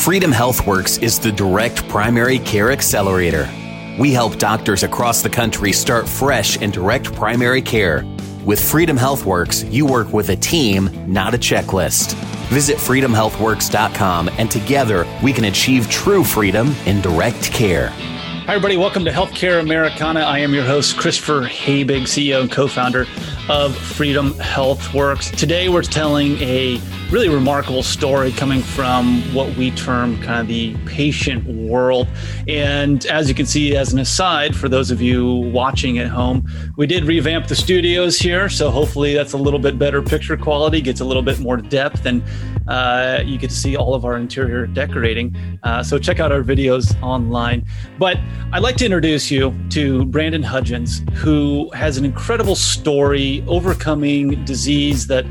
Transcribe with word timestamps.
Freedom 0.00 0.32
HealthWorks 0.32 1.02
is 1.02 1.18
the 1.18 1.30
direct 1.30 1.86
primary 1.90 2.38
care 2.38 2.72
accelerator. 2.72 3.46
We 3.98 4.14
help 4.14 4.38
doctors 4.38 4.82
across 4.82 5.20
the 5.20 5.28
country 5.28 5.72
start 5.74 6.08
fresh 6.08 6.56
in 6.56 6.70
direct 6.70 7.12
primary 7.12 7.60
care. 7.60 8.06
With 8.46 8.58
Freedom 8.58 8.96
HealthWorks, 8.96 9.70
you 9.70 9.84
work 9.84 10.10
with 10.14 10.30
a 10.30 10.36
team, 10.36 10.88
not 11.06 11.34
a 11.34 11.38
checklist. 11.38 12.14
Visit 12.48 12.78
freedomhealthworks.com 12.78 14.30
and 14.38 14.50
together 14.50 15.06
we 15.22 15.34
can 15.34 15.44
achieve 15.44 15.90
true 15.90 16.24
freedom 16.24 16.74
in 16.86 17.02
direct 17.02 17.52
care. 17.52 17.88
Hi, 17.90 18.54
everybody. 18.54 18.78
Welcome 18.78 19.04
to 19.04 19.10
Healthcare 19.10 19.60
Americana. 19.60 20.20
I 20.20 20.38
am 20.38 20.54
your 20.54 20.64
host, 20.64 20.96
Christopher 20.96 21.42
Habig, 21.42 22.04
CEO 22.04 22.40
and 22.40 22.50
co 22.50 22.66
founder 22.68 23.04
of 23.50 23.76
Freedom 23.76 24.32
HealthWorks. 24.34 25.36
Today, 25.36 25.68
we're 25.68 25.82
telling 25.82 26.36
a 26.38 26.80
really 27.10 27.28
remarkable 27.28 27.82
story 27.82 28.30
coming 28.30 28.62
from 28.62 29.22
what 29.34 29.56
we 29.56 29.72
term 29.72 30.22
kind 30.22 30.40
of 30.40 30.46
the 30.46 30.76
patient 30.86 31.44
world. 31.44 32.06
And 32.46 33.04
as 33.06 33.28
you 33.28 33.34
can 33.34 33.46
see, 33.46 33.76
as 33.76 33.92
an 33.92 33.98
aside, 33.98 34.54
for 34.54 34.68
those 34.68 34.92
of 34.92 35.02
you 35.02 35.26
watching 35.52 35.98
at 35.98 36.06
home, 36.06 36.48
we 36.76 36.86
did 36.86 37.02
revamp 37.02 37.48
the 37.48 37.56
studios 37.56 38.16
here. 38.20 38.48
So 38.48 38.70
hopefully 38.70 39.14
that's 39.14 39.32
a 39.32 39.38
little 39.38 39.58
bit 39.58 39.80
better 39.80 40.00
picture 40.00 40.36
quality, 40.36 40.80
gets 40.80 41.00
a 41.00 41.04
little 41.04 41.24
bit 41.24 41.40
more 41.40 41.56
depth, 41.56 42.06
and 42.06 42.22
uh, 42.70 43.22
you 43.24 43.36
get 43.36 43.50
to 43.50 43.56
see 43.56 43.76
all 43.76 43.94
of 43.94 44.04
our 44.04 44.16
interior 44.16 44.66
decorating. 44.66 45.36
Uh, 45.64 45.82
so 45.82 45.98
check 45.98 46.20
out 46.20 46.30
our 46.30 46.42
videos 46.42 47.00
online. 47.02 47.64
But 47.98 48.16
I'd 48.52 48.62
like 48.62 48.76
to 48.76 48.84
introduce 48.84 49.30
you 49.30 49.54
to 49.70 50.04
Brandon 50.06 50.42
Hudgins, 50.42 51.08
who 51.14 51.70
has 51.72 51.98
an 51.98 52.04
incredible 52.04 52.54
story 52.54 53.44
overcoming 53.48 54.44
disease 54.44 55.08
that 55.08 55.26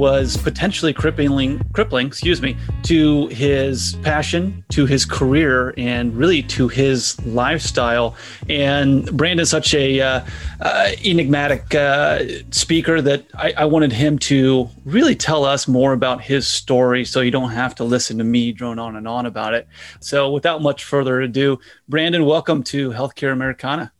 was 0.00 0.38
potentially 0.38 0.94
crippling, 0.94 1.60
crippling, 1.74 2.06
excuse 2.06 2.40
me, 2.40 2.56
to 2.84 3.26
his 3.26 3.96
passion, 4.02 4.64
to 4.70 4.86
his 4.86 5.04
career, 5.04 5.74
and 5.76 6.16
really 6.16 6.42
to 6.42 6.68
his 6.68 7.20
lifestyle. 7.26 8.16
And 8.48 9.14
Brandon's 9.14 9.50
such 9.50 9.74
a 9.74 10.00
uh, 10.00 10.24
uh, 10.62 10.90
enigmatic 11.04 11.74
uh, 11.74 12.24
speaker 12.50 13.02
that 13.02 13.26
I, 13.34 13.52
I, 13.58 13.64
wanted 13.66 13.92
him 13.92 14.18
to 14.20 14.70
really 14.86 15.14
tell 15.14 15.44
us 15.44 15.68
more 15.68 15.92
about 15.92 16.22
his 16.22 16.46
story, 16.46 17.04
so 17.04 17.20
you 17.20 17.30
don't 17.30 17.50
have 17.50 17.74
to 17.74 17.84
listen 17.84 18.16
to 18.18 18.24
me 18.24 18.52
drone 18.52 18.78
on 18.78 18.96
and 18.96 19.06
on 19.06 19.26
about 19.26 19.52
it. 19.52 19.68
So, 20.00 20.30
without 20.30 20.62
much 20.62 20.84
further 20.84 21.20
ado, 21.20 21.58
Brandon, 21.88 22.24
welcome 22.24 22.62
to 22.64 22.90
Healthcare 22.90 23.32
Americana. 23.32 23.92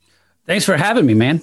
Thanks 0.46 0.64
for 0.64 0.78
having 0.78 1.04
me, 1.04 1.12
man. 1.12 1.42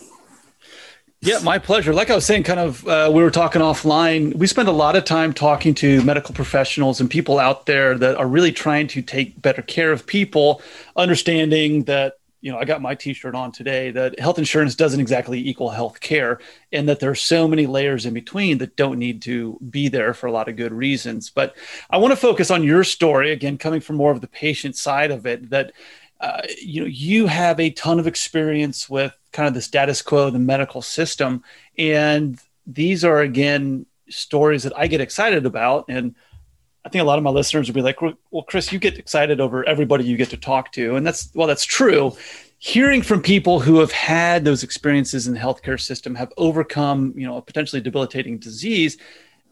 Yeah, 1.22 1.40
my 1.40 1.58
pleasure. 1.58 1.94
Like 1.94 2.12
I 2.12 2.16
was 2.16 2.26
saying, 2.26 2.44
kind 2.44 2.60
of, 2.60 2.88
uh, 2.88 3.10
we 3.12 3.24
were 3.24 3.32
talking 3.32 3.62
offline. 3.62 4.36
We 4.36 4.46
spend 4.46 4.68
a 4.68 4.72
lot 4.72 4.96
of 4.96 5.04
time 5.04 5.34
talking 5.34 5.74
to 5.76 6.02
medical 6.04 6.34
professionals 6.36 7.02
and 7.02 7.10
people 7.10 7.40
out 7.40 7.66
there 7.66 7.98
that 7.98 8.18
are 8.18 8.28
really 8.28 8.52
trying 8.52 8.88
to 8.90 9.02
take 9.02 9.42
better 9.42 9.64
care 9.64 9.92
of 9.92 10.06
people, 10.06 10.62
understanding 10.96 11.86
that, 11.86 12.20
you 12.42 12.52
know, 12.52 12.60
I 12.60 12.66
got 12.66 12.84
my 12.84 12.94
t 12.94 13.14
shirt 13.14 13.34
on 13.34 13.52
today 13.52 13.90
that 13.92 14.20
health 14.20 14.38
insurance 14.38 14.76
doesn't 14.76 15.00
exactly 15.00 15.40
equal 15.40 15.72
health 15.72 16.00
care 16.02 16.40
and 16.72 16.88
that 16.88 17.00
there 17.00 17.10
are 17.10 17.16
so 17.16 17.48
many 17.48 17.66
layers 17.66 18.06
in 18.06 18.14
between 18.14 18.60
that 18.60 18.76
don't 18.76 19.00
need 19.00 19.24
to 19.24 19.58
be 19.72 19.88
there 19.88 20.14
for 20.14 20.28
a 20.28 20.32
lot 20.32 20.48
of 20.48 20.56
good 20.56 20.72
reasons. 20.72 21.32
But 21.32 21.56
I 21.90 21.98
want 21.98 22.12
to 22.12 22.16
focus 22.16 22.52
on 22.52 22.64
your 22.64 22.84
story, 22.84 23.32
again, 23.32 23.58
coming 23.58 23.82
from 23.82 23.96
more 23.96 24.12
of 24.12 24.22
the 24.22 24.28
patient 24.28 24.76
side 24.76 25.10
of 25.10 25.26
it, 25.26 25.50
that 25.50 25.72
uh, 26.20 26.42
you 26.62 26.82
know 26.82 26.88
you 26.88 27.28
have 27.28 27.60
a 27.60 27.70
ton 27.72 28.00
of 28.00 28.08
experience 28.08 28.90
with 28.90 29.16
kind 29.32 29.48
of 29.48 29.54
the 29.54 29.62
status 29.62 30.02
quo 30.02 30.30
the 30.30 30.40
medical 30.40 30.82
system 30.82 31.44
and 31.78 32.40
these 32.66 33.06
are 33.06 33.22
again 33.22 33.86
stories 34.10 34.64
that 34.64 34.78
i 34.78 34.88
get 34.88 35.02
excited 35.02 35.46
about 35.46 35.86
and 35.90 36.16
i 36.86 36.90
think 36.90 37.02
a 37.02 37.06
lot 37.06 37.18
of 37.18 37.24
my 37.24 37.30
listeners 37.30 37.68
will 37.68 37.76
be 37.76 37.82
like 37.82 38.02
well 38.02 38.44
chris 38.48 38.72
you 38.72 38.80
get 38.80 38.98
excited 38.98 39.40
over 39.40 39.64
everybody 39.68 40.04
you 40.04 40.18
get 40.18 40.30
to 40.30 40.38
talk 40.38 40.72
to 40.72 40.96
and 40.96 41.06
that's 41.06 41.30
well 41.34 41.48
that's 41.48 41.66
true. 41.66 42.16
Hearing 42.60 43.04
from 43.04 43.22
people 43.22 43.60
who 43.60 43.78
have 43.82 43.92
had 43.92 44.44
those 44.44 44.64
experiences 44.64 45.28
in 45.28 45.36
the 45.36 45.40
healthcare 45.40 45.80
system 45.80 46.16
have 46.16 46.34
overcome 46.38 47.14
you 47.16 47.28
know 47.28 47.38
a 47.38 47.42
potentially 47.42 47.82
debilitating 47.82 48.40
disease 48.40 48.98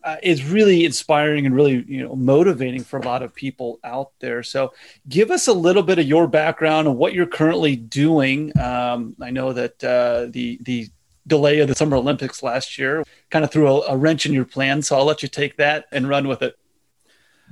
uh, 0.06 0.18
is 0.22 0.46
really 0.46 0.86
inspiring 0.86 1.46
and 1.46 1.56
really 1.56 1.84
you 1.88 2.04
know 2.04 2.16
motivating 2.16 2.84
for 2.84 3.00
a 3.00 3.04
lot 3.04 3.24
of 3.24 3.34
people 3.34 3.80
out 3.84 4.12
there. 4.20 4.44
So, 4.44 4.74
give 5.10 5.32
us 5.32 5.48
a 5.48 5.54
little 5.54 5.84
bit 5.84 6.00
of 6.00 6.06
your 6.06 6.28
background 6.28 6.88
and 6.88 6.98
what 6.98 7.14
you're 7.14 7.26
currently 7.26 7.76
doing. 7.76 8.58
Um, 8.58 9.16
I 9.20 9.32
know 9.32 9.52
that 9.52 9.84
uh, 9.84 10.28
the 10.30 10.60
the 10.62 10.90
delay 11.28 11.60
of 11.60 11.68
the 11.68 11.76
Summer 11.76 11.98
Olympics 11.98 12.44
last 12.44 12.78
year 12.78 13.04
kind 13.32 13.44
of 13.44 13.52
threw 13.52 13.68
a, 13.68 13.94
a 13.94 13.98
wrench 13.98 14.26
in 14.26 14.34
your 14.34 14.46
plan. 14.46 14.84
So 14.84 14.96
I'll 14.96 15.06
let 15.06 15.24
you 15.24 15.28
take 15.28 15.58
that 15.58 15.86
and 15.92 16.08
run 16.08 16.28
with 16.28 16.44
it. 16.44 16.56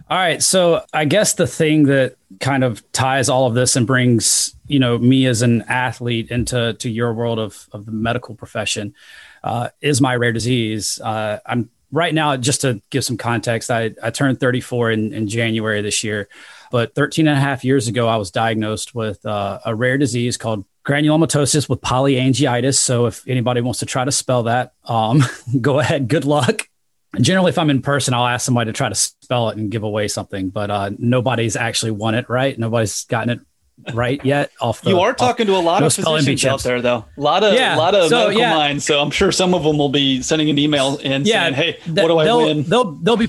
All 0.10 0.18
right. 0.18 0.42
So 0.42 0.84
I 0.94 1.06
guess 1.06 1.34
the 1.34 1.48
thing 1.48 1.84
that 1.84 2.16
kind 2.40 2.64
of 2.64 2.90
ties 2.92 3.30
all 3.30 3.48
of 3.48 3.54
this 3.54 3.76
and 3.76 3.86
brings, 3.86 4.56
you 4.68 4.80
know, 4.80 4.98
me 4.98 5.26
as 5.26 5.42
an 5.42 5.64
athlete 5.64 6.30
into 6.30 6.74
to 6.74 6.90
your 6.90 7.14
world 7.14 7.40
of, 7.40 7.68
of 7.72 7.86
the 7.86 7.92
medical 7.92 8.36
profession 8.36 8.96
uh, 9.44 9.70
is 9.82 10.02
my 10.02 10.16
rare 10.16 10.32
disease. 10.32 11.00
Uh, 11.00 11.40
I'm 11.46 11.70
right 11.94 12.14
now, 12.14 12.36
just 12.36 12.62
to 12.62 12.82
give 12.90 13.06
some 13.06 13.18
context, 13.18 13.70
I, 13.70 13.92
I 14.02 14.10
turned 14.10 14.40
34 14.40 14.92
in, 14.92 15.14
in 15.14 15.28
January 15.28 15.82
this 15.82 16.04
year, 16.04 16.28
but 16.72 16.96
13 16.96 17.28
and 17.28 17.38
a 17.38 17.40
half 17.40 17.64
years 17.64 17.88
ago, 17.88 18.08
I 18.08 18.18
was 18.18 18.32
diagnosed 18.32 18.96
with 18.96 19.24
uh, 19.26 19.60
a 19.64 19.76
rare 19.76 20.00
disease 20.00 20.36
called 20.36 20.66
granulomatosis 20.86 21.70
with 21.70 21.82
polyangiitis. 21.82 22.80
So 22.80 23.06
if 23.06 23.26
anybody 23.28 23.62
wants 23.62 23.80
to 23.80 23.86
try 23.86 24.04
to 24.04 24.12
spell 24.12 24.44
that, 24.44 24.74
um, 24.86 25.24
go 25.62 25.80
ahead. 25.80 26.08
Good 26.08 26.26
luck. 26.26 26.68
Generally, 27.22 27.50
if 27.50 27.60
I'm 27.60 27.70
in 27.70 27.84
person, 27.84 28.16
I'll 28.16 28.26
ask 28.26 28.44
somebody 28.44 28.70
to 28.70 28.76
try 28.76 28.90
to 28.90 28.96
spell 28.96 29.50
it 29.50 29.58
and 29.58 29.70
give 29.70 29.84
away 29.84 30.08
something, 30.08 30.50
but 30.50 30.72
uh, 30.72 30.90
nobody's 30.98 31.56
actually 31.56 31.92
won 31.92 32.16
it 32.16 32.28
right. 32.28 32.58
Nobody's 32.58 33.06
gotten 33.06 33.30
it 33.30 33.40
right 33.94 34.24
yet. 34.24 34.52
Off 34.62 34.82
the, 34.82 34.92
you 34.92 35.00
are 35.00 35.14
talking 35.14 35.50
off, 35.50 35.56
to 35.56 35.60
a 35.60 35.64
lot 35.64 35.80
no 35.82 35.88
of 35.88 35.94
physicians 35.94 36.46
out 36.46 36.64
there, 36.64 36.82
though. 36.82 37.06
A 37.18 37.22
lot 37.22 37.44
of 37.44 37.54
yeah. 37.54 37.76
a 37.76 37.78
lot 37.78 37.96
of 37.96 38.10
so, 38.10 38.20
medical 38.20 38.42
yeah. 38.42 38.56
minds. 38.56 38.86
So 38.86 39.00
I'm 39.00 39.12
sure 39.12 39.32
some 39.32 39.54
of 39.54 39.64
them 39.64 39.78
will 39.78 39.90
be 39.90 40.22
sending 40.22 40.50
an 40.50 40.58
email 40.58 41.00
and 41.04 41.26
yeah, 41.26 41.44
saying, 41.44 41.54
"Hey, 41.54 41.80
what 41.86 42.08
do 42.08 42.18
I 42.18 42.26
they'll, 42.26 42.46
win?" 42.46 42.64
They'll 42.64 42.92
they'll 42.92 43.18
be 43.18 43.28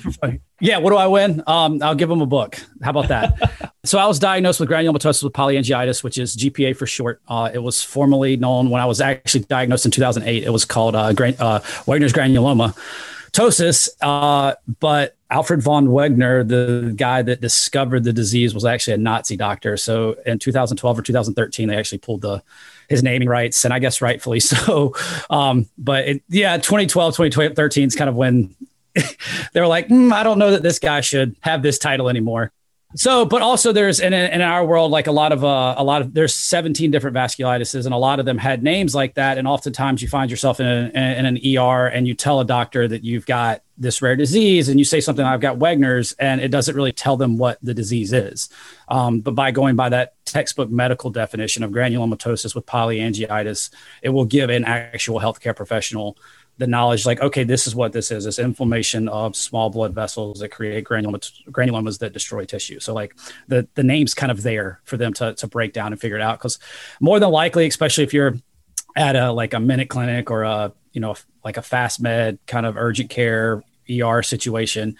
yeah. 0.60 0.78
What 0.78 0.91
do 0.91 0.97
I 0.97 1.06
win? 1.06 1.43
Um, 1.47 1.83
I'll 1.83 1.94
give 1.94 2.09
them 2.09 2.21
a 2.21 2.27
book. 2.27 2.59
How 2.83 2.91
about 2.91 3.09
that? 3.09 3.72
so 3.84 3.99
I 3.99 4.06
was 4.06 4.19
diagnosed 4.19 4.60
with 4.60 4.69
granulomatosis 4.69 5.22
with 5.22 5.33
polyangiitis, 5.33 6.03
which 6.03 6.19
is 6.19 6.37
GPA 6.37 6.77
for 6.77 6.87
short. 6.87 7.21
Uh, 7.28 7.50
it 7.53 7.62
was 7.62 7.83
formerly 7.83 8.37
known 8.37 8.71
when 8.71 8.81
I 8.81 8.87
was 8.87 9.00
actually 9.00 9.44
diagnosed 9.44 9.84
in 9.84 9.91
2008. 9.91 10.44
It 10.44 10.50
was 10.50 10.65
called 10.65 10.94
uh, 10.94 11.12
gran- 11.12 11.37
uh, 11.38 11.60
Wegener's 11.87 12.12
granuloma 12.12 12.77
tosis. 13.34 13.88
Uh, 14.00 14.54
but 14.81 15.16
Alfred 15.34 15.62
von 15.62 15.89
Wegener, 15.89 16.47
the 16.47 16.93
guy 16.95 17.21
that 17.21 17.41
discovered 17.41 18.05
the 18.05 18.12
disease, 18.12 18.55
was 18.55 18.65
actually 18.65 18.95
a 18.95 18.99
Nazi 18.99 19.37
doctor. 19.37 19.77
So 19.77 20.15
in 20.25 20.39
2012 20.39 20.97
or 20.97 21.03
2013, 21.03 21.69
they 21.69 21.77
actually 21.77 21.99
pulled 21.99 22.21
the 22.21 22.41
his 22.89 23.03
naming 23.03 23.28
rights, 23.28 23.65
and 23.65 23.75
I 23.75 23.81
guess 23.81 24.00
rightfully 24.00 24.39
so. 24.53 24.95
Um, 25.28 25.67
but 25.77 26.06
it, 26.06 26.22
yeah, 26.28 26.56
2012, 26.59 27.17
2013 27.17 27.89
is 27.89 27.97
kind 27.97 28.09
of 28.09 28.15
when 28.15 28.55
they 28.95 29.61
were 29.61 29.67
like, 29.67 29.89
mm, 29.89 30.12
I 30.12 30.22
don't 30.22 30.39
know 30.39 30.53
that 30.53 30.62
this 30.62 30.78
guy 30.78 31.00
should 31.00 31.34
have 31.41 31.62
this 31.62 31.78
title 31.78 32.09
anymore. 32.09 32.53
So, 32.95 33.25
but 33.25 33.43
also 33.43 33.72
there's 33.72 33.99
in, 33.99 34.12
in 34.12 34.41
our 34.41 34.65
world, 34.65 34.93
like 34.93 35.09
a 35.09 35.12
lot 35.12 35.33
of, 35.33 35.43
uh, 35.43 35.75
a 35.77 35.83
lot 35.83 36.01
of, 36.01 36.15
there's 36.15 36.33
17 36.33 36.93
different 36.93 37.16
vasculitises 37.16 37.87
and 37.87 37.93
a 37.93 37.99
lot 37.99 38.21
of 38.21 38.25
them 38.25 38.39
had 38.39 38.62
names 38.62 38.95
like 38.95 39.15
that. 39.15 39.37
And 39.37 39.49
oftentimes 39.49 40.01
you 40.01 40.06
find 40.06 40.31
yourself 40.31 40.61
in, 40.61 40.66
a, 40.66 40.91
in 40.95 41.27
an 41.27 41.39
ER 41.59 41.89
and 41.89 42.06
you 42.06 42.15
tell 42.15 42.39
a 42.39 42.45
doctor 42.45 42.87
that 42.87 43.03
you've 43.03 43.27
got 43.27 43.64
this 43.77 44.01
rare 44.01 44.17
disease 44.17 44.69
and 44.69 44.79
you 44.79 44.85
say 44.85 45.01
something, 45.01 45.25
I've 45.25 45.41
got 45.41 45.59
Wegener's 45.59 46.12
and 46.12 46.41
it 46.41 46.49
doesn't 46.49 46.77
really 46.77 46.93
tell 46.93 47.17
them 47.17 47.37
what 47.39 47.59
the 47.62 47.75
disease 47.75 48.12
is. 48.12 48.49
Um, 48.89 49.21
but 49.21 49.35
by 49.35 49.51
going 49.51 49.77
by 49.77 49.89
that 49.89 50.15
textbook 50.25 50.71
medical 50.71 51.11
definition 51.11 51.62
of 51.62 51.71
granulomatosis 51.71 52.55
with 52.55 52.67
polyangiitis, 52.67 53.71
it 54.03 54.11
will 54.11 54.25
give 54.25 54.51
an 54.51 54.65
actual 54.65 55.21
healthcare 55.21 55.57
professional 55.57 56.17
the 56.59 56.67
knowledge 56.67 57.05
like 57.05 57.21
okay 57.21 57.43
this 57.43 57.67
is 57.67 57.75
what 57.75 57.93
this 57.93 58.11
is 58.11 58.27
it's 58.27 58.39
inflammation 58.39 59.09
of 59.09 59.34
small 59.34 59.71
blood 59.71 59.93
vessels 59.93 60.39
that 60.39 60.51
create 60.51 60.84
granulomas, 60.84 61.33
granulomas 61.51 61.99
that 61.99 62.13
destroy 62.13 62.45
tissue 62.45 62.79
so 62.79 62.95
like 62.95 63.15
the 63.49 63.67
the 63.75 63.83
name's 63.83 64.15
kind 64.15 64.31
of 64.31 64.43
there 64.43 64.81
for 64.84 64.97
them 64.97 65.13
to, 65.13 65.34
to 65.34 65.47
break 65.47 65.72
down 65.72 65.93
and 65.93 66.01
figure 66.01 66.16
it 66.16 66.22
out 66.22 66.39
because 66.39 66.59
more 67.01 67.19
than 67.19 67.31
likely 67.31 67.66
especially 67.66 68.04
if 68.04 68.15
you're 68.15 68.37
at 68.97 69.16
a 69.16 69.33
like 69.33 69.53
a 69.53 69.60
minute 69.60 69.89
clinic 69.89 70.31
or 70.31 70.45
a 70.45 70.72
you 70.93 71.01
know 71.01 71.16
like 71.45 71.57
a 71.57 71.63
fast 71.63 72.01
med 72.01 72.39
kind 72.47 72.66
of 72.66 72.77
urgent 72.77 73.10
care 73.10 73.63
er 73.89 74.22
situation 74.22 74.97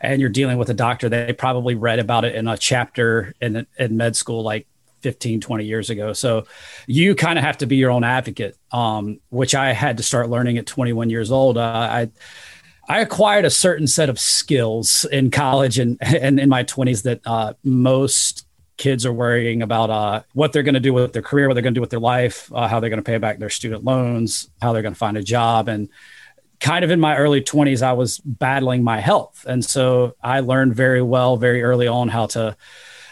and 0.00 0.20
you're 0.20 0.30
dealing 0.30 0.58
with 0.58 0.70
a 0.70 0.74
doctor 0.74 1.08
they 1.08 1.32
probably 1.32 1.74
read 1.74 1.98
about 1.98 2.24
it 2.24 2.34
in 2.34 2.46
a 2.48 2.56
chapter 2.56 3.34
in, 3.40 3.66
in 3.78 3.96
med 3.96 4.16
school 4.16 4.42
like 4.42 4.66
15 5.02 5.40
20 5.40 5.64
years 5.64 5.90
ago 5.90 6.12
so 6.12 6.44
you 6.86 7.14
kind 7.14 7.38
of 7.38 7.44
have 7.44 7.58
to 7.58 7.66
be 7.66 7.76
your 7.76 7.90
own 7.90 8.04
advocate 8.04 8.56
um, 8.72 9.20
which 9.30 9.54
i 9.54 9.72
had 9.72 9.96
to 9.96 10.02
start 10.02 10.30
learning 10.30 10.58
at 10.58 10.66
21 10.66 11.10
years 11.10 11.30
old 11.30 11.58
uh, 11.58 11.88
i 11.90 12.10
I 12.88 13.00
acquired 13.00 13.44
a 13.44 13.50
certain 13.50 13.88
set 13.88 14.08
of 14.08 14.18
skills 14.18 15.04
in 15.10 15.30
college 15.32 15.78
and, 15.78 15.98
and 16.00 16.38
in 16.38 16.48
my 16.48 16.62
20s 16.62 17.02
that 17.02 17.20
uh, 17.26 17.54
most 17.64 18.46
kids 18.76 19.06
are 19.06 19.12
worrying 19.12 19.62
about 19.62 19.90
uh, 19.90 20.22
what 20.34 20.52
they're 20.52 20.62
going 20.62 20.74
to 20.74 20.80
do 20.80 20.92
with 20.92 21.12
their 21.12 21.22
career, 21.22 21.48
what 21.48 21.54
they're 21.54 21.62
going 21.62 21.74
to 21.74 21.78
do 21.78 21.82
with 21.82 21.90
their 21.90 22.00
life, 22.00 22.50
uh, 22.54 22.68
how 22.68 22.78
they're 22.78 22.90
going 22.90 23.02
to 23.02 23.10
pay 23.10 23.18
back 23.18 23.38
their 23.38 23.50
student 23.50 23.84
loans, 23.84 24.50
how 24.60 24.72
they're 24.72 24.82
going 24.82 24.94
to 24.94 24.98
find 24.98 25.16
a 25.16 25.22
job. 25.22 25.68
And 25.68 25.88
kind 26.60 26.84
of 26.84 26.90
in 26.90 27.00
my 27.00 27.16
early 27.16 27.40
20s, 27.40 27.82
I 27.82 27.92
was 27.92 28.18
battling 28.18 28.82
my 28.82 29.00
health. 29.00 29.44
And 29.48 29.64
so 29.64 30.14
I 30.22 30.40
learned 30.40 30.74
very 30.74 31.02
well, 31.02 31.36
very 31.36 31.62
early 31.62 31.86
on, 31.86 32.08
how 32.08 32.26
to 32.26 32.56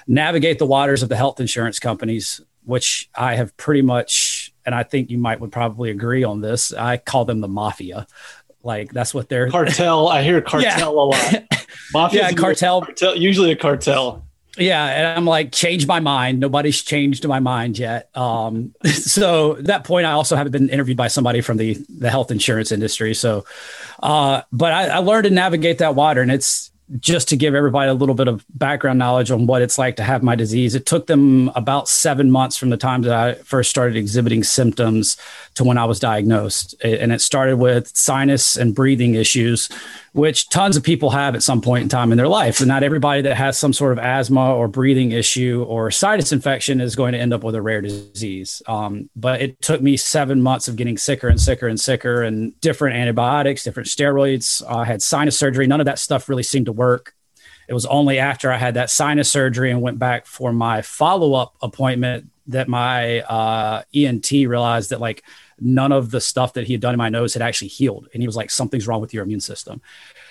navigate 0.07 0.59
the 0.59 0.67
waters 0.67 1.03
of 1.03 1.09
the 1.09 1.17
health 1.17 1.41
insurance 1.41 1.79
companies, 1.79 2.41
which 2.65 3.09
I 3.15 3.37
have 3.37 3.57
pretty 3.57 3.83
much, 3.83 4.53
and 4.65 4.75
I 4.75 4.83
think 4.83 5.11
you 5.11 5.19
might 5.19 5.41
would 5.41 5.53
probably 5.53 5.91
agree 5.91 6.25
on 6.25 6.41
this. 6.41 6.73
I 6.73 6.97
call 6.97 7.25
them 7.25 7.41
the 7.41 7.49
mafia. 7.49 8.07
Like 8.63 8.93
that's 8.93 9.13
what 9.13 9.29
they're 9.29 9.51
cartel. 9.51 10.09
I 10.09 10.23
hear 10.23 10.41
cartel 10.43 10.63
yeah. 10.63 10.89
a 10.89 10.91
lot. 10.91 11.45
Mafia, 11.93 12.23
yeah, 12.31 12.33
cartel. 12.33 12.81
cartel. 12.83 13.17
Usually 13.17 13.53
a 13.53 13.57
cartel. 13.57 14.24
Yeah, 14.57 14.87
and 14.87 15.07
I'm 15.07 15.25
like, 15.25 15.51
change 15.51 15.87
my 15.87 15.99
mind. 15.99 16.39
Nobody's 16.39 16.81
changed 16.81 17.27
my 17.27 17.41
mind 17.41 17.79
yet. 17.79 18.09
Um, 18.17 18.75
so 18.85 19.55
that 19.55 19.85
point, 19.85 20.07
I 20.07 20.13
also 20.13 20.37
haven't 20.37 20.53
been 20.53 20.69
interviewed 20.69 20.97
by 20.97 21.09
somebody 21.09 21.41
from 21.41 21.57
the 21.57 21.77
the 21.89 22.11
health 22.11 22.31
insurance 22.31 22.71
industry. 22.71 23.15
So, 23.15 23.45
uh, 24.03 24.43
but 24.53 24.73
I, 24.73 24.87
I 24.89 24.99
learned 24.99 25.25
to 25.25 25.31
navigate 25.31 25.79
that 25.79 25.95
water, 25.95 26.23
and 26.23 26.31
it's 26.31 26.71
just 27.01 27.29
to 27.29 27.37
give 27.37 27.55
everybody 27.55 27.89
a 27.89 27.95
little 27.95 28.15
bit 28.15 28.29
of 28.29 28.45
background 28.51 28.99
knowledge 28.99 29.31
on 29.31 29.47
what 29.47 29.63
it's 29.63 29.79
like 29.79 29.97
to 29.97 30.03
have 30.03 30.23
my 30.23 30.35
disease, 30.35 30.75
it 30.75 30.85
took 30.85 31.07
them 31.07 31.51
about 31.55 31.89
seven 31.89 32.31
months 32.31 32.57
from 32.59 32.69
the 32.69 32.77
time 32.77 33.03
that 33.03 33.13
I 33.13 33.35
first 33.35 33.71
started 33.71 33.97
exhibiting 33.97 34.45
symptoms 34.45 35.17
to 35.55 35.65
when 35.65 35.79
I 35.79 35.87
was 35.87 35.99
diagnosed. 35.99 36.75
And 36.85 37.11
it 37.11 37.23
started 37.23 37.57
with 37.57 37.89
sinus 37.97 38.57
and 38.57 38.75
breathing 38.75 39.15
issues, 39.15 39.71
which 40.15 40.49
tons 40.49 40.77
of 40.77 40.85
people 40.85 41.11
have 41.11 41.35
at 41.35 41.43
some 41.43 41.61
point 41.61 41.83
in 41.83 41.89
time 41.89 42.13
in 42.13 42.17
their 42.17 42.29
life. 42.29 42.61
And 42.61 42.69
not 42.69 42.85
everybody 42.85 43.23
that 43.23 43.37
has 43.37 43.59
some 43.59 43.73
sort 43.73 43.91
of 43.91 43.99
asthma 43.99 44.55
or 44.55 44.69
breathing 44.69 45.11
issue 45.11 45.65
or 45.67 45.91
sinus 45.91 46.31
infection 46.31 46.81
is 46.81 46.95
going 46.95 47.15
to 47.15 47.19
end 47.19 47.35
up 47.35 47.43
with 47.43 47.57
a 47.57 47.61
rare 47.61 47.83
disease. 47.83 48.63
Um, 48.69 49.11
but 49.17 49.43
it 49.43 49.61
took 49.61 49.83
me 49.83 49.97
seven 49.97 50.41
months 50.41 50.69
of 50.69 50.77
getting 50.77 50.97
sicker 50.97 51.27
and 51.27 51.41
sicker 51.41 51.67
and 51.67 51.81
sicker 51.81 52.23
and 52.23 52.59
different 52.61 52.97
antibiotics, 52.97 53.65
different 53.65 53.89
steroids. 53.89 54.63
I 54.65 54.85
had 54.85 55.03
sinus 55.03 55.37
surgery. 55.37 55.67
None 55.67 55.81
of 55.81 55.87
that 55.87 55.99
stuff 55.99 56.29
really 56.29 56.45
seemed 56.45 56.67
to 56.67 56.73
work. 56.73 57.13
It 57.67 57.75
was 57.75 57.85
only 57.85 58.21
after 58.21 58.53
I 58.53 58.57
had 58.57 58.75
that 58.75 58.91
sinus 58.91 59.29
surgery 59.29 59.73
and 59.73 59.83
went 59.83 59.99
back 59.99 60.27
for 60.27 60.53
my 60.53 60.83
follow 60.83 61.35
up 61.35 61.57
appointment 61.61 62.31
that 62.47 62.69
my 62.69 63.21
uh, 63.23 63.83
ENT 63.93 64.31
realized 64.31 64.91
that 64.91 65.01
like 65.01 65.25
none 65.61 65.93
of 65.93 66.11
the 66.11 66.21
stuff 66.21 66.53
that 66.55 66.67
he 66.67 66.73
had 66.73 66.81
done 66.81 66.95
in 66.95 66.99
my 66.99 67.09
nose 67.09 67.35
had 67.35 67.43
actually 67.43 67.69
healed. 67.69 68.09
And 68.13 68.23
he 68.23 68.27
was 68.29 68.37
like, 68.37 68.51
something's 68.51 68.87
wrong 68.87 69.01
with 69.01 69.15
your 69.15 69.25
immune 69.25 69.41
system. 69.41 69.81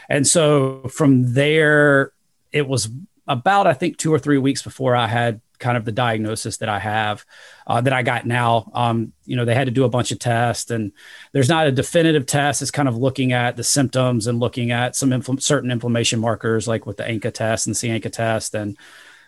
And 0.09 0.27
so 0.27 0.87
from 0.89 1.33
there, 1.33 2.11
it 2.51 2.67
was 2.67 2.89
about, 3.27 3.67
I 3.67 3.73
think, 3.73 3.97
two 3.97 4.13
or 4.13 4.19
three 4.19 4.37
weeks 4.37 4.61
before 4.61 4.95
I 4.95 5.07
had 5.07 5.41
kind 5.59 5.77
of 5.77 5.85
the 5.85 5.91
diagnosis 5.93 6.57
that 6.57 6.67
I 6.67 6.77
have 6.79 7.25
uh, 7.65 7.79
that 7.81 7.93
I 7.93 8.03
got 8.03 8.25
now. 8.25 8.69
Um, 8.73 9.13
you 9.25 9.37
know, 9.37 9.45
they 9.45 9.55
had 9.55 9.67
to 9.67 9.71
do 9.71 9.85
a 9.85 9.89
bunch 9.89 10.11
of 10.11 10.19
tests, 10.19 10.69
and 10.69 10.91
there's 11.31 11.47
not 11.49 11.67
a 11.67 11.71
definitive 11.71 12.25
test. 12.25 12.61
It's 12.61 12.69
kind 12.69 12.89
of 12.89 12.97
looking 12.97 13.31
at 13.31 13.55
the 13.55 13.63
symptoms 13.63 14.27
and 14.27 14.39
looking 14.39 14.71
at 14.71 14.95
some 14.95 15.11
infl- 15.11 15.41
certain 15.41 15.71
inflammation 15.71 16.19
markers, 16.19 16.67
like 16.67 16.85
with 16.85 16.97
the 16.97 17.03
ANCA 17.03 17.33
test 17.33 17.65
and 17.65 17.73
the 17.73 17.79
C-ANCA 17.79 18.11
test, 18.11 18.55
and 18.55 18.77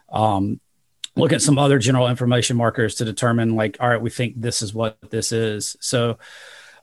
um, 0.10 0.60
look 1.16 1.34
at 1.34 1.42
some 1.42 1.58
other 1.58 1.80
general 1.80 2.08
information 2.08 2.58
markers 2.58 2.96
to 2.96 3.06
determine, 3.06 3.56
like, 3.56 3.78
all 3.80 3.90
right, 3.90 4.02
we 4.02 4.10
think 4.10 4.40
this 4.40 4.62
is 4.62 4.74
what 4.74 4.98
this 5.10 5.32
is. 5.32 5.78
So, 5.80 6.18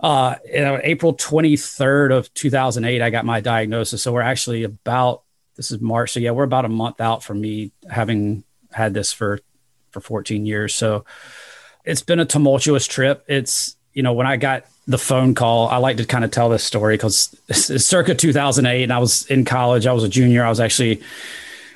uh, 0.00 0.36
you 0.44 0.60
know, 0.60 0.80
April 0.82 1.14
23rd 1.14 2.16
of 2.16 2.32
2008, 2.34 3.02
I 3.02 3.10
got 3.10 3.24
my 3.24 3.40
diagnosis. 3.40 4.02
So 4.02 4.12
we're 4.12 4.22
actually 4.22 4.64
about 4.64 5.22
this 5.56 5.70
is 5.70 5.80
March. 5.80 6.12
So 6.12 6.20
yeah, 6.20 6.30
we're 6.30 6.44
about 6.44 6.64
a 6.64 6.68
month 6.68 7.00
out 7.00 7.22
from 7.22 7.40
me 7.40 7.72
having 7.88 8.44
had 8.72 8.94
this 8.94 9.12
for 9.12 9.38
for 9.90 10.00
14 10.00 10.46
years. 10.46 10.74
So 10.74 11.04
it's 11.84 12.02
been 12.02 12.20
a 12.20 12.24
tumultuous 12.24 12.86
trip. 12.86 13.24
It's 13.28 13.76
you 13.92 14.02
know 14.02 14.14
when 14.14 14.26
I 14.26 14.36
got 14.36 14.64
the 14.86 14.98
phone 14.98 15.34
call, 15.34 15.68
I 15.68 15.76
like 15.76 15.98
to 15.98 16.06
kind 16.06 16.24
of 16.24 16.30
tell 16.30 16.48
this 16.48 16.64
story 16.64 16.96
because 16.96 17.34
it's 17.48 17.86
circa 17.86 18.14
2008, 18.14 18.82
and 18.82 18.92
I 18.92 18.98
was 18.98 19.26
in 19.26 19.44
college. 19.44 19.86
I 19.86 19.92
was 19.92 20.04
a 20.04 20.08
junior. 20.08 20.44
I 20.44 20.48
was 20.48 20.60
actually 20.60 21.02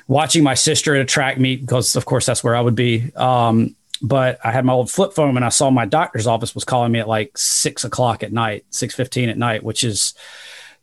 watching 0.07 0.43
my 0.43 0.53
sister 0.53 0.95
at 0.95 1.01
a 1.01 1.05
track 1.05 1.37
meet 1.37 1.61
because, 1.61 1.95
of 1.95 2.05
course, 2.05 2.25
that's 2.25 2.43
where 2.43 2.55
I 2.55 2.61
would 2.61 2.75
be. 2.75 3.11
Um, 3.15 3.75
but 4.01 4.39
I 4.43 4.51
had 4.51 4.63
my 4.63 4.73
old 4.73 4.91
flip 4.91 5.13
phone, 5.13 5.35
and 5.35 5.45
I 5.45 5.49
saw 5.49 5.69
my 5.71 5.85
doctor's 5.85 6.27
office 6.27 6.53
was 6.53 6.63
calling 6.63 6.91
me 6.91 6.99
at 6.99 7.07
like 7.07 7.37
six 7.37 7.83
o'clock 7.83 8.23
at 8.23 8.31
night, 8.31 8.65
six 8.69 8.93
fifteen 8.93 9.29
at 9.29 9.37
night, 9.37 9.63
which 9.63 9.83
is 9.83 10.13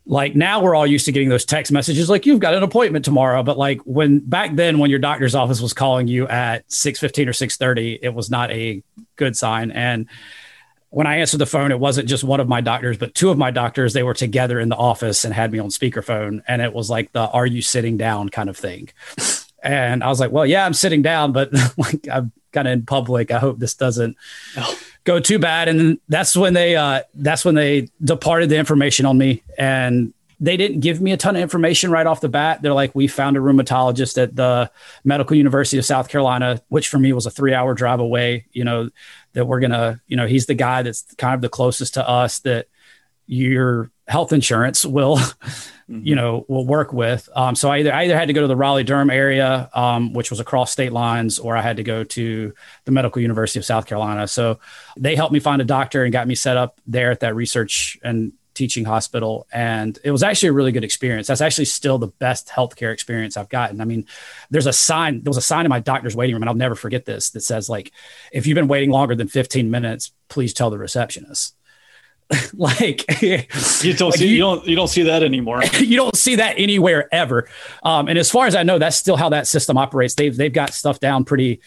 like 0.06 0.34
now 0.34 0.62
we're 0.62 0.74
all 0.74 0.86
used 0.86 1.06
to 1.06 1.12
getting 1.12 1.28
those 1.28 1.44
text 1.44 1.72
messages 1.72 2.10
like 2.10 2.26
you've 2.26 2.40
got 2.40 2.54
an 2.54 2.62
appointment 2.62 3.04
tomorrow 3.04 3.42
but 3.42 3.56
like 3.56 3.80
when 3.86 4.18
back 4.18 4.54
then 4.54 4.78
when 4.78 4.90
your 4.90 4.98
doctor's 4.98 5.34
office 5.34 5.60
was 5.60 5.72
calling 5.72 6.06
you 6.08 6.28
at 6.28 6.68
6:15 6.68 7.28
or 7.28 7.32
6:30 7.32 8.00
it 8.02 8.12
was 8.12 8.30
not 8.30 8.50
a 8.50 8.82
good 9.16 9.36
sign 9.36 9.70
and 9.70 10.06
when 10.94 11.06
I 11.06 11.18
answered 11.18 11.38
the 11.38 11.46
phone 11.46 11.72
it 11.72 11.80
wasn't 11.80 12.08
just 12.08 12.24
one 12.24 12.40
of 12.40 12.48
my 12.48 12.60
doctors 12.60 12.98
but 12.98 13.14
two 13.14 13.30
of 13.30 13.38
my 13.38 13.50
doctors 13.50 13.92
they 13.92 14.02
were 14.02 14.14
together 14.14 14.58
in 14.60 14.68
the 14.68 14.76
office 14.76 15.24
and 15.24 15.34
had 15.34 15.52
me 15.52 15.58
on 15.58 15.68
speakerphone 15.68 16.42
and 16.48 16.62
it 16.62 16.72
was 16.72 16.90
like 16.90 17.12
the 17.12 17.28
are 17.30 17.46
you 17.46 17.62
sitting 17.62 17.96
down 17.96 18.28
kind 18.28 18.48
of 18.48 18.56
thing 18.56 18.88
and 19.62 20.02
I 20.02 20.08
was 20.08 20.20
like 20.20 20.30
well 20.30 20.46
yeah 20.46 20.64
I'm 20.64 20.74
sitting 20.74 21.02
down 21.02 21.32
but 21.32 21.52
like 21.76 22.08
I'm 22.10 22.32
kind 22.52 22.68
of 22.68 22.72
in 22.72 22.86
public 22.86 23.30
I 23.30 23.38
hope 23.38 23.58
this 23.58 23.74
doesn't 23.74 24.16
go 25.04 25.20
too 25.20 25.38
bad. 25.38 25.68
And 25.68 25.98
that's 26.08 26.36
when 26.36 26.54
they 26.54 26.76
uh, 26.76 27.02
that's 27.14 27.44
when 27.44 27.54
they 27.54 27.88
departed 28.02 28.48
the 28.48 28.56
information 28.56 29.06
on 29.06 29.16
me, 29.16 29.42
and 29.56 30.12
they 30.40 30.56
didn't 30.56 30.80
give 30.80 31.00
me 31.00 31.12
a 31.12 31.16
ton 31.16 31.36
of 31.36 31.42
information 31.42 31.90
right 31.90 32.06
off 32.06 32.20
the 32.20 32.28
bat. 32.28 32.60
They're 32.60 32.74
like, 32.74 32.94
we 32.94 33.06
found 33.06 33.36
a 33.36 33.40
rheumatologist 33.40 34.20
at 34.20 34.34
the 34.34 34.70
Medical 35.04 35.36
University 35.36 35.78
of 35.78 35.84
South 35.84 36.08
Carolina, 36.08 36.60
which 36.68 36.88
for 36.88 36.98
me 36.98 37.12
was 37.12 37.26
a 37.26 37.30
three 37.30 37.54
hour 37.54 37.74
drive 37.74 38.00
away. 38.00 38.46
You 38.52 38.64
know 38.64 38.90
that 39.34 39.46
we're 39.46 39.60
gonna, 39.60 40.00
you 40.06 40.16
know, 40.16 40.26
he's 40.26 40.46
the 40.46 40.54
guy 40.54 40.82
that's 40.82 41.02
kind 41.14 41.34
of 41.34 41.40
the 41.40 41.48
closest 41.48 41.94
to 41.94 42.08
us 42.08 42.40
that 42.40 42.66
your 43.26 43.90
health 44.06 44.32
insurance 44.32 44.84
will 44.84 45.16
mm-hmm. 45.16 46.00
you 46.04 46.14
know 46.14 46.44
will 46.48 46.66
work 46.66 46.92
with 46.92 47.28
um, 47.34 47.54
so 47.54 47.70
I 47.70 47.78
either, 47.78 47.92
I 47.92 48.04
either 48.04 48.18
had 48.18 48.28
to 48.28 48.34
go 48.34 48.42
to 48.42 48.46
the 48.46 48.56
raleigh 48.56 48.84
durham 48.84 49.10
area 49.10 49.70
um, 49.72 50.12
which 50.12 50.30
was 50.30 50.40
across 50.40 50.70
state 50.70 50.92
lines 50.92 51.38
or 51.38 51.56
i 51.56 51.62
had 51.62 51.78
to 51.78 51.82
go 51.82 52.04
to 52.04 52.52
the 52.84 52.92
medical 52.92 53.22
university 53.22 53.58
of 53.58 53.64
south 53.64 53.86
carolina 53.86 54.28
so 54.28 54.58
they 54.98 55.16
helped 55.16 55.32
me 55.32 55.40
find 55.40 55.62
a 55.62 55.64
doctor 55.64 56.04
and 56.04 56.12
got 56.12 56.28
me 56.28 56.34
set 56.34 56.56
up 56.56 56.80
there 56.86 57.10
at 57.10 57.20
that 57.20 57.34
research 57.34 57.98
and 58.02 58.32
teaching 58.54 58.84
hospital 58.84 59.46
and 59.52 59.98
it 60.04 60.10
was 60.10 60.22
actually 60.22 60.48
a 60.48 60.52
really 60.52 60.72
good 60.72 60.84
experience 60.84 61.26
that's 61.26 61.40
actually 61.40 61.64
still 61.64 61.98
the 61.98 62.06
best 62.06 62.48
healthcare 62.48 62.92
experience 62.92 63.36
i've 63.36 63.48
gotten 63.48 63.80
i 63.80 63.84
mean 63.84 64.06
there's 64.50 64.66
a 64.66 64.72
sign 64.72 65.22
there 65.22 65.30
was 65.30 65.36
a 65.36 65.42
sign 65.42 65.64
in 65.64 65.70
my 65.70 65.80
doctor's 65.80 66.16
waiting 66.16 66.34
room 66.34 66.42
and 66.42 66.48
i'll 66.48 66.54
never 66.54 66.74
forget 66.74 67.04
this 67.04 67.30
that 67.30 67.40
says 67.40 67.68
like 67.68 67.92
if 68.32 68.46
you've 68.46 68.54
been 68.54 68.68
waiting 68.68 68.90
longer 68.90 69.14
than 69.14 69.28
15 69.28 69.70
minutes 69.70 70.12
please 70.28 70.54
tell 70.54 70.70
the 70.70 70.78
receptionist 70.78 71.54
like 72.54 73.04
you 73.22 73.92
don't 73.94 74.10
like 74.10 74.18
see 74.18 74.26
you, 74.26 74.34
you, 74.34 74.38
don't 74.38 74.66
you 74.66 74.76
don't 74.76 74.88
see 74.88 75.02
that 75.02 75.22
anymore. 75.22 75.62
you 75.78 75.96
don't 75.96 76.16
see 76.16 76.36
that 76.36 76.54
anywhere 76.58 77.06
ever. 77.12 77.48
Um, 77.82 78.08
and 78.08 78.18
as 78.18 78.30
far 78.30 78.46
as 78.46 78.54
I 78.54 78.62
know, 78.62 78.78
that's 78.78 78.96
still 78.96 79.16
how 79.16 79.28
that 79.28 79.46
system 79.46 79.76
operates. 79.76 80.14
They've 80.14 80.34
they've 80.34 80.52
got 80.52 80.72
stuff 80.72 81.00
down 81.00 81.24
pretty 81.24 81.60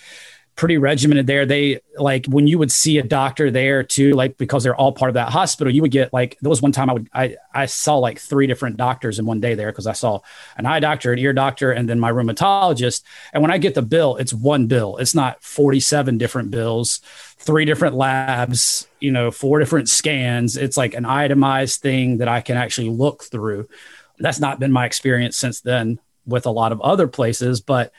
pretty 0.57 0.77
regimented 0.77 1.27
there. 1.27 1.45
They 1.45 1.79
like 1.97 2.25
when 2.25 2.47
you 2.47 2.57
would 2.57 2.71
see 2.71 2.97
a 2.97 3.03
doctor 3.03 3.51
there 3.51 3.83
too, 3.83 4.11
like 4.13 4.37
because 4.37 4.63
they're 4.63 4.75
all 4.75 4.91
part 4.91 5.09
of 5.09 5.13
that 5.13 5.29
hospital, 5.29 5.73
you 5.73 5.83
would 5.83 5.91
get 5.91 6.11
like 6.11 6.35
there 6.41 6.49
was 6.49 6.63
one 6.63 6.71
time 6.71 6.89
I 6.89 6.93
would 6.93 7.09
I 7.13 7.35
I 7.53 7.65
saw 7.67 7.97
like 7.97 8.19
three 8.19 8.47
different 8.47 8.75
doctors 8.75 9.19
in 9.19 9.25
one 9.25 9.39
day 9.39 9.53
there 9.53 9.71
because 9.71 9.87
I 9.87 9.93
saw 9.93 10.19
an 10.57 10.65
eye 10.65 10.79
doctor, 10.79 11.13
an 11.13 11.19
ear 11.19 11.31
doctor, 11.31 11.71
and 11.71 11.87
then 11.87 11.99
my 11.99 12.11
rheumatologist. 12.11 13.03
And 13.31 13.41
when 13.41 13.51
I 13.51 13.59
get 13.59 13.75
the 13.75 13.83
bill, 13.83 14.17
it's 14.17 14.33
one 14.33 14.65
bill. 14.65 14.97
It's 14.97 15.15
not 15.15 15.41
47 15.43 16.17
different 16.17 16.49
bills, 16.49 17.01
three 17.37 17.63
different 17.63 17.95
labs, 17.95 18.87
you 18.99 19.11
know, 19.11 19.29
four 19.29 19.59
different 19.59 19.87
scans. 19.87 20.57
It's 20.57 20.75
like 20.75 20.95
an 20.95 21.05
itemized 21.05 21.81
thing 21.81 22.17
that 22.17 22.27
I 22.27 22.41
can 22.41 22.57
actually 22.57 22.89
look 22.89 23.23
through. 23.23 23.69
That's 24.17 24.39
not 24.39 24.59
been 24.59 24.71
my 24.71 24.87
experience 24.87 25.37
since 25.37 25.61
then 25.61 25.99
with 26.25 26.47
a 26.47 26.51
lot 26.51 26.71
of 26.71 26.81
other 26.81 27.07
places, 27.07 27.61
but 27.61 27.93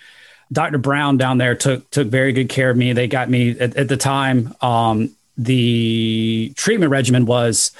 Dr. 0.53 0.79
Brown 0.79 1.17
down 1.17 1.39
there 1.39 1.55
took 1.55 1.91
took 1.91 2.09
very 2.09 2.33
good 2.33 2.49
care 2.49 2.71
of 2.71 2.77
me. 2.77 2.93
They 2.93 3.07
got 3.07 3.29
me 3.29 3.59
at, 3.59 3.77
at 3.77 3.89
the 3.89 3.97
time. 3.97 4.55
Um, 4.61 5.15
the 5.37 6.53
treatment 6.57 6.91
regimen 6.91 7.27
was 7.27 7.71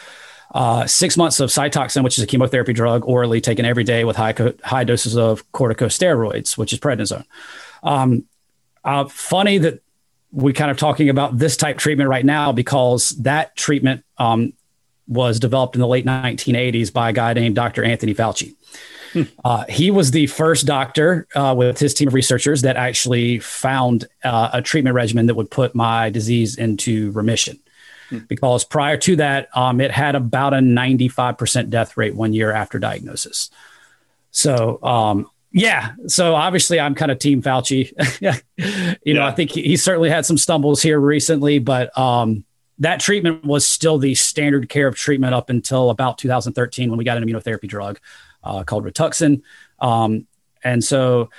uh, 0.55 0.87
six 0.87 1.17
months 1.17 1.41
of 1.41 1.51
Cytoxan, 1.51 2.05
which 2.05 2.19
is 2.19 2.25
a 2.25 2.27
chemotherapy 2.27 2.73
drug, 2.73 3.05
orally 3.07 3.41
taken 3.41 3.65
every 3.65 3.85
day 3.85 4.05
with 4.05 4.17
high 4.17 4.33
co- 4.33 4.55
high 4.63 4.85
doses 4.85 5.17
of 5.17 5.51
corticosteroids, 5.53 6.57
which 6.57 6.73
is 6.73 6.79
prednisone. 6.79 7.25
Um, 7.83 8.25
uh, 8.85 9.07
funny 9.07 9.59
that 9.59 9.83
we 10.33 10.53
kind 10.53 10.71
of 10.71 10.77
talking 10.77 11.09
about 11.09 11.39
this 11.39 11.57
type 11.57 11.79
treatment 11.79 12.09
right 12.09 12.25
now 12.25 12.53
because 12.53 13.11
that 13.23 13.57
treatment 13.57 14.05
um, 14.19 14.53
was 15.07 15.41
developed 15.41 15.75
in 15.75 15.81
the 15.81 15.87
late 15.87 16.05
1980s 16.05 16.93
by 16.93 17.11
a 17.11 17.13
guy 17.13 17.33
named 17.33 17.55
Dr. 17.55 17.83
Anthony 17.83 18.15
Fauci. 18.15 18.55
Uh, 19.45 19.65
he 19.69 19.91
was 19.91 20.11
the 20.11 20.27
first 20.27 20.67
doctor 20.67 21.27
uh, 21.35 21.55
with 21.57 21.79
his 21.79 21.95
team 21.95 22.09
of 22.09 22.15
researchers 22.15 22.63
that 22.63 22.77
actually 22.77 23.39
found 23.39 24.07
uh, 24.25 24.51
a 24.53 24.63
treatment 24.63 24.95
regimen 24.95 25.27
that 25.27 25.35
would 25.35 25.51
put 25.51 25.75
my 25.75 26.11
disease 26.11 26.57
into 26.57 27.11
remission. 27.13 27.59
Hmm. 28.11 28.19
Because 28.29 28.65
prior 28.65 28.97
to 28.99 29.17
that, 29.17 29.49
um, 29.57 29.81
it 29.81 29.91
had 29.91 30.15
about 30.15 30.55
a 30.55 30.59
95% 30.59 31.71
death 31.71 31.97
rate 31.97 32.15
one 32.15 32.33
year 32.33 32.53
after 32.53 32.79
diagnosis. 32.79 33.51
So, 34.31 34.83
um, 34.83 35.31
yeah. 35.53 35.93
So 36.07 36.35
obviously, 36.35 36.79
I'm 36.79 36.95
kind 36.95 37.11
of 37.11 37.19
Team 37.19 37.43
Fauci. 37.43 37.91
you 38.21 38.97
yeah. 39.05 39.13
know, 39.15 39.25
I 39.25 39.33
think 39.33 39.51
he, 39.51 39.63
he, 39.63 39.77
certainly 39.77 40.11
had 40.11 40.27
some 40.27 40.37
stumbles 40.37 40.83
here 40.83 41.01
recently, 41.01 41.59
but 41.59 41.97
um, 41.97 42.45
that 42.79 43.01
treatment 43.01 43.45
was 43.45 43.67
still 43.67 43.99
the 43.99 44.15
standard 44.15 44.69
care 44.69 44.87
of 44.87 44.95
treatment 44.95 45.35
up 45.35 45.51
until 45.51 45.91
about 45.91 46.19
2013 46.19 46.91
when 46.91 46.99
we 46.99 47.05
got 47.05 47.17
an 47.17 47.25
immunotherapy 47.25 47.67
drug 47.67 47.99
uh, 48.45 48.65
called 48.65 48.85
Rituxan. 48.85 49.43
Um, 49.79 50.27
and 50.63 50.83
so 50.83 51.31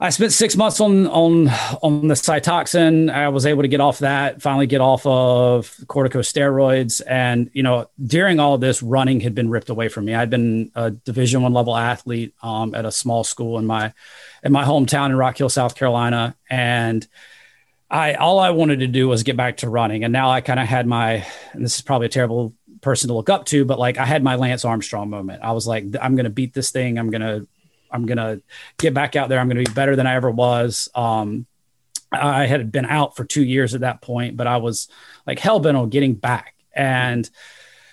I 0.00 0.10
spent 0.10 0.32
six 0.32 0.56
months 0.56 0.80
on 0.80 1.08
on 1.08 1.48
on 1.82 2.06
the 2.06 2.14
Cytoxan. 2.14 3.12
I 3.12 3.28
was 3.30 3.46
able 3.46 3.62
to 3.62 3.68
get 3.68 3.80
off 3.80 3.98
that, 3.98 4.40
finally 4.40 4.68
get 4.68 4.80
off 4.80 5.04
of 5.04 5.74
corticosteroids, 5.86 7.02
and 7.06 7.50
you 7.52 7.64
know, 7.64 7.90
during 8.00 8.38
all 8.38 8.58
this, 8.58 8.80
running 8.80 9.20
had 9.20 9.34
been 9.34 9.50
ripped 9.50 9.70
away 9.70 9.88
from 9.88 10.04
me. 10.04 10.14
I'd 10.14 10.30
been 10.30 10.70
a 10.76 10.92
Division 10.92 11.42
One 11.42 11.52
level 11.52 11.76
athlete 11.76 12.32
um, 12.42 12.76
at 12.76 12.84
a 12.84 12.92
small 12.92 13.24
school 13.24 13.58
in 13.58 13.66
my 13.66 13.92
in 14.44 14.52
my 14.52 14.64
hometown 14.64 15.06
in 15.06 15.16
Rock 15.16 15.36
Hill, 15.36 15.48
South 15.48 15.74
Carolina, 15.74 16.36
and 16.48 17.06
I 17.90 18.14
all 18.14 18.38
I 18.38 18.50
wanted 18.50 18.80
to 18.80 18.86
do 18.86 19.08
was 19.08 19.24
get 19.24 19.36
back 19.36 19.58
to 19.58 19.68
running. 19.68 20.04
And 20.04 20.12
now 20.12 20.30
I 20.30 20.42
kind 20.42 20.60
of 20.60 20.66
had 20.66 20.86
my, 20.86 21.26
and 21.52 21.64
this 21.64 21.74
is 21.74 21.82
probably 21.82 22.06
a 22.06 22.10
terrible 22.10 22.54
person 22.80 23.08
to 23.08 23.14
look 23.14 23.28
up 23.28 23.44
to, 23.46 23.64
but 23.64 23.78
like 23.78 23.98
I 23.98 24.04
had 24.04 24.22
my 24.22 24.36
Lance 24.36 24.64
Armstrong 24.64 25.10
moment. 25.10 25.42
I 25.42 25.52
was 25.52 25.66
like, 25.66 25.84
I'm 26.00 26.14
going 26.16 26.24
to 26.24 26.30
beat 26.30 26.54
this 26.54 26.70
thing. 26.70 26.98
I'm 26.98 27.10
going 27.10 27.22
to 27.22 27.46
I'm 27.90 28.06
gonna 28.06 28.40
get 28.78 28.94
back 28.94 29.16
out 29.16 29.28
there. 29.28 29.38
I'm 29.38 29.48
gonna 29.48 29.64
be 29.64 29.72
better 29.72 29.96
than 29.96 30.06
I 30.06 30.14
ever 30.14 30.30
was. 30.30 30.88
Um, 30.94 31.46
I 32.10 32.46
had 32.46 32.72
been 32.72 32.86
out 32.86 33.16
for 33.16 33.24
two 33.24 33.44
years 33.44 33.74
at 33.74 33.82
that 33.82 34.00
point, 34.00 34.36
but 34.36 34.46
I 34.46 34.58
was 34.58 34.88
like 35.26 35.38
hell 35.38 35.60
bent 35.60 35.76
on 35.76 35.90
getting 35.90 36.14
back. 36.14 36.54
And 36.74 37.28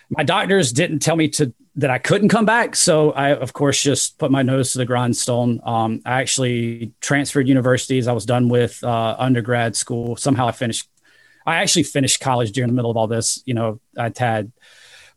my 0.10 0.24
doctors 0.24 0.72
didn't 0.72 1.00
tell 1.00 1.16
me 1.16 1.30
to 1.30 1.54
that 1.78 1.90
I 1.90 1.98
couldn't 1.98 2.30
come 2.30 2.46
back. 2.46 2.76
So 2.76 3.12
I, 3.12 3.34
of 3.34 3.52
course, 3.52 3.82
just 3.82 4.18
put 4.18 4.32
my 4.32 4.42
nose 4.42 4.72
to 4.72 4.78
the 4.78 4.86
grindstone. 4.86 5.60
Um, 5.66 6.02
I 6.06 6.22
actually 6.22 6.94
transferred 7.02 7.50
universities. 7.50 8.08
I 8.08 8.14
was 8.14 8.26
done 8.26 8.48
with 8.48 8.82
uh, 8.84 9.16
undergrad 9.20 9.76
school. 9.76 10.16
Somehow 10.16 10.48
I 10.48 10.52
finished. 10.52 10.88
I 11.46 11.58
actually 11.58 11.84
finished 11.84 12.20
college 12.20 12.52
during 12.52 12.70
the 12.70 12.76
middle 12.76 12.92
of 12.92 12.98
all 12.98 13.08
this. 13.08 13.42
You 13.46 13.54
know, 13.54 13.80
I'd 13.98 14.18
had 14.18 14.52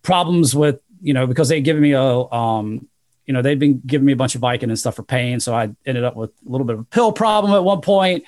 problems 0.02 0.54
with 0.54 0.80
you 1.00 1.14
know 1.14 1.26
because 1.26 1.48
they'd 1.48 1.62
given 1.62 1.82
me 1.82 1.92
a 1.92 2.02
um, 2.02 2.88
you 3.28 3.34
know, 3.34 3.42
they'd 3.42 3.58
been 3.58 3.82
giving 3.86 4.06
me 4.06 4.14
a 4.14 4.16
bunch 4.16 4.34
of 4.34 4.40
Vicodin 4.40 4.64
and 4.64 4.78
stuff 4.78 4.96
for 4.96 5.02
pain. 5.02 5.38
So 5.38 5.54
I 5.54 5.68
ended 5.84 6.02
up 6.02 6.16
with 6.16 6.30
a 6.30 6.48
little 6.48 6.66
bit 6.66 6.74
of 6.74 6.80
a 6.80 6.84
pill 6.84 7.12
problem 7.12 7.52
at 7.52 7.62
one 7.62 7.82
point 7.82 8.24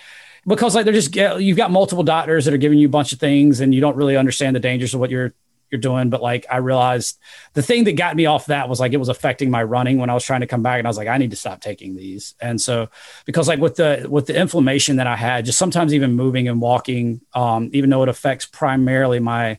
because 0.46 0.74
like 0.74 0.84
they're 0.84 0.92
just, 0.92 1.16
you've 1.16 1.56
got 1.56 1.70
multiple 1.70 2.04
doctors 2.04 2.44
that 2.44 2.52
are 2.52 2.58
giving 2.58 2.78
you 2.78 2.86
a 2.86 2.90
bunch 2.90 3.14
of 3.14 3.18
things 3.18 3.60
and 3.60 3.74
you 3.74 3.80
don't 3.80 3.96
really 3.96 4.18
understand 4.18 4.54
the 4.54 4.60
dangers 4.60 4.92
of 4.92 5.00
what 5.00 5.08
you're, 5.08 5.32
you're 5.70 5.80
doing. 5.80 6.10
But 6.10 6.22
like, 6.22 6.46
I 6.50 6.58
realized 6.58 7.18
the 7.54 7.62
thing 7.62 7.84
that 7.84 7.92
got 7.92 8.16
me 8.16 8.26
off 8.26 8.46
that 8.46 8.68
was 8.68 8.80
like, 8.80 8.92
it 8.92 8.98
was 8.98 9.08
affecting 9.08 9.50
my 9.50 9.62
running 9.62 9.98
when 9.98 10.10
I 10.10 10.14
was 10.14 10.24
trying 10.24 10.40
to 10.40 10.46
come 10.46 10.62
back 10.62 10.78
and 10.78 10.86
I 10.86 10.90
was 10.90 10.98
like, 10.98 11.08
I 11.08 11.18
need 11.18 11.30
to 11.30 11.36
stop 11.36 11.60
taking 11.60 11.94
these. 11.94 12.34
And 12.40 12.60
so, 12.60 12.88
because 13.24 13.48
like 13.48 13.60
with 13.60 13.76
the, 13.76 14.06
with 14.08 14.26
the 14.26 14.38
inflammation 14.38 14.96
that 14.96 15.06
I 15.06 15.16
had, 15.16 15.44
just 15.44 15.58
sometimes 15.58 15.94
even 15.94 16.12
moving 16.12 16.48
and 16.48 16.60
walking, 16.60 17.20
um, 17.34 17.70
even 17.72 17.90
though 17.90 18.02
it 18.02 18.08
affects 18.08 18.46
primarily 18.46 19.20
my 19.20 19.58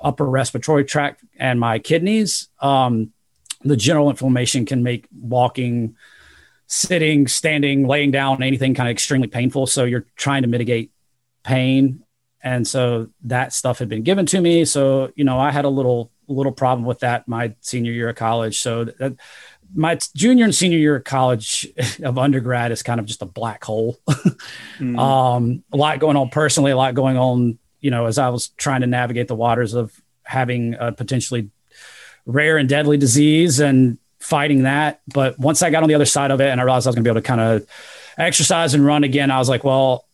upper 0.00 0.24
respiratory 0.24 0.84
tract 0.84 1.24
and 1.38 1.58
my 1.58 1.78
kidneys, 1.78 2.48
um, 2.60 3.12
the 3.62 3.76
general 3.76 4.10
inflammation 4.10 4.64
can 4.64 4.82
make 4.82 5.06
walking, 5.20 5.96
sitting, 6.66 7.26
standing, 7.26 7.86
laying 7.86 8.10
down, 8.10 8.42
anything 8.42 8.74
kind 8.74 8.88
of 8.88 8.92
extremely 8.92 9.26
painful. 9.26 9.66
So 9.66 9.84
you're 9.84 10.06
trying 10.16 10.42
to 10.42 10.48
mitigate 10.48 10.92
pain. 11.42 12.04
And 12.42 12.66
so 12.66 13.08
that 13.24 13.52
stuff 13.52 13.78
had 13.78 13.88
been 13.88 14.02
given 14.02 14.26
to 14.26 14.40
me. 14.40 14.64
So, 14.64 15.12
you 15.16 15.24
know, 15.24 15.38
I 15.38 15.50
had 15.50 15.64
a 15.64 15.68
little, 15.68 16.10
little 16.28 16.52
problem 16.52 16.86
with 16.86 17.00
that 17.00 17.26
my 17.26 17.54
senior 17.60 17.92
year 17.92 18.08
of 18.10 18.16
college. 18.16 18.60
So 18.60 18.84
that, 18.84 19.16
my 19.74 19.98
junior 20.14 20.44
and 20.44 20.54
senior 20.54 20.78
year 20.78 20.96
of 20.96 21.04
college 21.04 21.66
of 22.02 22.18
undergrad 22.18 22.72
is 22.72 22.82
kind 22.82 23.00
of 23.00 23.06
just 23.06 23.22
a 23.22 23.26
black 23.26 23.64
hole. 23.64 23.98
mm. 24.78 24.98
um, 24.98 25.62
a 25.72 25.76
lot 25.76 25.98
going 25.98 26.16
on 26.16 26.30
personally, 26.30 26.70
a 26.70 26.76
lot 26.76 26.94
going 26.94 27.16
on, 27.16 27.58
you 27.80 27.90
know, 27.90 28.06
as 28.06 28.18
I 28.18 28.28
was 28.28 28.48
trying 28.48 28.80
to 28.82 28.86
navigate 28.86 29.28
the 29.28 29.34
waters 29.34 29.74
of 29.74 30.00
having 30.22 30.74
a 30.78 30.92
potentially 30.92 31.50
rare 32.26 32.58
and 32.58 32.68
deadly 32.68 32.96
disease 32.96 33.60
and 33.60 33.98
fighting 34.20 34.64
that. 34.64 35.00
But 35.12 35.38
once 35.38 35.62
I 35.62 35.70
got 35.70 35.82
on 35.82 35.88
the 35.88 35.94
other 35.94 36.04
side 36.04 36.30
of 36.30 36.40
it 36.40 36.48
and 36.48 36.60
I 36.60 36.64
realized 36.64 36.86
I 36.86 36.90
was 36.90 36.96
going 36.96 37.04
to 37.04 37.08
be 37.08 37.12
able 37.12 37.22
to 37.22 37.26
kind 37.26 37.40
of 37.40 37.66
exercise 38.16 38.74
and 38.74 38.84
run 38.84 39.04
again, 39.04 39.30
I 39.30 39.38
was 39.38 39.48
like, 39.48 39.64
well, 39.64 40.07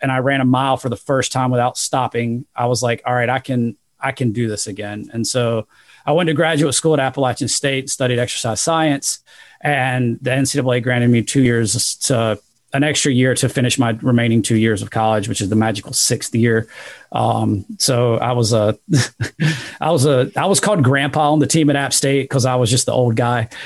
and 0.00 0.12
I 0.12 0.18
ran 0.18 0.40
a 0.40 0.44
mile 0.44 0.76
for 0.76 0.88
the 0.88 0.96
first 0.96 1.32
time 1.32 1.50
without 1.50 1.76
stopping. 1.76 2.46
I 2.54 2.66
was 2.66 2.82
like, 2.82 3.02
all 3.04 3.14
right, 3.14 3.28
I 3.28 3.38
can, 3.38 3.76
I 4.00 4.12
can 4.12 4.32
do 4.32 4.48
this 4.48 4.66
again. 4.66 5.10
And 5.12 5.26
so 5.26 5.66
I 6.06 6.12
went 6.12 6.28
to 6.28 6.34
graduate 6.34 6.74
school 6.74 6.94
at 6.94 7.00
Appalachian 7.00 7.48
State, 7.48 7.90
studied 7.90 8.18
exercise 8.18 8.60
science, 8.60 9.20
and 9.60 10.18
the 10.22 10.30
NCAA 10.30 10.82
granted 10.82 11.08
me 11.08 11.22
two 11.22 11.42
years 11.42 11.96
to 11.96 12.40
an 12.72 12.84
extra 12.84 13.10
year 13.10 13.34
to 13.34 13.48
finish 13.48 13.78
my 13.78 13.90
remaining 14.02 14.42
two 14.42 14.56
years 14.56 14.82
of 14.82 14.90
college, 14.90 15.28
which 15.28 15.40
is 15.40 15.48
the 15.48 15.56
magical 15.56 15.92
sixth 15.92 16.34
year. 16.34 16.68
Um, 17.12 17.64
so 17.78 18.16
I 18.16 18.32
was 18.32 18.52
a, 18.52 18.78
I 19.80 19.90
was 19.90 20.06
a, 20.06 20.30
I 20.36 20.46
was 20.46 20.60
called 20.60 20.84
grandpa 20.84 21.32
on 21.32 21.38
the 21.38 21.46
team 21.46 21.70
at 21.70 21.76
App 21.76 21.92
State 21.92 22.24
because 22.24 22.44
I 22.44 22.56
was 22.56 22.70
just 22.70 22.86
the 22.86 22.92
old 22.92 23.16
guy. 23.16 23.48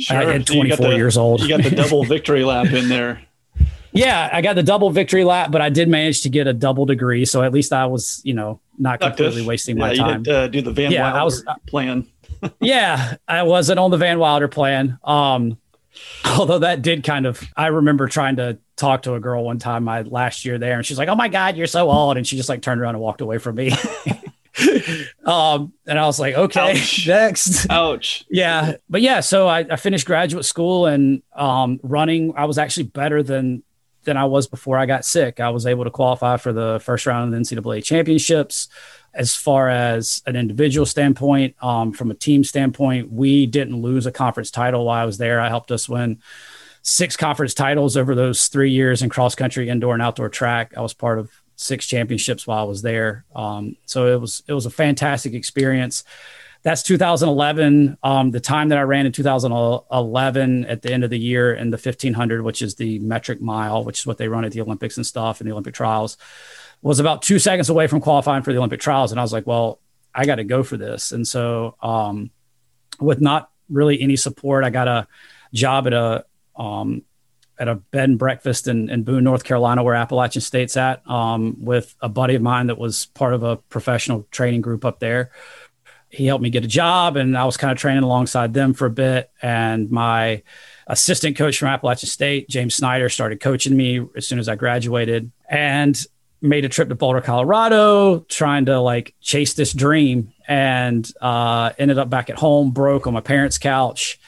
Sure. 0.00 0.16
I 0.16 0.24
had 0.24 0.44
24 0.44 0.88
the, 0.88 0.96
years 0.96 1.16
old. 1.16 1.40
You 1.40 1.48
got 1.48 1.62
the 1.62 1.70
double 1.70 2.02
victory 2.16 2.42
lap 2.42 2.72
in 2.72 2.88
there. 2.88 3.22
Yeah, 3.92 4.30
I 4.32 4.40
got 4.40 4.54
the 4.54 4.62
double 4.62 4.90
victory 4.90 5.24
lap, 5.24 5.50
but 5.50 5.60
I 5.60 5.68
did 5.68 5.88
manage 5.88 6.22
to 6.22 6.28
get 6.28 6.46
a 6.46 6.52
double 6.52 6.86
degree. 6.86 7.24
So 7.24 7.42
at 7.42 7.52
least 7.52 7.72
I 7.72 7.86
was, 7.86 8.20
you 8.24 8.34
know, 8.34 8.60
not 8.78 9.00
completely 9.00 9.42
wasting 9.42 9.76
yeah, 9.76 9.86
my 9.86 9.94
time. 9.94 10.22
Did, 10.22 10.34
uh, 10.34 10.48
do 10.48 10.62
the 10.62 10.72
Van 10.72 10.90
yeah, 10.90 11.02
Wilder 11.02 11.18
I 11.18 11.24
was, 11.24 11.44
plan. 11.66 12.06
yeah, 12.60 13.16
I 13.28 13.42
wasn't 13.42 13.78
on 13.78 13.90
the 13.90 13.98
Van 13.98 14.18
Wilder 14.18 14.48
plan. 14.48 14.98
Um, 15.04 15.58
Although 16.38 16.60
that 16.60 16.82
did 16.82 17.04
kind 17.04 17.26
of, 17.26 17.42
I 17.56 17.68
remember 17.68 18.08
trying 18.08 18.36
to 18.36 18.58
talk 18.76 19.02
to 19.02 19.14
a 19.14 19.20
girl 19.20 19.44
one 19.44 19.58
time 19.58 19.84
my 19.84 20.02
last 20.02 20.44
year 20.44 20.58
there, 20.58 20.76
and 20.76 20.86
she's 20.86 20.98
like, 20.98 21.08
"Oh 21.08 21.14
my 21.14 21.28
god, 21.28 21.56
you're 21.56 21.66
so 21.66 21.90
old," 21.90 22.16
and 22.16 22.26
she 22.26 22.36
just 22.36 22.48
like 22.48 22.62
turned 22.62 22.80
around 22.80 22.94
and 22.94 23.02
walked 23.02 23.20
away 23.20 23.38
from 23.38 23.56
me. 23.56 23.72
um, 25.24 25.72
and 25.86 25.98
I 25.98 26.06
was 26.06 26.18
like, 26.18 26.34
"Okay, 26.34 26.72
Ouch. 26.72 27.06
next." 27.06 27.66
Ouch. 27.70 28.24
yeah, 28.30 28.76
but 28.88 29.02
yeah, 29.02 29.20
so 29.20 29.46
I, 29.46 29.60
I 29.70 29.76
finished 29.76 30.06
graduate 30.06 30.44
school 30.44 30.86
and 30.86 31.22
um, 31.34 31.78
running. 31.82 32.32
I 32.36 32.46
was 32.46 32.58
actually 32.58 32.84
better 32.84 33.22
than 33.22 33.62
than 34.04 34.16
I 34.16 34.24
was 34.24 34.46
before 34.46 34.78
I 34.78 34.86
got 34.86 35.04
sick. 35.04 35.40
I 35.40 35.50
was 35.50 35.66
able 35.66 35.84
to 35.84 35.90
qualify 35.90 36.36
for 36.36 36.52
the 36.52 36.80
first 36.82 37.06
round 37.06 37.32
of 37.32 37.38
the 37.38 37.56
NCAA 37.56 37.84
championships 37.84 38.68
as 39.14 39.34
far 39.34 39.68
as 39.68 40.22
an 40.26 40.36
individual 40.36 40.86
standpoint, 40.86 41.54
um, 41.62 41.92
from 41.92 42.10
a 42.10 42.14
team 42.14 42.44
standpoint, 42.44 43.12
we 43.12 43.46
didn't 43.46 43.80
lose 43.80 44.06
a 44.06 44.12
conference 44.12 44.50
title 44.50 44.86
while 44.86 45.02
I 45.02 45.04
was 45.04 45.18
there. 45.18 45.40
I 45.40 45.48
helped 45.48 45.70
us 45.70 45.88
win 45.88 46.20
six 46.82 47.16
conference 47.16 47.54
titles 47.54 47.96
over 47.96 48.14
those 48.14 48.48
three 48.48 48.70
years 48.70 49.02
in 49.02 49.10
cross 49.10 49.34
country, 49.34 49.68
indoor, 49.68 49.94
and 49.94 50.02
outdoor 50.02 50.28
track. 50.28 50.72
I 50.76 50.80
was 50.80 50.94
part 50.94 51.18
of 51.18 51.30
six 51.56 51.86
championships 51.86 52.46
while 52.46 52.58
I 52.58 52.66
was 52.66 52.82
there. 52.82 53.24
Um, 53.36 53.76
so 53.84 54.06
it 54.06 54.20
was 54.20 54.42
it 54.48 54.54
was 54.54 54.66
a 54.66 54.70
fantastic 54.70 55.34
experience. 55.34 56.04
That's 56.62 56.82
2011. 56.84 57.98
Um, 58.02 58.30
the 58.30 58.40
time 58.40 58.68
that 58.68 58.78
I 58.78 58.82
ran 58.82 59.06
in 59.06 59.12
2011 59.12 60.64
at 60.66 60.82
the 60.82 60.92
end 60.92 61.04
of 61.04 61.10
the 61.10 61.18
year 61.18 61.52
in 61.52 61.70
the 61.70 61.76
1500, 61.76 62.42
which 62.42 62.62
is 62.62 62.76
the 62.76 62.98
metric 63.00 63.40
mile, 63.40 63.84
which 63.84 64.00
is 64.00 64.06
what 64.06 64.18
they 64.18 64.28
run 64.28 64.44
at 64.44 64.52
the 64.52 64.60
Olympics 64.60 64.96
and 64.96 65.04
stuff 65.06 65.40
and 65.40 65.48
the 65.48 65.52
Olympic 65.52 65.74
trials 65.74 66.16
was 66.82 66.98
about 66.98 67.22
two 67.22 67.38
seconds 67.38 67.68
away 67.68 67.86
from 67.86 68.00
qualifying 68.00 68.42
for 68.42 68.52
the 68.52 68.58
Olympic 68.58 68.80
trials. 68.80 69.12
And 69.12 69.20
I 69.20 69.22
was 69.22 69.32
like, 69.32 69.46
well, 69.46 69.80
I 70.14 70.26
got 70.26 70.36
to 70.36 70.44
go 70.44 70.62
for 70.62 70.76
this. 70.76 71.12
And 71.12 71.26
so, 71.26 71.76
um, 71.80 72.30
with 73.00 73.20
not 73.20 73.50
really 73.70 74.00
any 74.02 74.16
support, 74.16 74.64
I 74.64 74.70
got 74.70 74.88
a 74.88 75.06
job 75.54 75.86
at 75.86 75.92
a, 75.92 76.24
um, 76.56 77.02
at 77.58 77.68
a 77.68 77.76
bed 77.76 78.08
and 78.10 78.18
breakfast 78.18 78.66
in, 78.66 78.90
in 78.90 79.04
Boone, 79.04 79.24
North 79.24 79.44
Carolina, 79.44 79.82
where 79.82 79.94
Appalachian 79.94 80.42
State's 80.42 80.76
at, 80.76 81.08
um, 81.08 81.64
with 81.64 81.94
a 82.00 82.08
buddy 82.08 82.34
of 82.34 82.42
mine 82.42 82.66
that 82.66 82.78
was 82.78 83.06
part 83.06 83.32
of 83.32 83.44
a 83.44 83.56
professional 83.56 84.26
training 84.30 84.60
group 84.60 84.84
up 84.84 84.98
there. 84.98 85.30
He 86.12 86.26
helped 86.26 86.42
me 86.42 86.50
get 86.50 86.62
a 86.62 86.68
job, 86.68 87.16
and 87.16 87.36
I 87.36 87.46
was 87.46 87.56
kind 87.56 87.72
of 87.72 87.78
training 87.78 88.02
alongside 88.02 88.52
them 88.52 88.74
for 88.74 88.84
a 88.84 88.90
bit. 88.90 89.30
And 89.40 89.90
my 89.90 90.42
assistant 90.86 91.36
coach 91.36 91.58
from 91.58 91.68
Appalachian 91.68 92.08
State, 92.08 92.50
James 92.50 92.74
Snyder, 92.74 93.08
started 93.08 93.40
coaching 93.40 93.74
me 93.74 94.06
as 94.14 94.28
soon 94.28 94.38
as 94.38 94.46
I 94.46 94.54
graduated. 94.54 95.32
And 95.48 95.98
made 96.42 96.66
a 96.66 96.68
trip 96.68 96.90
to 96.90 96.94
Boulder, 96.94 97.22
Colorado, 97.22 98.20
trying 98.28 98.66
to 98.66 98.78
like 98.80 99.14
chase 99.22 99.54
this 99.54 99.72
dream, 99.72 100.34
and 100.46 101.10
uh, 101.22 101.72
ended 101.78 101.98
up 101.98 102.10
back 102.10 102.28
at 102.28 102.38
home, 102.38 102.72
broke 102.72 103.06
on 103.06 103.14
my 103.14 103.20
parents' 103.20 103.56
couch. 103.56 104.20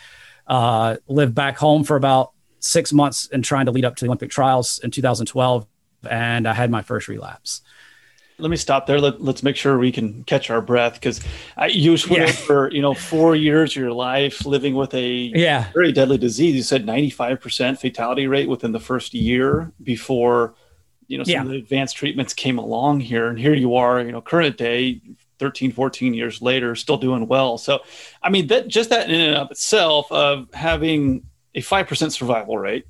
Uh, 0.47 0.97
lived 1.07 1.35
back 1.35 1.59
home 1.59 1.85
for 1.85 1.97
about 1.97 2.33
six 2.61 2.93
months 2.93 3.29
and 3.31 3.45
trying 3.45 3.67
to 3.67 3.73
lead 3.73 3.85
up 3.85 3.97
to 3.97 4.05
the 4.05 4.09
Olympic 4.09 4.31
trials 4.31 4.79
in 4.79 4.91
2012, 4.91 5.67
and 6.09 6.49
I 6.49 6.55
had 6.55 6.71
my 6.71 6.81
first 6.81 7.09
relapse. 7.09 7.61
Let 8.39 8.51
me 8.51 8.57
stop 8.57 8.87
there. 8.87 9.01
Let, 9.01 9.21
us 9.21 9.43
make 9.43 9.57
sure 9.57 9.79
we 9.79 9.93
can 9.93 10.25
catch 10.25 10.51
our 10.51 10.61
breath 10.61 10.95
because 10.95 11.21
you 11.69 11.93
went 11.93 12.11
yeah. 12.11 12.27
for 12.33 12.71
you 12.73 12.83
know 12.83 12.95
four 12.95 13.37
years 13.37 13.73
of 13.73 13.77
your 13.77 13.93
life 13.93 14.45
living 14.45 14.75
with 14.75 14.93
a 14.95 15.09
yeah. 15.35 15.71
very 15.73 15.93
deadly 15.93 16.19
disease. 16.19 16.57
You 16.57 16.63
said 16.63 16.85
95% 16.85 17.79
fatality 17.79 18.27
rate 18.27 18.49
within 18.49 18.73
the 18.73 18.81
first 18.81 19.15
year 19.15 19.73
before 19.83 20.55
you 21.07 21.19
know 21.19 21.25
some 21.25 21.33
yeah. 21.33 21.43
of 21.43 21.49
the 21.49 21.57
advanced 21.59 21.97
treatments 21.97 22.35
came 22.35 22.59
along 22.59 23.01
here 23.01 23.29
and 23.29 23.39
here 23.39 23.55
you 23.55 23.75
are 23.75 24.01
you 24.01 24.11
know 24.13 24.21
current 24.21 24.57
day 24.57 25.01
13 25.39 25.73
14 25.73 26.15
years 26.15 26.41
later 26.41 26.75
still 26.75 26.97
doing 26.97 27.27
well 27.27 27.59
so 27.59 27.81
i 28.23 28.31
mean 28.31 28.47
that 28.47 28.69
just 28.69 28.91
that 28.91 29.11
in 29.11 29.21
and 29.21 29.37
of 29.37 29.51
itself 29.51 30.11
of 30.11 30.53
having 30.55 31.23
a 31.55 31.61
5% 31.61 32.11
survival 32.11 32.59
rate 32.59 32.87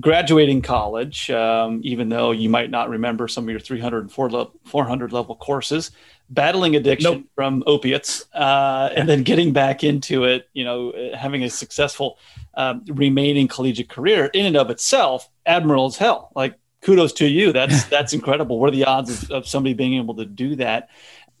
graduating 0.00 0.62
college, 0.62 1.30
um, 1.30 1.80
even 1.82 2.08
though 2.08 2.30
you 2.30 2.48
might 2.48 2.70
not 2.70 2.90
remember 2.90 3.26
some 3.26 3.44
of 3.44 3.50
your 3.50 3.60
300 3.60 4.00
and 4.00 4.12
400 4.12 5.12
level 5.12 5.34
courses, 5.36 5.90
battling 6.30 6.76
addiction 6.76 7.12
nope. 7.12 7.24
from 7.34 7.62
opiates, 7.66 8.26
uh, 8.34 8.90
and 8.94 9.08
then 9.08 9.22
getting 9.22 9.52
back 9.52 9.82
into 9.82 10.24
it, 10.24 10.48
you 10.52 10.64
know, 10.64 10.92
having 11.16 11.42
a 11.42 11.50
successful 11.50 12.18
um, 12.54 12.84
remaining 12.88 13.48
collegiate 13.48 13.88
career 13.88 14.26
in 14.26 14.44
and 14.44 14.56
of 14.56 14.70
itself, 14.70 15.28
admirable 15.46 15.86
as 15.86 15.96
hell. 15.96 16.30
Like, 16.34 16.58
kudos 16.82 17.12
to 17.14 17.26
you. 17.26 17.52
That's 17.52 17.84
that's 17.94 18.12
incredible. 18.12 18.58
What 18.58 18.68
are 18.68 18.76
the 18.76 18.84
odds 18.84 19.22
of, 19.22 19.30
of 19.30 19.48
somebody 19.48 19.74
being 19.74 19.94
able 19.94 20.14
to 20.16 20.24
do 20.24 20.56
that? 20.56 20.90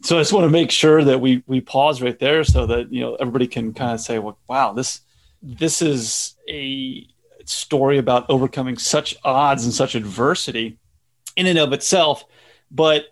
So 0.02 0.16
I 0.16 0.20
just 0.20 0.32
want 0.32 0.44
to 0.44 0.50
make 0.50 0.70
sure 0.70 1.04
that 1.04 1.20
we 1.20 1.42
we 1.46 1.60
pause 1.60 2.00
right 2.00 2.18
there 2.18 2.44
so 2.44 2.66
that 2.66 2.92
you 2.92 3.00
know 3.00 3.16
everybody 3.16 3.46
can 3.46 3.74
kind 3.74 3.92
of 3.92 4.00
say, 4.00 4.18
well, 4.18 4.38
wow, 4.48 4.72
this 4.72 5.00
this 5.42 5.82
is 5.82 6.34
a 6.48 7.06
story 7.48 7.98
about 7.98 8.28
overcoming 8.28 8.78
such 8.78 9.16
odds 9.24 9.64
and 9.64 9.72
such 9.72 9.94
adversity 9.94 10.78
in 11.36 11.46
and 11.46 11.58
of 11.58 11.72
itself. 11.72 12.24
But 12.70 13.06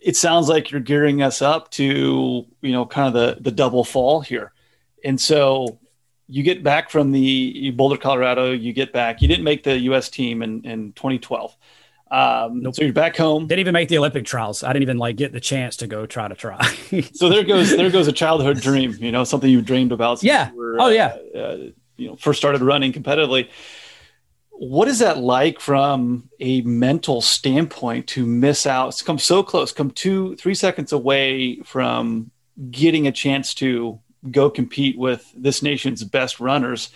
it 0.00 0.16
sounds 0.16 0.48
like 0.48 0.70
you're 0.70 0.80
gearing 0.80 1.22
us 1.22 1.42
up 1.42 1.70
to, 1.72 2.46
you 2.60 2.72
know, 2.72 2.86
kind 2.86 3.08
of 3.08 3.14
the, 3.14 3.42
the 3.42 3.50
double 3.50 3.84
fall 3.84 4.20
here. 4.20 4.52
And 5.04 5.20
so 5.20 5.78
you 6.28 6.42
get 6.42 6.62
back 6.62 6.90
from 6.90 7.12
the 7.12 7.70
Boulder, 7.72 7.96
Colorado, 7.96 8.52
you 8.52 8.72
get 8.72 8.92
back, 8.92 9.22
you 9.22 9.28
didn't 9.28 9.44
make 9.44 9.64
the 9.64 9.78
US 9.80 10.08
team 10.08 10.42
in, 10.42 10.64
in 10.64 10.92
2012. 10.92 11.56
Um, 12.10 12.60
nope. 12.60 12.74
So 12.74 12.82
you're 12.84 12.92
back 12.92 13.16
home. 13.16 13.46
Didn't 13.46 13.60
even 13.60 13.72
make 13.72 13.88
the 13.88 13.96
Olympic 13.96 14.26
trials. 14.26 14.62
I 14.62 14.74
didn't 14.74 14.82
even 14.82 14.98
like 14.98 15.16
get 15.16 15.32
the 15.32 15.40
chance 15.40 15.76
to 15.78 15.86
go 15.86 16.04
try 16.04 16.28
to 16.28 16.34
try. 16.34 16.62
so 17.14 17.30
there 17.30 17.42
goes 17.42 17.74
there 17.74 17.90
goes 17.98 18.06
a 18.06 18.12
childhood 18.12 18.60
dream. 18.60 18.94
You 19.00 19.10
know, 19.12 19.24
something 19.24 19.48
you 19.48 19.62
dreamed 19.62 19.92
about. 19.92 20.22
yeah. 20.22 20.52
Were, 20.52 20.76
oh 20.78 20.88
yeah. 20.88 21.16
Uh, 21.34 21.38
uh, 21.38 21.56
you 22.02 22.08
know, 22.08 22.16
first 22.16 22.38
started 22.38 22.62
running 22.62 22.92
competitively. 22.92 23.48
What 24.50 24.88
is 24.88 24.98
that 24.98 25.18
like 25.18 25.60
from 25.60 26.28
a 26.38 26.60
mental 26.62 27.20
standpoint 27.20 28.06
to 28.08 28.26
miss 28.26 28.66
out? 28.66 29.02
Come 29.04 29.18
so 29.18 29.42
close 29.42 29.72
come 29.72 29.90
two 29.90 30.36
three 30.36 30.54
seconds 30.54 30.92
away 30.92 31.60
from 31.64 32.30
getting 32.70 33.06
a 33.06 33.12
chance 33.12 33.54
to 33.54 33.98
go 34.30 34.50
compete 34.50 34.98
with 34.98 35.32
this 35.36 35.62
nation's 35.62 36.04
best 36.04 36.38
runners 36.38 36.90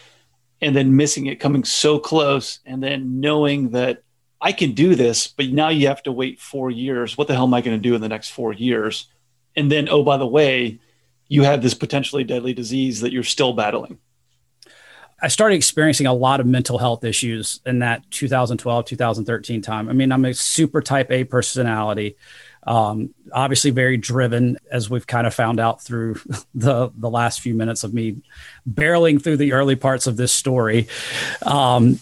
and 0.61 0.77
then 0.77 0.97
missing 0.97 1.27
it 1.27 1.41
coming 1.41 1.65
so 1.65 1.99
close 1.99 2.61
and 2.65 2.83
then 2.83 3.21
knowing 3.21 3.71
that 3.71 4.03
i 4.41 4.53
can 4.53 4.73
do 4.73 4.95
this 4.95 5.27
but 5.27 5.49
now 5.49 5.69
you 5.69 5.89
have 5.89 6.03
to 6.03 6.13
wait 6.13 6.41
four 6.41 6.71
years. 6.71 7.19
What 7.19 7.27
the 7.27 7.35
hell 7.35 7.45
am 7.45 7.55
i 7.55 7.61
going 7.61 7.77
to 7.77 7.89
do 7.89 7.95
in 7.95 8.01
the 8.01 8.09
next 8.09 8.31
four 8.31 8.53
years? 8.53 9.09
And 9.57 9.73
then 9.73 9.89
oh 9.89 10.03
by 10.03 10.19
the 10.19 10.27
way 10.27 10.79
you 11.29 11.43
have 11.43 11.63
this 11.63 11.75
potentially 11.75 12.23
deadly 12.23 12.55
disease 12.55 13.01
that 13.01 13.13
you're 13.13 13.25
still 13.25 13.53
battling 13.53 13.99
I 15.21 15.29
started 15.29 15.55
experiencing 15.55 16.07
a 16.07 16.13
lot 16.13 16.41
of 16.41 16.47
mental 16.47 16.79
health 16.79 17.03
issues 17.03 17.61
in 17.65 17.79
that 17.79 18.09
2012, 18.11 18.85
2013 18.85 19.63
time. 19.63 19.89
I 19.89 19.93
mean, 19.93 20.13
I'm 20.13 20.25
a 20.25 20.35
super 20.35 20.83
type 20.83 21.11
A 21.11 21.25
personality. 21.25 22.17
Um, 22.67 23.15
obviously 23.33 23.71
very 23.71 23.97
driven 23.97 24.59
as 24.73 24.91
we've 24.91 25.07
kind 25.07 25.27
of 25.27 25.33
found 25.33 25.61
out 25.61 25.81
through 25.83 26.17
the 26.55 26.91
the 26.97 27.09
last 27.09 27.41
few 27.41 27.55
minutes 27.55 27.85
of 27.85 27.95
me 27.95 28.17
barreling 28.69 29.23
through 29.23 29.37
the 29.37 29.53
early 29.53 29.77
parts 29.77 30.09
of 30.09 30.17
this 30.17 30.33
story 30.33 30.89
um, 31.43 32.01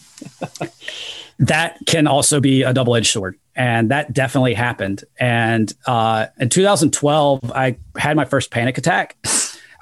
that 1.38 1.76
can 1.85 2.06
also 2.06 2.40
be 2.40 2.62
a 2.62 2.73
double-edged 2.73 3.12
sword 3.12 3.38
and 3.54 3.90
that 3.90 4.14
definitely 4.14 4.54
happened 4.54 5.04
and 5.21 5.75
uh, 5.87 6.28
in 6.38 6.49
2012 6.49 7.52
i 7.52 7.76
had 7.97 8.16
my 8.16 8.25
first 8.25 8.50
panic 8.50 8.78
attack 8.78 9.16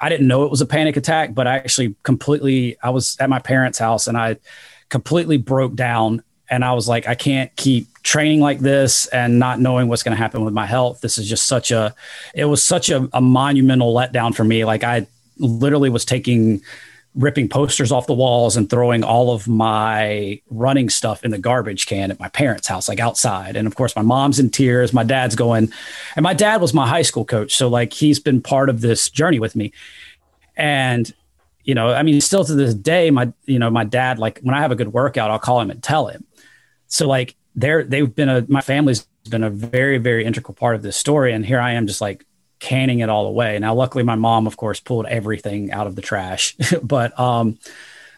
I 0.03 0.09
didn't 0.09 0.27
know 0.27 0.43
it 0.43 0.51
was 0.51 0.59
a 0.59 0.65
panic 0.65 0.97
attack, 0.97 1.33
but 1.33 1.47
I 1.47 1.55
actually 1.55 1.95
completely, 2.03 2.75
I 2.83 2.89
was 2.89 3.15
at 3.21 3.29
my 3.29 3.39
parents' 3.39 3.79
house 3.79 4.07
and 4.07 4.17
I 4.17 4.35
completely 4.89 5.37
broke 5.37 5.75
down. 5.75 6.23
And 6.49 6.65
I 6.65 6.73
was 6.73 6.89
like, 6.89 7.07
I 7.07 7.15
can't 7.15 7.55
keep 7.55 7.87
training 8.03 8.41
like 8.41 8.59
this 8.59 9.05
and 9.07 9.39
not 9.39 9.61
knowing 9.61 9.87
what's 9.87 10.03
going 10.03 10.15
to 10.15 10.21
happen 10.21 10.43
with 10.43 10.53
my 10.53 10.65
health. 10.65 10.99
This 10.99 11.17
is 11.17 11.29
just 11.29 11.47
such 11.47 11.71
a, 11.71 11.95
it 12.35 12.43
was 12.43 12.61
such 12.61 12.89
a, 12.89 13.09
a 13.13 13.21
monumental 13.21 13.93
letdown 13.93 14.35
for 14.35 14.43
me. 14.43 14.65
Like 14.65 14.83
I 14.83 15.07
literally 15.37 15.89
was 15.89 16.03
taking, 16.03 16.61
ripping 17.15 17.47
posters 17.47 17.91
off 17.91 18.07
the 18.07 18.13
walls 18.13 18.57
and 18.57 18.69
throwing 18.69 19.03
all 19.03 19.31
of 19.31 19.47
my 19.47 20.41
running 20.49 20.89
stuff 20.89 21.23
in 21.23 21.31
the 21.31 21.37
garbage 21.37 21.85
can 21.85 22.09
at 22.09 22.19
my 22.19 22.29
parents' 22.29 22.67
house, 22.67 22.89
like 22.89 22.99
outside. 22.99 23.55
And 23.55 23.67
of 23.67 23.75
course, 23.75 23.95
my 23.95 24.01
mom's 24.01 24.39
in 24.39 24.49
tears. 24.49 24.93
My 24.93 25.03
dad's 25.03 25.35
going, 25.35 25.71
and 26.15 26.23
my 26.23 26.33
dad 26.33 26.59
was 26.59 26.73
my 26.73 26.87
high 26.87 27.03
school 27.03 27.25
coach. 27.25 27.55
So, 27.55 27.67
like, 27.67 27.93
he's 27.93 28.19
been 28.19 28.41
part 28.41 28.69
of 28.69 28.81
this 28.81 29.09
journey 29.09 29.39
with 29.39 29.55
me. 29.55 29.73
And, 30.55 31.13
you 31.63 31.75
know, 31.75 31.93
I 31.93 32.03
mean, 32.03 32.19
still 32.19 32.45
to 32.45 32.55
this 32.55 32.73
day, 32.73 33.11
my, 33.11 33.31
you 33.45 33.59
know, 33.59 33.69
my 33.69 33.83
dad, 33.83 34.17
like, 34.17 34.39
when 34.41 34.55
I 34.55 34.61
have 34.61 34.71
a 34.71 34.75
good 34.75 34.91
workout, 34.93 35.29
I'll 35.29 35.39
call 35.39 35.61
him 35.61 35.69
and 35.69 35.83
tell 35.83 36.07
him. 36.07 36.25
So, 36.87 37.07
like, 37.07 37.35
they're, 37.55 37.83
they've 37.83 38.13
been 38.13 38.29
a, 38.29 38.45
my 38.47 38.61
family's 38.61 39.07
been 39.29 39.43
a 39.43 39.49
very, 39.49 39.99
very 39.99 40.25
integral 40.25 40.55
part 40.55 40.75
of 40.75 40.81
this 40.81 40.97
story. 40.97 41.33
And 41.33 41.45
here 41.45 41.59
I 41.59 41.73
am 41.73 41.85
just 41.87 42.01
like, 42.01 42.25
canning 42.63 42.99
it 42.99 43.09
all 43.09 43.27
away. 43.27 43.59
Now, 43.59 43.75
luckily, 43.75 44.05
my 44.05 44.15
mom, 44.15 44.47
of 44.47 44.55
course, 44.55 44.79
pulled 44.79 45.05
everything 45.05 45.73
out 45.73 45.85
of 45.85 45.97
the 45.97 46.01
trash. 46.01 46.55
but, 46.81 47.17
um, 47.19 47.59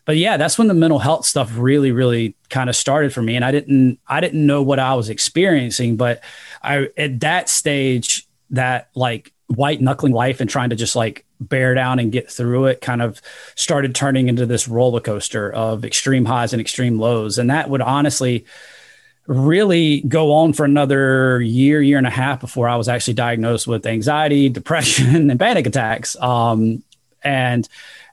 but 0.06 0.18
yeah, 0.18 0.38
that's 0.38 0.60
when 0.60 0.68
the 0.68 0.76
mental 0.76 1.00
health 1.00 1.26
stuff 1.26 1.52
really, 1.58 1.92
really 1.92 2.36
kind 2.52 2.70
of 2.70 2.76
started 2.76 3.12
for 3.12 3.24
me. 3.24 3.36
And 3.36 3.44
I 3.44 3.52
didn't, 3.52 4.00
I 4.08 4.22
didn't 4.22 4.46
know 4.46 4.62
what 4.62 4.78
I 4.78 4.94
was 4.94 5.10
experiencing, 5.10 5.98
but 5.98 6.24
I, 6.62 6.90
at 6.96 7.22
that 7.22 7.50
stage, 7.50 8.28
that 8.52 8.90
like 8.94 9.34
white 9.48 9.82
knuckling 9.82 10.14
life 10.14 10.42
and 10.42 10.50
trying 10.50 10.70
to 10.70 10.76
just 10.76 10.96
like 10.96 11.26
bear 11.40 11.74
down 11.74 11.98
and 11.98 12.12
get 12.12 12.30
through 12.30 12.68
it 12.68 12.82
kind 12.82 13.02
of 13.02 13.20
started 13.56 13.96
turning 13.96 14.30
into 14.30 14.46
this 14.46 14.68
roller 14.68 15.02
coaster 15.02 15.52
of 15.52 15.84
extreme 15.84 16.26
highs 16.26 16.54
and 16.54 16.62
extreme 16.62 17.00
lows. 17.00 17.40
And 17.40 17.50
that 17.50 17.68
would 17.68 17.82
honestly, 17.82 18.46
really 19.28 20.02
go 20.02 20.32
on 20.32 20.54
for 20.54 20.66
another 20.66 21.42
year, 21.42 21.82
year 21.82 21.98
and 21.98 22.08
a 22.08 22.12
half 22.12 22.40
before 22.40 22.70
I 22.70 22.76
was 22.76 22.88
actually 22.88 23.16
diagnosed 23.16 23.68
with 23.68 23.86
anxiety, 23.86 24.50
depression, 24.50 25.30
and 25.32 25.40
panic 25.40 25.66
attacks. 25.66 26.16
Um, 26.18 26.84
and 27.24 27.68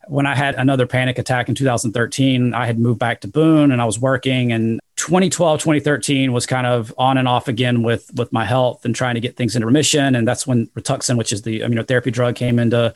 when 0.08 0.26
I 0.26 0.34
had 0.34 0.54
another 0.56 0.86
panic 0.86 1.18
attack 1.18 1.48
in 1.48 1.54
2013, 1.54 2.54
I 2.54 2.66
had 2.66 2.78
moved 2.78 2.98
back 2.98 3.20
to 3.20 3.28
Boone 3.28 3.70
and 3.70 3.80
I 3.80 3.84
was 3.84 3.98
working. 3.98 4.52
And 4.52 4.80
2012, 4.96 5.60
2013 5.60 6.32
was 6.32 6.46
kind 6.46 6.66
of 6.66 6.94
on 6.98 7.18
and 7.18 7.28
off 7.28 7.48
again 7.48 7.82
with 7.82 8.10
with 8.14 8.32
my 8.32 8.44
health 8.44 8.84
and 8.84 8.94
trying 8.94 9.14
to 9.14 9.20
get 9.20 9.36
things 9.36 9.54
into 9.54 9.66
remission. 9.66 10.14
And 10.14 10.26
that's 10.26 10.46
when 10.46 10.66
Rituxan, 10.68 11.18
which 11.18 11.32
is 11.32 11.42
the 11.42 11.60
immunotherapy 11.60 12.12
drug, 12.12 12.34
came 12.34 12.58
into 12.58 12.94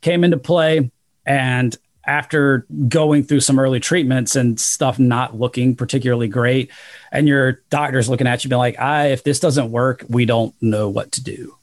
came 0.00 0.24
into 0.24 0.38
play. 0.38 0.90
And 1.26 1.76
after 2.08 2.66
going 2.88 3.22
through 3.22 3.40
some 3.40 3.58
early 3.58 3.78
treatments 3.78 4.34
and 4.34 4.58
stuff 4.58 4.98
not 4.98 5.38
looking 5.38 5.76
particularly 5.76 6.26
great 6.26 6.70
and 7.12 7.28
your 7.28 7.60
doctor's 7.68 8.08
looking 8.08 8.26
at 8.26 8.42
you 8.42 8.48
being 8.48 8.58
like 8.58 8.80
I, 8.80 9.08
if 9.08 9.22
this 9.22 9.38
doesn't 9.38 9.70
work 9.70 10.04
we 10.08 10.24
don't 10.24 10.54
know 10.60 10.88
what 10.88 11.12
to 11.12 11.22
do. 11.22 11.54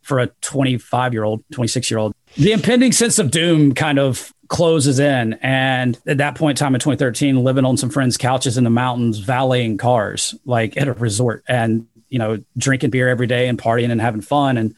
For 0.00 0.18
a 0.18 0.26
25 0.26 1.12
year 1.12 1.22
old 1.22 1.44
26 1.52 1.90
year 1.90 1.98
old 1.98 2.14
the 2.36 2.52
impending 2.52 2.90
sense 2.90 3.18
of 3.18 3.30
doom 3.30 3.74
kind 3.74 3.98
of 3.98 4.32
closes 4.48 4.98
in. 4.98 5.34
And 5.42 5.98
at 6.06 6.18
that 6.18 6.34
point 6.34 6.58
in 6.58 6.64
time 6.64 6.74
in 6.74 6.80
2013 6.80 7.44
living 7.44 7.64
on 7.64 7.76
some 7.76 7.90
friends 7.90 8.16
couches 8.16 8.56
in 8.58 8.64
the 8.64 8.70
mountains 8.70 9.18
valeting 9.18 9.76
cars 9.76 10.34
like 10.44 10.76
at 10.76 10.88
a 10.88 10.94
resort 10.94 11.44
and 11.46 11.86
you 12.08 12.18
know 12.18 12.42
drinking 12.56 12.90
beer 12.90 13.08
every 13.08 13.26
day 13.26 13.46
and 13.46 13.58
partying 13.58 13.90
and 13.90 14.00
having 14.00 14.22
fun. 14.22 14.56
And 14.56 14.74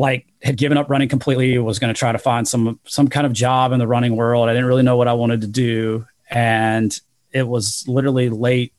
like 0.00 0.26
had 0.40 0.56
given 0.56 0.78
up 0.78 0.88
running 0.88 1.10
completely 1.10 1.58
was 1.58 1.78
going 1.78 1.92
to 1.92 1.98
try 1.98 2.10
to 2.10 2.18
find 2.18 2.48
some 2.48 2.80
some 2.86 3.06
kind 3.06 3.26
of 3.26 3.34
job 3.34 3.70
in 3.72 3.78
the 3.78 3.86
running 3.86 4.16
world. 4.16 4.48
I 4.48 4.54
didn't 4.54 4.64
really 4.64 4.82
know 4.82 4.96
what 4.96 5.08
i 5.08 5.12
wanted 5.12 5.42
to 5.42 5.46
do. 5.46 6.06
And 6.30 6.98
it 7.32 7.46
was 7.46 7.84
literally 7.86 8.30
late 8.30 8.72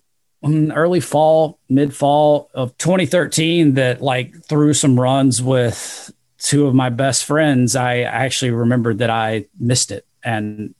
mm, 0.43 0.75
early 0.75 0.99
fall 0.99 1.59
mid 1.69 1.95
fall 1.95 2.49
of 2.55 2.75
2013 2.79 3.75
that 3.75 4.01
like 4.01 4.43
through 4.45 4.73
some 4.73 4.99
runs 4.99 5.43
with 5.43 6.11
two 6.39 6.65
of 6.65 6.73
my 6.73 6.89
best 6.89 7.25
friends. 7.25 7.75
I 7.75 7.99
actually 7.99 8.49
remembered 8.49 8.97
that 8.97 9.11
i 9.11 9.45
missed 9.59 9.91
it. 9.91 10.07
And 10.23 10.73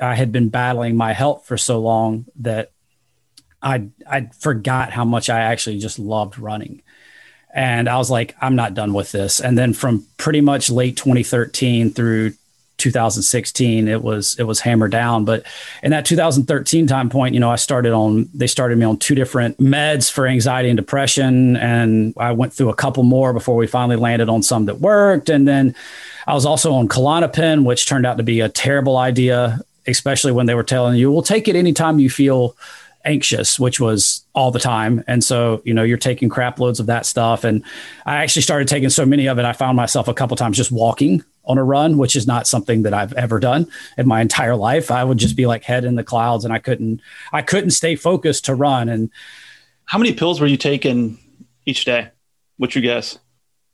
i 0.00 0.16
had 0.16 0.32
been 0.32 0.48
battling 0.48 0.96
my 0.96 1.12
health 1.12 1.46
for 1.46 1.56
so 1.56 1.80
long 1.80 2.26
that 2.40 2.72
i 3.62 3.86
i 4.10 4.28
forgot 4.40 4.90
how 4.90 5.04
much 5.04 5.30
i 5.30 5.38
actually 5.38 5.78
just 5.78 6.00
loved 6.00 6.36
running 6.36 6.82
and 7.54 7.88
I 7.88 7.96
was 7.96 8.10
like, 8.10 8.34
I'm 8.40 8.56
not 8.56 8.74
done 8.74 8.92
with 8.92 9.12
this. 9.12 9.40
And 9.40 9.56
then 9.56 9.72
from 9.72 10.04
pretty 10.16 10.40
much 10.40 10.70
late 10.70 10.96
2013 10.96 11.90
through 11.90 12.32
2016, 12.78 13.86
it 13.86 14.02
was 14.02 14.36
it 14.40 14.42
was 14.42 14.58
hammered 14.58 14.90
down. 14.90 15.24
But 15.24 15.44
in 15.80 15.92
that 15.92 16.04
2013 16.04 16.88
time 16.88 17.08
point, 17.08 17.32
you 17.32 17.38
know, 17.38 17.50
I 17.50 17.54
started 17.54 17.92
on 17.92 18.28
they 18.34 18.48
started 18.48 18.76
me 18.76 18.84
on 18.84 18.98
two 18.98 19.14
different 19.14 19.58
meds 19.58 20.10
for 20.10 20.26
anxiety 20.26 20.68
and 20.68 20.76
depression, 20.76 21.56
and 21.56 22.12
I 22.16 22.32
went 22.32 22.52
through 22.52 22.70
a 22.70 22.74
couple 22.74 23.04
more 23.04 23.32
before 23.32 23.54
we 23.54 23.68
finally 23.68 23.96
landed 23.96 24.28
on 24.28 24.42
some 24.42 24.66
that 24.66 24.80
worked. 24.80 25.30
And 25.30 25.46
then 25.46 25.76
I 26.26 26.34
was 26.34 26.44
also 26.44 26.74
on 26.74 26.88
Klonopin, 26.88 27.64
which 27.64 27.86
turned 27.86 28.04
out 28.04 28.16
to 28.16 28.24
be 28.24 28.40
a 28.40 28.48
terrible 28.48 28.96
idea, 28.96 29.60
especially 29.86 30.32
when 30.32 30.46
they 30.46 30.54
were 30.56 30.64
telling 30.64 30.96
you, 30.96 31.12
"We'll 31.12 31.22
take 31.22 31.46
it 31.46 31.54
anytime 31.54 32.00
you 32.00 32.10
feel." 32.10 32.56
Anxious, 33.04 33.58
which 33.58 33.80
was 33.80 34.24
all 34.34 34.50
the 34.50 34.58
time. 34.58 35.04
And 35.06 35.22
so, 35.22 35.62
you 35.64 35.74
know, 35.74 35.82
you're 35.82 35.98
taking 35.98 36.28
crap 36.28 36.58
loads 36.58 36.80
of 36.80 36.86
that 36.86 37.06
stuff. 37.06 37.44
And 37.44 37.62
I 38.06 38.16
actually 38.16 38.42
started 38.42 38.68
taking 38.68 38.90
so 38.90 39.04
many 39.04 39.26
of 39.26 39.38
it, 39.38 39.44
I 39.44 39.52
found 39.52 39.76
myself 39.76 40.08
a 40.08 40.14
couple 40.14 40.36
times 40.36 40.56
just 40.56 40.72
walking 40.72 41.22
on 41.44 41.58
a 41.58 41.64
run, 41.64 41.98
which 41.98 42.16
is 42.16 42.26
not 42.26 42.46
something 42.46 42.82
that 42.82 42.94
I've 42.94 43.12
ever 43.14 43.38
done 43.38 43.66
in 43.98 44.08
my 44.08 44.20
entire 44.20 44.56
life. 44.56 44.90
I 44.90 45.04
would 45.04 45.18
just 45.18 45.36
be 45.36 45.46
like 45.46 45.64
head 45.64 45.84
in 45.84 45.94
the 45.94 46.04
clouds 46.04 46.44
and 46.44 46.54
I 46.54 46.58
couldn't 46.58 47.00
I 47.32 47.42
couldn't 47.42 47.70
stay 47.70 47.96
focused 47.96 48.46
to 48.46 48.54
run. 48.54 48.88
And 48.88 49.10
how 49.84 49.98
many 49.98 50.14
pills 50.14 50.40
were 50.40 50.46
you 50.46 50.56
taking 50.56 51.18
each 51.66 51.84
day? 51.84 52.08
What's 52.56 52.74
your 52.74 52.82
guess? 52.82 53.18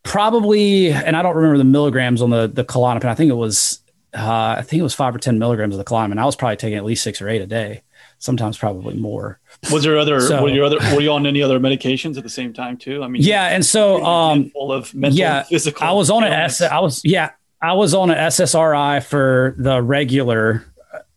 Probably, 0.02 0.90
and 0.90 1.14
I 1.14 1.22
don't 1.22 1.36
remember 1.36 1.58
the 1.58 1.64
milligrams 1.64 2.22
on 2.22 2.30
the 2.30 2.48
the 2.48 2.64
Klonopin. 2.64 3.04
I 3.04 3.14
think 3.14 3.30
it 3.30 3.34
was 3.34 3.80
uh, 4.14 4.56
I 4.58 4.62
think 4.62 4.80
it 4.80 4.82
was 4.82 4.94
five 4.94 5.14
or 5.14 5.18
ten 5.18 5.38
milligrams 5.38 5.74
of 5.74 5.78
the 5.78 5.84
Klonopin. 5.84 6.18
I 6.18 6.24
was 6.24 6.36
probably 6.36 6.56
taking 6.56 6.78
at 6.78 6.84
least 6.84 7.04
six 7.04 7.22
or 7.22 7.28
eight 7.28 7.42
a 7.42 7.46
day 7.46 7.82
sometimes 8.20 8.56
probably 8.56 8.94
more. 8.94 9.40
Was 9.72 9.82
there 9.82 9.98
other? 9.98 10.20
So, 10.20 10.42
were 10.42 10.50
you 10.50 10.64
other? 10.64 10.78
Were 10.94 11.00
you 11.00 11.10
on 11.10 11.26
any 11.26 11.42
other 11.42 11.58
medications 11.58 12.16
at 12.16 12.22
the 12.22 12.30
same 12.30 12.52
time 12.52 12.76
too? 12.76 13.02
I 13.02 13.08
mean, 13.08 13.22
yeah, 13.22 13.48
and 13.48 13.66
so 13.66 14.04
um, 14.04 14.50
full 14.50 14.72
of 14.72 14.94
mental, 14.94 15.18
yeah, 15.18 15.42
physical. 15.42 15.84
I 15.84 15.90
was 15.90 16.08
on 16.08 16.22
an 16.22 16.32
S. 16.32 16.60
I 16.60 16.78
was 16.78 17.04
yeah, 17.04 17.32
I 17.60 17.72
was 17.72 17.92
on 17.92 18.10
an 18.10 18.16
SSRI 18.16 19.02
for 19.02 19.56
the 19.58 19.82
regular 19.82 20.64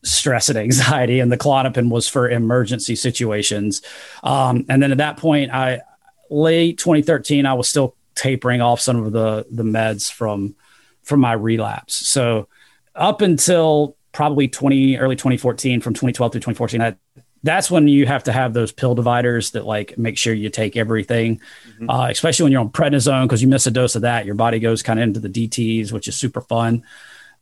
stress 0.03 0.49
and 0.49 0.57
anxiety, 0.57 1.19
and 1.19 1.31
the 1.31 1.37
Klonopin 1.37 1.89
was 1.89 2.07
for 2.07 2.29
emergency 2.29 2.95
situations. 2.95 3.83
Um, 4.23 4.65
and 4.67 4.81
then 4.81 4.91
at 4.91 4.97
that 4.97 5.17
point, 5.17 5.51
I 5.51 5.81
late 6.29 6.77
2013, 6.79 7.45
I 7.45 7.53
was 7.53 7.67
still 7.67 7.95
tapering 8.15 8.61
off 8.61 8.79
some 8.79 9.03
of 9.03 9.11
the 9.11 9.45
the 9.51 9.63
meds 9.63 10.11
from 10.11 10.55
from 11.03 11.19
my 11.19 11.33
relapse. 11.33 11.93
So 11.93 12.47
up 12.95 13.21
until 13.21 13.97
probably 14.13 14.47
20 14.47 14.97
early 14.97 15.15
2014 15.15 15.82
from 15.82 15.93
2012 15.93 16.32
through 16.32 16.39
2014 16.39 16.82
I, 16.82 16.95
that's 17.43 17.69
when 17.69 17.88
you 17.88 18.06
have 18.06 18.23
to 18.23 18.32
have 18.32 18.54
those 18.54 18.71
pill 18.71 18.95
dividers 18.95 19.52
that 19.52 19.65
like 19.65 19.97
make 19.97 20.17
sure 20.17 20.34
you 20.34 20.49
take 20.49 20.78
everything 20.78 21.41
mm-hmm. 21.67 21.89
uh, 21.89 22.08
especially 22.08 22.43
when 22.43 22.52
you're 22.52 22.62
on 22.62 22.69
prednisone 22.69 23.23
because 23.23 23.41
you 23.41 23.47
miss 23.47 23.67
a 23.67 23.71
dose 23.71 23.95
of 23.95 24.04
that 24.04 24.26
your 24.26 24.36
body 24.36 24.60
goes 24.60 24.82
kind 24.82 24.99
of 24.99 25.04
into 25.04 25.19
the 25.19 25.30
dts 25.30 25.91
which 25.91 26.08
is 26.08 26.15
super 26.15 26.41
fun 26.41 26.84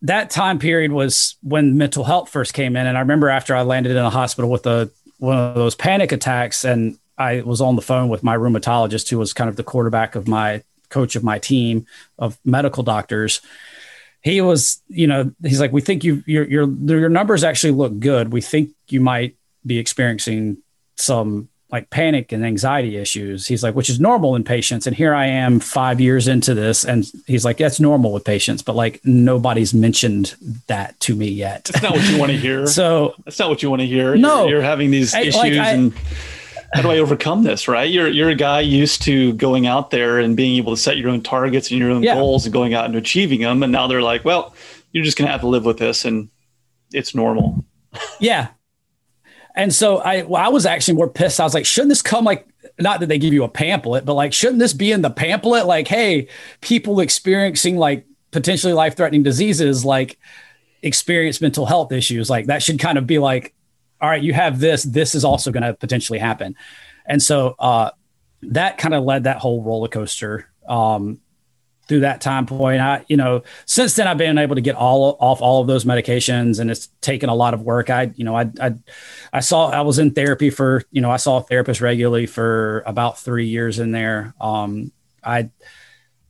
that 0.02 0.32
time 0.32 0.58
period 0.58 0.92
was 0.92 1.36
when 1.44 1.78
mental 1.78 2.04
health 2.04 2.30
first 2.30 2.54
came 2.54 2.76
in 2.76 2.88
and 2.88 2.98
i 2.98 3.02
remember 3.02 3.30
after 3.30 3.56
i 3.56 3.62
landed 3.62 3.92
in 3.92 3.98
a 3.98 4.10
hospital 4.10 4.50
with 4.50 4.66
a 4.66 4.90
one 5.20 5.38
of 5.38 5.56
those 5.56 5.76
panic 5.76 6.12
attacks 6.12 6.64
and 6.64 6.98
i 7.18 7.42
was 7.42 7.62
on 7.62 7.76
the 7.76 7.82
phone 7.82 8.10
with 8.10 8.24
my 8.24 8.36
rheumatologist 8.36 9.10
who 9.10 9.18
was 9.18 9.34
kind 9.34 9.50
of 9.50 9.58
the 9.58 9.64
quarterback 9.64 10.16
of 10.16 10.28
my 10.28 10.64
coach 10.90 11.16
of 11.16 11.24
my 11.24 11.40
team 11.40 11.86
of 12.18 12.38
medical 12.46 12.84
doctors 12.84 13.42
he 14.22 14.42
was, 14.42 14.82
you 14.88 15.08
know, 15.08 15.32
he's 15.44 15.60
like, 15.60 15.72
we 15.72 15.82
think 15.82 16.04
you 16.04 16.24
your 16.26 16.46
your 16.46 16.70
your 16.70 17.10
numbers 17.10 17.44
actually 17.44 17.72
look 17.72 18.00
good. 18.00 18.32
We 18.32 18.42
think 18.42 18.72
you 18.88 19.02
might 19.02 19.36
be 19.66 19.78
experiencing 19.80 20.58
some 20.96 21.50
like 21.72 21.90
panic 21.90 22.32
and 22.32 22.46
anxiety 22.46 22.98
issues. 22.98 23.48
He's 23.48 23.64
like, 23.64 23.76
which 23.76 23.90
is 23.90 24.00
normal 24.00 24.36
in 24.36 24.44
patients. 24.44 24.88
And 24.88 24.96
here 24.96 25.14
I 25.14 25.28
am 25.28 25.62
five 25.62 26.02
years 26.02 26.28
into 26.28 26.54
this. 26.54 26.84
And 26.84 27.10
he's 27.26 27.46
like, 27.46 27.58
that's 27.58 27.80
normal 27.80 28.12
with 28.12 28.26
patients, 28.26 28.62
but 28.62 28.76
like 28.76 29.00
nobody's 29.06 29.74
mentioned 29.74 30.36
that 30.68 31.00
to 31.02 31.16
me 31.16 31.30
yet. 31.30 31.66
That's 31.66 31.82
not 31.82 31.94
what 31.94 32.10
you 32.10 32.18
want 32.20 32.32
to 32.34 32.38
hear. 32.38 32.68
so 32.68 33.16
that's 33.24 33.40
not 33.40 33.48
what 33.48 33.64
you 33.64 33.70
want 33.70 33.82
to 33.82 33.88
hear. 33.88 34.16
No, 34.16 34.42
you're, 34.42 34.50
you're 34.50 34.62
having 34.62 34.92
these 34.92 35.16
I, 35.16 35.22
issues 35.22 35.36
like 35.36 35.54
I, 35.54 35.72
and 35.72 35.94
how 36.74 36.82
do 36.82 36.90
I 36.90 37.00
overcome 37.00 37.44
this? 37.44 37.68
Right. 37.68 37.90
You're, 37.90 38.08
you're 38.08 38.30
a 38.30 38.36
guy 38.36 38.62
used 38.62 39.02
to 39.04 39.34
going 39.34 39.68
out 39.68 39.92
there 39.92 40.20
and 40.20 40.38
being 40.38 40.56
able 40.58 40.76
to 40.76 40.82
set 40.82 40.98
your 40.98 41.10
own 41.10 41.22
targets 41.22 41.70
and 41.70 41.80
your 41.80 41.92
own 41.92 42.04
yeah. 42.04 42.16
goals 42.16 42.46
and 42.46 42.54
going 42.54 42.74
out 42.74 42.86
and 42.86 42.96
achieving 42.96 43.42
them. 43.42 43.62
And 43.64 43.72
now 43.72 43.88
they're 43.88 44.02
like, 44.02 44.24
well, 44.24 44.56
you're 44.92 45.04
just 45.04 45.18
going 45.18 45.28
to 45.28 45.32
have 45.32 45.42
to 45.42 45.48
live 45.48 45.66
with 45.66 45.78
this 45.78 46.06
and 46.06 46.30
it's 46.94 47.14
normal. 47.14 47.66
yeah. 48.20 48.50
And 49.54 49.74
so 49.74 49.98
I, 49.98 50.24
well, 50.24 50.42
I 50.42 50.48
was 50.48 50.66
actually 50.66 50.96
more 50.96 51.10
pissed. 51.10 51.40
I 51.40 51.44
was 51.44 51.54
like, 51.54 51.66
shouldn't 51.66 51.90
this 51.90 52.02
come 52.02 52.24
like, 52.24 52.48
not 52.80 53.02
that 53.02 53.08
they 53.08 53.20
give 53.20 53.34
you 53.34 53.44
a 53.44 53.50
pamphlet, 53.50 54.06
but 54.06 54.14
like, 54.14 54.32
shouldn't 54.32 54.60
this 54.60 54.74
be 54.74 54.94
in 54.94 55.02
the 55.02 55.10
pamphlet? 55.10 55.66
Like, 55.66 55.90
hey, 55.90 56.30
people 56.62 57.02
experiencing 57.02 57.78
like 57.78 58.06
potentially 58.32 58.72
life 58.72 58.96
threatening 58.96 59.24
diseases, 59.24 59.84
like 59.84 60.18
experience 60.82 61.42
mental 61.42 61.66
health 61.66 61.92
issues. 61.92 62.30
Like 62.30 62.46
that 62.46 62.64
should 62.64 62.80
kind 62.80 62.98
of 62.98 63.06
be 63.06 63.20
like, 63.20 63.54
all 64.02 64.10
right, 64.10 64.22
you 64.22 64.34
have 64.34 64.60
this, 64.60 64.84
this 64.84 65.16
is 65.16 65.24
also 65.24 65.52
going 65.52 65.64
to 65.64 65.74
potentially 65.74 66.20
happen. 66.20 66.56
And 67.06 67.22
so 67.22 67.56
uh, 67.60 67.92
that 68.42 68.78
kind 68.78 68.94
of 68.94 69.04
led 69.04 69.26
that 69.26 69.38
whole 69.38 69.64
roller 69.64 69.88
coaster 69.88 70.50
um, 70.68 71.20
through 71.88 72.02
that 72.02 72.22
time 72.22 72.46
point. 72.46 72.82
I, 72.82 73.06
you 73.08 73.18
know, 73.18 73.44
since 73.66 73.96
then 73.96 74.08
I've 74.08 74.18
been 74.18 74.38
able 74.38 74.56
to 74.56 74.62
get 74.62 74.76
all 74.76 75.18
off 75.20 75.42
all 75.42 75.62
of 75.62 75.68
those 75.68 75.86
medications 75.86 76.60
and 76.60 76.72
it's 76.72 76.88
taken 77.02 77.30
a 77.30 77.36
lot 77.36 77.54
of 77.54 77.62
work. 77.62 77.90
I, 77.90 78.12
you 78.16 78.24
know, 78.24 78.36
I, 78.36 78.50
I, 78.60 78.74
I 79.34 79.40
saw, 79.42 79.70
I 79.70 79.82
was 79.82 80.00
in 80.00 80.12
therapy 80.12 80.50
for, 80.50 80.84
you 80.92 81.02
know, 81.02 81.12
I 81.12 81.18
saw 81.18 81.38
a 81.38 81.44
therapist 81.44 81.82
regularly 81.82 82.26
for 82.26 82.84
about 82.86 83.20
three 83.20 83.48
years 83.48 83.78
in 83.78 83.92
there. 83.92 84.34
Um, 84.42 84.92
I 85.24 85.50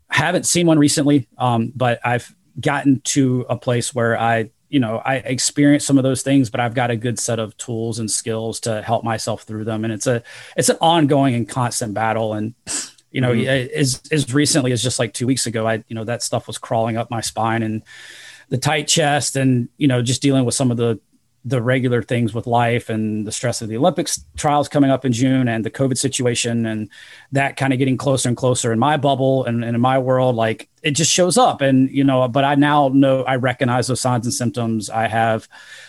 haven't 0.09 0.45
seen 0.45 0.67
one 0.67 0.79
recently, 0.79 1.29
um, 1.37 1.71
but 1.75 1.99
I've 2.03 2.35
gotten 2.59 2.99
to 3.01 3.45
a 3.49 3.55
place 3.55 3.95
where 3.95 4.19
I 4.19 4.49
you 4.71 4.79
know 4.79 5.01
i 5.05 5.15
experience 5.17 5.85
some 5.85 5.97
of 5.97 6.03
those 6.03 6.23
things 6.23 6.49
but 6.49 6.59
i've 6.59 6.73
got 6.73 6.89
a 6.89 6.95
good 6.95 7.19
set 7.19 7.37
of 7.37 7.55
tools 7.57 7.99
and 7.99 8.09
skills 8.09 8.59
to 8.59 8.81
help 8.81 9.03
myself 9.03 9.43
through 9.43 9.63
them 9.63 9.83
and 9.83 9.93
it's 9.93 10.07
a 10.07 10.23
it's 10.55 10.69
an 10.69 10.77
ongoing 10.81 11.35
and 11.35 11.47
constant 11.47 11.93
battle 11.93 12.33
and 12.33 12.53
you 13.11 13.19
know 13.19 13.33
mm-hmm. 13.33 13.77
as 13.77 14.01
as 14.11 14.33
recently 14.33 14.71
as 14.71 14.81
just 14.81 14.97
like 14.97 15.13
two 15.13 15.27
weeks 15.27 15.45
ago 15.45 15.67
i 15.67 15.83
you 15.87 15.95
know 15.95 16.05
that 16.05 16.23
stuff 16.23 16.47
was 16.47 16.57
crawling 16.57 16.97
up 16.97 17.11
my 17.11 17.21
spine 17.21 17.61
and 17.61 17.83
the 18.49 18.57
tight 18.57 18.87
chest 18.87 19.35
and 19.35 19.67
you 19.77 19.87
know 19.87 20.01
just 20.01 20.21
dealing 20.21 20.45
with 20.45 20.55
some 20.55 20.71
of 20.71 20.77
the 20.77 20.99
the 21.43 21.61
regular 21.61 22.03
things 22.03 22.33
with 22.33 22.45
life 22.45 22.89
and 22.89 23.25
the 23.25 23.31
stress 23.31 23.63
of 23.63 23.69
the 23.69 23.75
Olympics 23.75 24.23
trials 24.37 24.69
coming 24.69 24.91
up 24.91 25.05
in 25.05 25.11
June 25.11 25.47
and 25.47 25.65
the 25.65 25.71
COVID 25.71 25.97
situation 25.97 26.67
and 26.67 26.87
that 27.31 27.57
kind 27.57 27.73
of 27.73 27.79
getting 27.79 27.97
closer 27.97 28.29
and 28.29 28.37
closer 28.37 28.71
in 28.71 28.77
my 28.77 28.95
bubble 28.95 29.43
and, 29.45 29.63
and, 29.63 29.75
in 29.75 29.81
my 29.81 29.97
world, 29.97 30.35
like 30.35 30.69
it 30.83 30.91
just 30.91 31.11
shows 31.11 31.39
up. 31.39 31.61
And, 31.61 31.89
you 31.89 32.03
know, 32.03 32.27
but 32.27 32.43
I 32.43 32.53
now 32.55 32.89
know 32.89 33.23
I 33.23 33.37
recognize 33.37 33.87
those 33.87 34.01
signs 34.01 34.27
and 34.27 34.33
symptoms. 34.33 34.89
I 34.89 35.07
have 35.07 35.47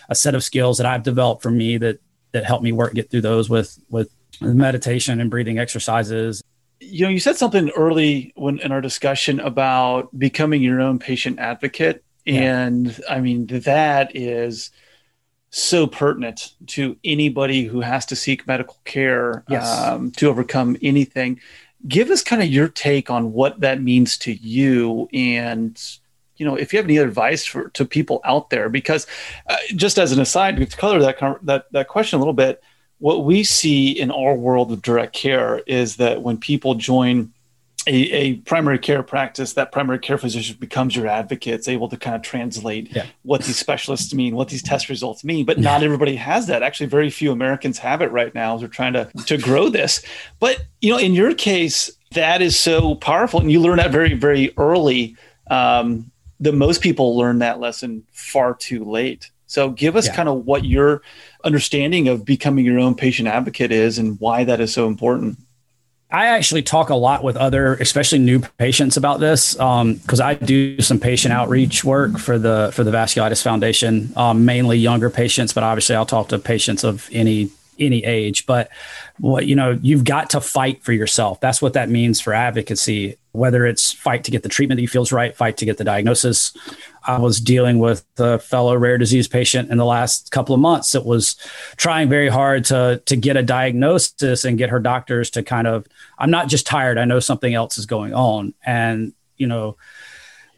a 0.09 0.15
set 0.15 0.33
of 0.33 0.43
skills 0.43 0.79
that 0.79 0.87
I've 0.87 1.03
developed 1.03 1.43
for 1.43 1.51
me 1.51 1.77
that, 1.77 1.99
that 2.31 2.45
help 2.45 2.63
me 2.63 2.71
work, 2.71 2.95
get 2.95 3.11
through 3.11 3.21
those 3.21 3.47
with, 3.47 3.77
with 3.91 4.09
meditation 4.41 5.21
and 5.21 5.29
breathing 5.29 5.59
exercises. 5.59 6.43
You 6.79 7.05
know, 7.05 7.11
you 7.11 7.19
said 7.19 7.37
something 7.37 7.69
early 7.77 8.33
when 8.35 8.57
in 8.59 8.71
our 8.71 8.81
discussion 8.81 9.39
about 9.39 10.17
becoming 10.17 10.63
your 10.63 10.81
own 10.81 10.97
patient 10.97 11.37
advocate. 11.37 12.03
Yeah. 12.25 12.65
And 12.65 12.99
I 13.07 13.19
mean, 13.19 13.45
that 13.47 14.15
is, 14.15 14.71
so 15.55 15.85
pertinent 15.85 16.53
to 16.65 16.97
anybody 17.03 17.63
who 17.65 17.81
has 17.81 18.07
to 18.07 18.15
seek 18.15 18.47
medical 18.47 18.77
care 18.85 19.43
yes. 19.47 19.81
um, 19.81 20.09
to 20.09 20.27
overcome 20.27 20.75
anything. 20.81 21.39
Give 21.87 22.09
us 22.09 22.23
kind 22.23 22.41
of 22.41 22.47
your 22.47 22.67
take 22.67 23.11
on 23.11 23.33
what 23.33 23.59
that 23.59 23.79
means 23.79 24.17
to 24.19 24.33
you, 24.33 25.07
and 25.13 25.79
you 26.37 26.45
know 26.45 26.55
if 26.55 26.73
you 26.73 26.77
have 26.77 26.87
any 26.87 26.97
advice 26.97 27.45
for 27.45 27.69
to 27.69 27.85
people 27.85 28.21
out 28.23 28.49
there. 28.49 28.67
Because 28.67 29.05
uh, 29.47 29.57
just 29.75 29.99
as 29.99 30.11
an 30.11 30.19
aside, 30.19 30.57
to 30.57 30.65
color 30.77 30.99
that 30.99 31.19
that 31.43 31.71
that 31.71 31.87
question 31.87 32.17
a 32.17 32.19
little 32.19 32.33
bit, 32.33 32.63
what 32.99 33.25
we 33.25 33.43
see 33.43 33.91
in 33.91 34.11
our 34.11 34.33
world 34.33 34.71
of 34.71 34.81
direct 34.81 35.13
care 35.13 35.59
is 35.67 35.97
that 35.97 36.21
when 36.21 36.37
people 36.37 36.73
join 36.75 37.32
a, 37.87 37.91
a, 37.93 38.35
primary 38.37 38.79
care 38.79 39.03
practice, 39.03 39.53
that 39.53 39.71
primary 39.71 39.99
care 39.99 40.17
physician 40.17 40.57
becomes 40.59 40.95
your 40.95 41.07
advocate. 41.07 41.53
It's 41.53 41.67
able 41.67 41.89
to 41.89 41.97
kind 41.97 42.15
of 42.15 42.21
translate 42.21 42.95
yeah. 42.95 43.05
what 43.23 43.43
these 43.43 43.57
specialists 43.57 44.13
mean, 44.13 44.35
what 44.35 44.49
these 44.49 44.63
test 44.63 44.89
results 44.89 45.23
mean. 45.23 45.45
But 45.45 45.59
not 45.59 45.83
everybody 45.83 46.15
has 46.15 46.47
that. 46.47 46.63
Actually, 46.63 46.87
very 46.87 47.09
few 47.09 47.31
Americans 47.31 47.77
have 47.79 48.01
it 48.01 48.11
right 48.11 48.33
now 48.33 48.55
as 48.55 48.61
we're 48.61 48.67
trying 48.67 48.93
to, 48.93 49.09
to 49.25 49.37
grow 49.37 49.69
this. 49.69 50.01
But, 50.39 50.65
you 50.81 50.91
know, 50.91 50.99
in 50.99 51.13
your 51.13 51.33
case, 51.33 51.91
that 52.11 52.41
is 52.41 52.57
so 52.57 52.95
powerful. 52.95 53.39
And 53.39 53.51
you 53.51 53.59
learn 53.59 53.77
that 53.77 53.91
very, 53.91 54.13
very 54.13 54.53
early. 54.57 55.15
Um, 55.49 56.11
that 56.39 56.53
most 56.53 56.81
people 56.81 57.15
learn 57.15 57.39
that 57.39 57.59
lesson 57.59 58.03
far 58.11 58.53
too 58.53 58.83
late. 58.83 59.31
So 59.47 59.69
give 59.69 59.95
us 59.95 60.07
yeah. 60.07 60.15
kind 60.15 60.27
of 60.27 60.45
what 60.45 60.65
your 60.65 61.01
understanding 61.43 62.07
of 62.07 62.25
becoming 62.25 62.65
your 62.65 62.79
own 62.79 62.95
patient 62.95 63.27
advocate 63.27 63.71
is 63.71 63.97
and 63.97 64.19
why 64.19 64.43
that 64.43 64.59
is 64.59 64.73
so 64.73 64.87
important. 64.87 65.37
I 66.13 66.27
actually 66.27 66.61
talk 66.61 66.91
a 66.91 66.95
lot 66.95 67.23
with 67.23 67.35
other, 67.35 67.73
especially 67.73 68.19
new 68.19 68.39
patients 68.59 68.97
about 68.97 69.19
this, 69.19 69.53
because 69.53 70.19
um, 70.19 70.25
I 70.25 70.35
do 70.35 70.79
some 70.79 70.99
patient 70.99 71.33
outreach 71.33 71.83
work 71.83 72.19
for 72.19 72.37
the 72.37 72.69
for 72.71 72.83
the 72.83 72.91
Vasculitis 72.91 73.41
Foundation, 73.41 74.13
um, 74.15 74.45
mainly 74.45 74.77
younger 74.77 75.09
patients, 75.09 75.53
but 75.53 75.63
obviously 75.63 75.95
I'll 75.95 76.05
talk 76.05 76.29
to 76.29 76.37
patients 76.37 76.83
of 76.83 77.09
any 77.11 77.49
any 77.79 78.03
age. 78.05 78.45
But 78.45 78.69
what 79.17 79.47
you 79.47 79.55
know, 79.55 79.79
you've 79.81 80.03
got 80.03 80.29
to 80.31 80.41
fight 80.41 80.83
for 80.83 80.93
yourself. 80.93 81.39
That's 81.41 81.63
what 81.63 81.73
that 81.73 81.89
means 81.89 82.21
for 82.21 82.31
advocacy. 82.31 83.17
Whether 83.33 83.65
it's 83.65 83.91
fight 83.91 84.23
to 84.23 84.31
get 84.31 84.43
the 84.43 84.49
treatment 84.49 84.77
that 84.77 84.83
you 84.83 84.87
feels 84.87 85.11
right, 85.11 85.35
fight 85.35 85.57
to 85.57 85.65
get 85.65 85.77
the 85.77 85.83
diagnosis, 85.83 86.55
I 87.05 87.17
was 87.19 87.41
dealing 87.41 87.79
with 87.79 88.05
a 88.17 88.39
fellow 88.39 88.75
rare 88.75 88.97
disease 88.97 89.27
patient 89.27 89.69
in 89.69 89.77
the 89.77 89.85
last 89.85 90.31
couple 90.31 90.55
of 90.55 90.61
months 90.61 90.93
that 90.93 91.05
was 91.05 91.35
trying 91.75 92.09
very 92.09 92.29
hard 92.29 92.63
to 92.65 93.01
to 93.05 93.15
get 93.15 93.35
a 93.35 93.43
diagnosis 93.43 94.45
and 94.45 94.57
get 94.57 94.69
her 94.69 94.79
doctors 94.79 95.29
to 95.31 95.43
kind 95.43 95.67
of 95.67 95.85
I'm 96.17 96.31
not 96.31 96.47
just 96.47 96.65
tired, 96.65 96.97
I 96.97 97.05
know 97.05 97.19
something 97.19 97.53
else 97.53 97.77
is 97.77 97.85
going 97.85 98.13
on. 98.13 98.53
And 98.65 99.13
you 99.37 99.47
know 99.47 99.77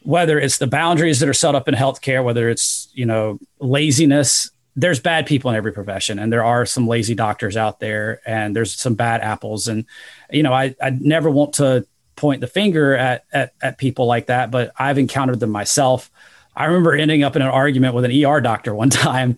whether 0.05 0.39
it's 0.39 0.59
the 0.59 0.67
boundaries 0.67 1.19
that 1.19 1.27
are 1.27 1.33
set 1.33 1.55
up 1.55 1.67
in 1.67 1.73
healthcare, 1.73 2.23
whether 2.23 2.47
it's 2.47 2.87
you 2.93 3.05
know 3.05 3.39
laziness, 3.59 4.51
there's 4.75 4.99
bad 4.99 5.25
people 5.25 5.49
in 5.49 5.57
every 5.57 5.71
profession, 5.71 6.19
and 6.19 6.31
there 6.31 6.43
are 6.43 6.65
some 6.65 6.87
lazy 6.87 7.15
doctors 7.15 7.57
out 7.57 7.79
there, 7.79 8.21
and 8.25 8.55
there's 8.55 8.73
some 8.73 8.93
bad 8.93 9.21
apples, 9.21 9.67
and 9.67 9.85
you 10.29 10.43
know 10.43 10.53
I 10.53 10.75
I 10.81 10.91
never 10.91 11.29
want 11.29 11.53
to 11.53 11.85
point 12.15 12.41
the 12.41 12.47
finger 12.47 12.95
at, 12.95 13.25
at, 13.31 13.53
at 13.61 13.77
people 13.77 14.05
like 14.05 14.27
that, 14.27 14.51
but 14.51 14.71
I've 14.77 14.97
encountered 14.97 15.39
them 15.39 15.49
myself. 15.49 16.09
I 16.55 16.65
remember 16.65 16.93
ending 16.95 17.23
up 17.23 17.35
in 17.35 17.41
an 17.41 17.49
argument 17.49 17.95
with 17.95 18.05
an 18.05 18.25
ER 18.25 18.41
doctor 18.41 18.73
one 18.73 18.89
time 18.91 19.37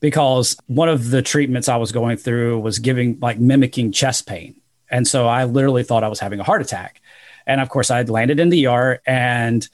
because 0.00 0.56
one 0.66 0.88
of 0.88 1.10
the 1.10 1.22
treatments 1.22 1.68
I 1.68 1.76
was 1.76 1.92
going 1.92 2.16
through 2.16 2.60
was 2.60 2.78
giving 2.78 3.18
like 3.20 3.38
mimicking 3.38 3.92
chest 3.92 4.26
pain. 4.26 4.56
And 4.90 5.06
so 5.06 5.26
I 5.26 5.44
literally 5.44 5.82
thought 5.82 6.04
I 6.04 6.08
was 6.08 6.20
having 6.20 6.40
a 6.40 6.44
heart 6.44 6.62
attack. 6.62 7.00
And 7.46 7.60
of 7.60 7.68
course, 7.68 7.90
I 7.90 7.98
would 7.98 8.10
landed 8.10 8.40
in 8.40 8.48
the 8.48 8.66
ER 8.66 9.00
and 9.06 9.68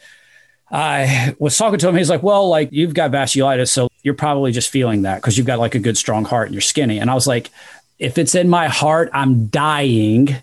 I 0.70 1.34
was 1.38 1.56
talking 1.56 1.78
to 1.78 1.88
him. 1.88 1.96
He's 1.96 2.10
like, 2.10 2.22
Well, 2.22 2.48
like 2.48 2.70
you've 2.72 2.94
got 2.94 3.10
vasculitis. 3.10 3.68
So 3.68 3.88
you're 4.02 4.14
probably 4.14 4.52
just 4.52 4.70
feeling 4.70 5.02
that 5.02 5.16
because 5.16 5.36
you've 5.36 5.46
got 5.46 5.58
like 5.58 5.74
a 5.74 5.78
good, 5.78 5.96
strong 5.96 6.24
heart 6.24 6.46
and 6.46 6.54
you're 6.54 6.62
skinny. 6.62 6.98
And 6.98 7.10
I 7.10 7.14
was 7.14 7.26
like, 7.26 7.50
If 7.98 8.18
it's 8.18 8.34
in 8.34 8.48
my 8.48 8.68
heart, 8.68 9.10
I'm 9.12 9.46
dying 9.46 10.36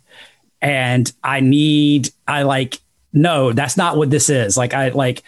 and 0.62 1.12
I 1.24 1.40
need, 1.40 2.10
I 2.28 2.44
like, 2.44 2.80
no, 3.14 3.52
that's 3.52 3.78
not 3.78 3.98
what 3.98 4.10
this 4.10 4.30
is. 4.30 4.58
Like, 4.58 4.74
I 4.74 4.90
like, 4.90 5.24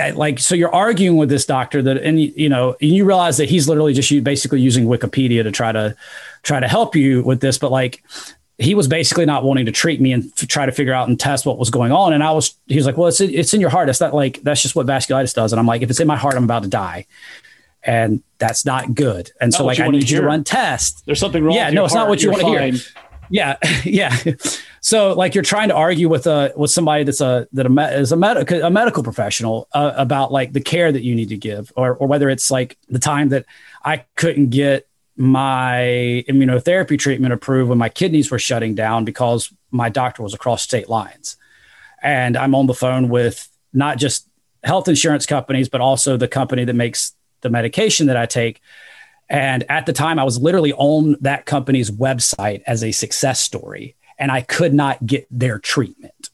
I, 0.00 0.10
like 0.10 0.38
so 0.38 0.54
you're 0.54 0.74
arguing 0.74 1.16
with 1.16 1.28
this 1.28 1.44
doctor 1.44 1.82
that 1.82 1.98
and 1.98 2.20
you 2.20 2.48
know 2.48 2.76
and 2.80 2.90
you 2.90 3.04
realize 3.04 3.38
that 3.38 3.48
he's 3.48 3.68
literally 3.68 3.92
just 3.92 4.10
you 4.10 4.22
basically 4.22 4.60
using 4.60 4.86
wikipedia 4.86 5.42
to 5.42 5.50
try 5.50 5.72
to 5.72 5.96
try 6.42 6.60
to 6.60 6.68
help 6.68 6.94
you 6.94 7.22
with 7.22 7.40
this 7.40 7.58
but 7.58 7.72
like 7.72 8.02
he 8.60 8.74
was 8.74 8.86
basically 8.86 9.24
not 9.24 9.42
wanting 9.42 9.66
to 9.66 9.72
treat 9.72 10.00
me 10.00 10.12
and 10.12 10.30
f- 10.36 10.46
try 10.46 10.66
to 10.66 10.72
figure 10.72 10.92
out 10.92 11.08
and 11.08 11.18
test 11.18 11.46
what 11.46 11.58
was 11.58 11.70
going 11.70 11.92
on. 11.92 12.12
And 12.12 12.22
i 12.22 12.30
was 12.30 12.54
he 12.66 12.76
was 12.76 12.86
like 12.86 12.96
well 12.96 13.08
it's 13.08 13.20
it's 13.20 13.54
in 13.54 13.60
your 13.60 13.70
heart. 13.70 13.88
It's 13.88 14.00
not 14.00 14.14
like 14.14 14.40
that's 14.42 14.62
just 14.62 14.76
what 14.76 14.86
vasculitis 14.86 15.34
does. 15.34 15.52
And 15.52 15.58
i'm 15.58 15.66
like 15.66 15.82
if 15.82 15.90
it's 15.90 16.00
in 16.00 16.06
my 16.06 16.16
heart 16.16 16.36
i'm 16.36 16.44
about 16.44 16.62
to 16.62 16.68
die. 16.68 17.06
And 17.82 18.22
that's 18.38 18.66
not 18.66 18.94
good. 18.94 19.30
And 19.40 19.50
not 19.50 19.58
so 19.58 19.64
like 19.64 19.80
i 19.80 19.88
need 19.88 20.08
you 20.08 20.20
to 20.20 20.26
run 20.26 20.44
tests. 20.44 21.00
There's 21.02 21.18
something 21.18 21.42
wrong 21.42 21.56
yeah 21.56 21.70
no 21.70 21.84
it's 21.84 21.94
heart. 21.94 22.04
not 22.04 22.10
what 22.10 22.22
you 22.22 22.30
want 22.30 22.42
to 22.42 22.46
hear 22.48 22.80
yeah 23.30 23.56
yeah. 23.84 24.16
So 24.80 25.12
like 25.12 25.34
you're 25.34 25.44
trying 25.44 25.68
to 25.68 25.74
argue 25.74 26.08
with 26.08 26.26
a 26.26 26.52
with 26.56 26.70
somebody 26.70 27.04
that's 27.04 27.20
a 27.20 27.46
that 27.52 27.66
a, 27.66 27.68
med, 27.68 27.98
is 27.98 28.12
a, 28.12 28.16
med- 28.16 28.50
a 28.50 28.70
medical 28.70 29.02
professional 29.02 29.68
uh, 29.72 29.92
about 29.96 30.32
like 30.32 30.52
the 30.52 30.60
care 30.60 30.90
that 30.90 31.02
you 31.02 31.14
need 31.14 31.28
to 31.30 31.36
give 31.36 31.72
or 31.76 31.94
or 31.94 32.06
whether 32.06 32.28
it's 32.28 32.50
like 32.50 32.76
the 32.88 32.98
time 32.98 33.30
that 33.30 33.46
I 33.84 34.04
couldn't 34.16 34.50
get 34.50 34.86
my 35.16 36.24
immunotherapy 36.28 36.98
treatment 36.98 37.32
approved 37.32 37.68
when 37.68 37.78
my 37.78 37.90
kidneys 37.90 38.30
were 38.30 38.38
shutting 38.38 38.74
down 38.74 39.04
because 39.04 39.52
my 39.70 39.88
doctor 39.88 40.22
was 40.22 40.32
across 40.32 40.62
state 40.62 40.88
lines. 40.88 41.36
And 42.02 42.36
I'm 42.36 42.54
on 42.54 42.66
the 42.66 42.74
phone 42.74 43.10
with 43.10 43.48
not 43.74 43.98
just 43.98 44.26
health 44.64 44.88
insurance 44.88 45.26
companies 45.26 45.68
but 45.68 45.80
also 45.80 46.16
the 46.16 46.28
company 46.28 46.64
that 46.64 46.74
makes 46.74 47.14
the 47.42 47.50
medication 47.50 48.06
that 48.06 48.16
I 48.16 48.26
take 48.26 48.60
and 49.30 49.64
at 49.70 49.86
the 49.86 49.92
time, 49.92 50.18
I 50.18 50.24
was 50.24 50.40
literally 50.40 50.72
on 50.72 51.16
that 51.20 51.46
company's 51.46 51.88
website 51.88 52.62
as 52.66 52.82
a 52.82 52.90
success 52.90 53.38
story 53.38 53.94
and 54.18 54.30
I 54.30 54.42
could 54.42 54.74
not 54.74 55.06
get 55.06 55.26
their 55.30 55.60
treatment. 55.60 56.30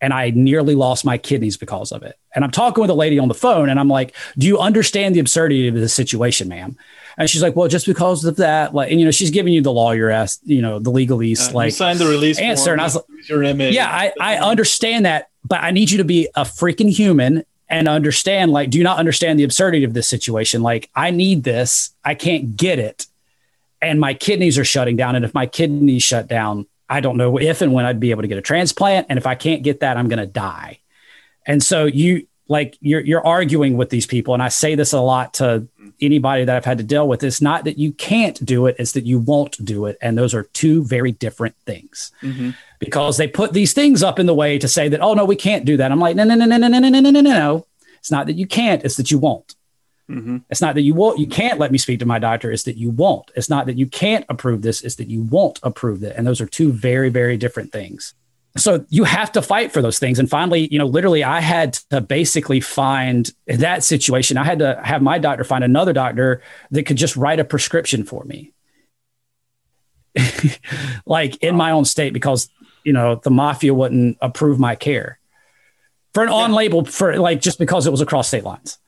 And 0.00 0.12
I 0.12 0.30
nearly 0.30 0.74
lost 0.74 1.04
my 1.04 1.18
kidneys 1.18 1.56
because 1.56 1.92
of 1.92 2.02
it. 2.02 2.18
And 2.34 2.44
I'm 2.44 2.50
talking 2.50 2.80
with 2.80 2.90
a 2.90 2.94
lady 2.94 3.18
on 3.18 3.28
the 3.28 3.34
phone 3.34 3.68
and 3.68 3.78
I'm 3.78 3.88
like, 3.88 4.14
Do 4.38 4.46
you 4.46 4.58
understand 4.58 5.14
the 5.14 5.20
absurdity 5.20 5.68
of 5.68 5.74
this 5.74 5.94
situation, 5.94 6.48
ma'am? 6.48 6.76
And 7.18 7.28
she's 7.28 7.42
like, 7.42 7.54
Well, 7.54 7.68
just 7.68 7.86
because 7.86 8.24
of 8.24 8.36
that, 8.36 8.74
like, 8.74 8.90
and 8.90 8.98
you 8.98 9.04
know, 9.04 9.12
she's 9.12 9.30
giving 9.30 9.52
you 9.52 9.62
the 9.62 9.72
lawyer 9.72 10.08
ass, 10.08 10.40
you 10.44 10.62
know, 10.62 10.78
the 10.78 10.90
legalese, 10.90 11.50
uh, 11.50 11.54
like, 11.54 11.72
sign 11.72 11.98
the 11.98 12.06
release 12.06 12.38
answer. 12.38 12.64
Form, 12.64 12.74
and 12.74 12.80
I 12.80 12.84
was 12.84 12.96
like, 12.96 13.28
your 13.28 13.42
image. 13.44 13.74
Yeah, 13.74 13.88
I, 13.88 14.12
I 14.20 14.36
understand 14.38 15.06
that, 15.06 15.30
but 15.44 15.62
I 15.62 15.70
need 15.70 15.90
you 15.90 15.98
to 15.98 16.04
be 16.04 16.28
a 16.34 16.42
freaking 16.42 16.90
human 16.90 17.44
and 17.68 17.88
understand, 17.88 18.50
like, 18.50 18.70
do 18.70 18.78
you 18.78 18.84
not 18.84 18.98
understand 18.98 19.38
the 19.38 19.44
absurdity 19.44 19.84
of 19.84 19.94
this 19.94 20.08
situation? 20.08 20.62
Like, 20.62 20.90
I 20.94 21.10
need 21.10 21.42
this, 21.42 21.94
I 22.04 22.14
can't 22.14 22.56
get 22.56 22.78
it, 22.78 23.06
and 23.80 23.98
my 23.98 24.14
kidneys 24.14 24.58
are 24.58 24.64
shutting 24.64 24.96
down. 24.96 25.16
And 25.16 25.24
if 25.24 25.34
my 25.34 25.46
kidneys 25.46 26.02
shut 26.02 26.28
down, 26.28 26.66
I 26.88 27.00
don't 27.00 27.16
know 27.16 27.38
if 27.38 27.62
and 27.62 27.72
when 27.72 27.84
I'd 27.84 28.00
be 28.00 28.10
able 28.10 28.22
to 28.22 28.28
get 28.28 28.38
a 28.38 28.42
transplant. 28.42 29.06
And 29.08 29.18
if 29.18 29.26
I 29.26 29.34
can't 29.34 29.62
get 29.62 29.80
that, 29.80 29.96
I'm 29.96 30.08
going 30.08 30.18
to 30.18 30.26
die. 30.26 30.80
And 31.46 31.62
so 31.62 31.86
you 31.86 32.26
like 32.52 32.76
you're 32.80 33.00
you're 33.00 33.26
arguing 33.26 33.76
with 33.76 33.90
these 33.90 34.06
people, 34.06 34.34
and 34.34 34.42
I 34.42 34.48
say 34.48 34.76
this 34.76 34.92
a 34.92 35.00
lot 35.00 35.34
to 35.34 35.66
anybody 36.00 36.44
that 36.44 36.54
I've 36.54 36.64
had 36.64 36.78
to 36.78 36.84
deal 36.84 37.08
with. 37.08 37.24
It's 37.24 37.40
not 37.40 37.64
that 37.64 37.78
you 37.78 37.92
can't 37.92 38.44
do 38.44 38.66
it; 38.66 38.76
it's 38.78 38.92
that 38.92 39.04
you 39.04 39.18
won't 39.18 39.62
do 39.64 39.86
it, 39.86 39.98
and 40.00 40.16
those 40.16 40.34
are 40.34 40.44
two 40.44 40.84
very 40.84 41.10
different 41.10 41.56
things. 41.66 42.12
Mm-hmm. 42.22 42.50
Because 42.78 43.16
they 43.16 43.26
put 43.26 43.52
these 43.52 43.72
things 43.72 44.02
up 44.02 44.18
in 44.18 44.26
the 44.26 44.34
way 44.34 44.58
to 44.58 44.68
say 44.68 44.88
that, 44.88 45.00
oh 45.00 45.14
no, 45.14 45.24
we 45.24 45.36
can't 45.36 45.64
do 45.64 45.76
that. 45.78 45.90
I'm 45.90 46.00
like, 46.00 46.14
no, 46.14 46.24
no, 46.24 46.34
no, 46.34 46.44
no, 46.44 46.56
no, 46.56 46.68
no, 46.68 46.78
no, 46.78 47.00
no, 47.00 47.10
no, 47.10 47.20
no. 47.20 47.66
It's 47.98 48.10
not 48.10 48.26
that 48.26 48.36
you 48.36 48.46
can't; 48.46 48.84
it's 48.84 48.96
that 48.96 49.10
you 49.10 49.18
won't. 49.18 49.54
Mm-hmm. 50.10 50.38
It's 50.50 50.60
not 50.60 50.74
that 50.74 50.82
you 50.82 50.94
won't, 50.94 51.18
you 51.18 51.26
can't 51.26 51.58
let 51.58 51.72
me 51.72 51.78
speak 51.78 52.00
to 52.00 52.06
my 52.06 52.18
doctor. 52.18 52.52
It's 52.52 52.64
that 52.64 52.76
you 52.76 52.90
won't. 52.90 53.30
It's 53.34 53.48
not 53.48 53.66
that 53.66 53.78
you 53.78 53.86
can't 53.86 54.26
approve 54.28 54.60
this. 54.60 54.82
It's 54.82 54.96
that 54.96 55.08
you 55.08 55.22
won't 55.22 55.58
approve 55.62 56.02
it. 56.02 56.14
And 56.16 56.26
those 56.26 56.40
are 56.40 56.46
two 56.46 56.70
very, 56.72 57.08
very 57.08 57.36
different 57.38 57.72
things. 57.72 58.14
So 58.56 58.84
you 58.90 59.04
have 59.04 59.32
to 59.32 59.42
fight 59.42 59.72
for 59.72 59.80
those 59.80 59.98
things. 59.98 60.18
And 60.18 60.28
finally, 60.28 60.68
you 60.70 60.78
know, 60.78 60.86
literally, 60.86 61.24
I 61.24 61.40
had 61.40 61.74
to 61.90 62.00
basically 62.00 62.60
find 62.60 63.30
that 63.46 63.82
situation. 63.82 64.36
I 64.36 64.44
had 64.44 64.58
to 64.58 64.80
have 64.84 65.00
my 65.00 65.18
doctor 65.18 65.42
find 65.42 65.64
another 65.64 65.92
doctor 65.94 66.42
that 66.70 66.84
could 66.84 66.98
just 66.98 67.16
write 67.16 67.40
a 67.40 67.44
prescription 67.44 68.04
for 68.04 68.24
me, 68.24 68.52
like 71.06 71.36
in 71.42 71.56
my 71.56 71.70
own 71.70 71.86
state, 71.86 72.12
because 72.12 72.50
you 72.84 72.92
know 72.92 73.14
the 73.14 73.30
mafia 73.30 73.72
wouldn't 73.72 74.18
approve 74.20 74.58
my 74.58 74.74
care 74.74 75.18
for 76.12 76.22
an 76.22 76.28
on 76.28 76.52
label 76.52 76.84
for 76.84 77.16
like 77.16 77.40
just 77.40 77.58
because 77.58 77.86
it 77.86 77.90
was 77.90 78.02
across 78.02 78.28
state 78.28 78.44
lines. 78.44 78.78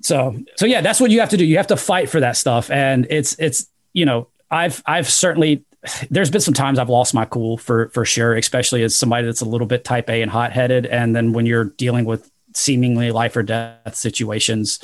So 0.00 0.34
so 0.56 0.64
yeah, 0.64 0.80
that's 0.80 1.00
what 1.00 1.10
you 1.10 1.20
have 1.20 1.30
to 1.30 1.36
do. 1.36 1.44
You 1.44 1.58
have 1.58 1.66
to 1.66 1.76
fight 1.76 2.08
for 2.08 2.20
that 2.20 2.38
stuff, 2.38 2.70
and 2.70 3.06
it's 3.10 3.36
it's 3.38 3.66
you 3.92 4.06
know 4.06 4.28
I've 4.50 4.82
I've 4.86 5.10
certainly 5.10 5.65
there's 6.10 6.30
been 6.30 6.40
some 6.40 6.54
times 6.54 6.78
I've 6.78 6.88
lost 6.88 7.14
my 7.14 7.24
cool 7.24 7.56
for 7.56 7.88
for 7.90 8.04
sure, 8.04 8.34
especially 8.34 8.82
as 8.82 8.96
somebody 8.96 9.26
that's 9.26 9.40
a 9.40 9.46
little 9.46 9.66
bit 9.66 9.84
type 9.84 10.08
A 10.10 10.22
and 10.22 10.30
hot 10.30 10.52
headed, 10.52 10.86
and 10.86 11.14
then 11.14 11.32
when 11.32 11.46
you're 11.46 11.64
dealing 11.64 12.04
with 12.04 12.30
seemingly 12.54 13.10
life 13.10 13.36
or 13.36 13.42
death 13.42 13.94
situations. 13.94 14.80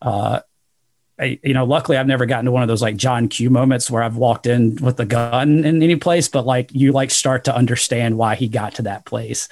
Uh, 0.00 0.40
I, 1.18 1.38
you 1.44 1.54
know, 1.54 1.64
luckily 1.64 1.96
I've 1.96 2.06
never 2.06 2.26
gotten 2.26 2.46
to 2.46 2.50
one 2.50 2.62
of 2.62 2.68
those 2.68 2.82
like 2.82 2.96
John 2.96 3.28
Q 3.28 3.48
moments 3.50 3.90
where 3.90 4.02
I've 4.02 4.16
walked 4.16 4.46
in 4.46 4.76
with 4.76 4.96
the 4.96 5.04
gun 5.04 5.64
in 5.64 5.82
any 5.82 5.96
place, 5.96 6.28
but 6.28 6.46
like 6.46 6.72
you 6.72 6.92
like 6.92 7.10
start 7.10 7.44
to 7.44 7.54
understand 7.54 8.18
why 8.18 8.34
he 8.34 8.48
got 8.48 8.74
to 8.74 8.82
that 8.82 9.04
place. 9.04 9.48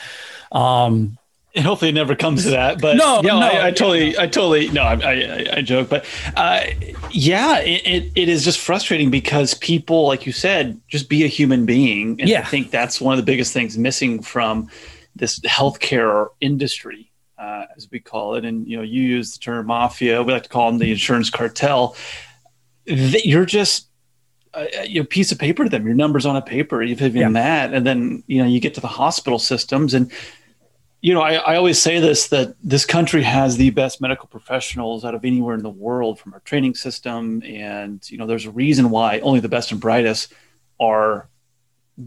Um, 0.51 1.19
and 1.55 1.65
hopefully 1.65 1.91
it 1.91 1.95
never 1.95 2.15
comes 2.15 2.45
to 2.45 2.51
that 2.51 2.81
but 2.81 2.97
no, 2.99 3.21
no. 3.21 3.39
I, 3.39 3.67
I, 3.67 3.71
totally 3.71 4.19
i 4.19 4.27
totally 4.27 4.69
no 4.71 4.83
i 4.83 4.95
i, 4.95 5.47
I 5.57 5.63
joke 5.63 5.89
but 5.89 6.05
uh, 6.37 6.65
yeah 7.11 7.59
it, 7.61 7.87
it, 7.87 8.13
it 8.15 8.29
is 8.29 8.45
just 8.45 8.59
frustrating 8.61 9.11
because 9.11 9.55
people 9.55 10.07
like 10.07 10.27
you 10.27 10.33
said 10.33 10.81
just 10.89 11.09
be 11.09 11.25
a 11.25 11.29
human 11.29 11.67
being. 11.67 12.21
And 12.21 12.29
yeah. 12.29 12.41
i 12.41 12.45
think 12.45 12.71
that's 12.71 13.01
one 13.01 13.13
of 13.13 13.19
the 13.19 13.31
biggest 13.31 13.53
things 13.53 13.77
missing 13.77 14.23
from 14.23 14.69
this 15.17 15.41
healthcare 15.41 16.29
industry 16.41 17.11
uh, 17.41 17.67
as 17.77 17.89
we 17.91 17.99
call 17.99 18.35
it. 18.35 18.45
And 18.45 18.67
you 18.67 18.77
know 18.77 18.83
you 18.83 19.03
use 19.03 19.33
the 19.33 19.39
term 19.39 19.67
mafia 19.67 20.23
we 20.23 20.33
like 20.33 20.45
to 20.45 20.49
call 20.49 20.71
them 20.71 20.79
the 20.79 20.91
insurance 20.91 21.31
cartel. 21.31 21.97
You're 22.85 23.47
just 23.47 23.89
a, 24.55 24.99
a 24.99 25.05
piece 25.05 25.33
of 25.33 25.39
paper 25.39 25.65
to 25.65 25.71
them. 25.71 25.87
Your 25.87 25.95
numbers 25.95 26.27
on 26.27 26.37
a 26.37 26.43
paper. 26.43 26.83
Even 26.83 27.15
yeah. 27.15 27.31
that. 27.31 27.75
And 27.75 27.87
then 27.87 28.23
you 28.27 28.43
know 28.43 28.49
you 28.49 28.61
get 28.61 28.75
to 28.75 28.81
the 28.81 28.89
hospital 28.89 29.39
systems 29.39 29.95
and 29.95 30.13
you 31.03 31.15
know, 31.15 31.23
I, 31.23 31.35
I 31.35 31.57
always 31.57 31.81
say 31.81 31.99
this 31.99 32.29
that 32.29 32.55
this 32.63 32.85
country 32.85 33.23
has 33.23 33.57
the 33.57 33.71
best 33.71 34.01
medical 34.01 34.29
professionals 34.29 35.05
out 35.05 35.15
of 35.15 35.25
anywhere 35.25 35.55
in 35.55 35.63
the 35.63 35.71
world 35.71 36.19
from 36.19 36.35
our 36.35 36.41
training 36.41 36.75
system. 36.75 37.43
And, 37.45 38.09
you 38.11 38.19
know, 38.19 38.27
there's 38.27 38.47
a 38.47 38.51
reason 38.51 38.91
why 38.91 39.21
only 39.21 39.41
the 39.41 39.49
best 39.49 39.73
and 39.73 39.81
brightest 39.81 40.33
are 40.79 41.29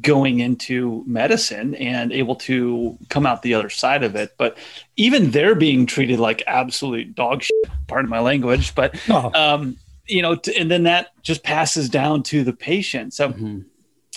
going 0.02 0.40
into 0.40 1.04
medicine 1.08 1.76
and 1.76 2.12
able 2.12 2.36
to 2.36 2.98
come 3.10 3.26
out 3.26 3.42
the 3.42 3.56
other 3.56 3.70
side 3.70 4.04
of 4.04 4.16
it. 4.16 4.32
But 4.38 4.58
even 4.96 5.32
they're 5.32 5.56
being 5.56 5.86
treated 5.86 6.20
like 6.20 6.44
absolute 6.46 7.16
dog 7.16 7.44
shit, 7.44 7.56
pardon 7.88 8.10
my 8.10 8.20
language. 8.20 8.76
But, 8.76 9.00
oh. 9.10 9.32
um, 9.34 9.78
you 10.08 10.22
know, 10.22 10.36
t- 10.36 10.56
and 10.56 10.70
then 10.70 10.84
that 10.84 11.10
just 11.24 11.44
passes 11.44 11.90
down 11.90 12.24
to 12.24 12.44
the 12.44 12.54
patient. 12.54 13.14
So, 13.14 13.30
mm-hmm. 13.30 13.62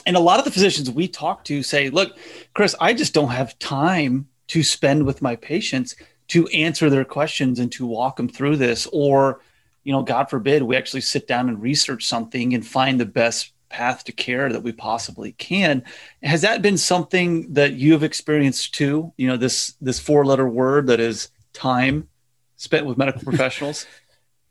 and 0.05 0.17
a 0.17 0.21
lot 0.21 0.39
of 0.39 0.45
the 0.45 0.51
physicians 0.51 0.91
we 0.91 1.09
talk 1.09 1.45
to 1.45 1.63
say, 1.63 1.89
look, 1.89 2.17
Chris, 2.53 2.75
I 2.79 2.93
just 2.93 3.15
don't 3.15 3.31
have 3.31 3.59
time 3.59 4.29
to 4.49 4.63
spend 4.63 5.05
with 5.05 5.23
my 5.23 5.37
patients 5.37 5.97
to 6.29 6.47
answer 6.49 6.91
their 6.91 7.05
questions 7.05 7.59
and 7.59 7.71
to 7.73 7.87
walk 7.87 8.17
them 8.17 8.29
through 8.29 8.57
this. 8.57 8.87
Or 8.93 9.41
you 9.87 9.93
know 9.93 10.03
god 10.03 10.29
forbid 10.29 10.65
we 10.65 10.77
actually 10.77 11.01
sit 11.01 11.29
down 11.29 11.49
and 11.49 11.63
research 11.63 12.05
something 12.05 12.55
and 12.55 12.67
find 12.67 12.99
the 12.99 13.07
best 13.07 13.53
path 13.69 14.03
to 14.05 14.13
care 14.13 14.53
that 14.53 14.63
we 14.63 14.73
possibly 14.73 15.33
can. 15.33 15.85
Has 16.23 16.43
that 16.43 16.61
been 16.61 16.77
something 16.77 17.53
that 17.53 17.75
you 17.75 17.93
have 17.93 18.03
experienced 18.03 18.75
too? 18.75 19.13
You 19.17 19.29
know 19.29 19.37
this 19.37 19.75
this 19.81 20.01
four 20.01 20.27
letter 20.27 20.49
word 20.49 20.89
that 20.89 20.99
is 21.01 21.29
time 21.53 22.09
spent 22.57 22.85
with 22.85 22.99
medical 22.99 23.23
professionals? 23.25 23.87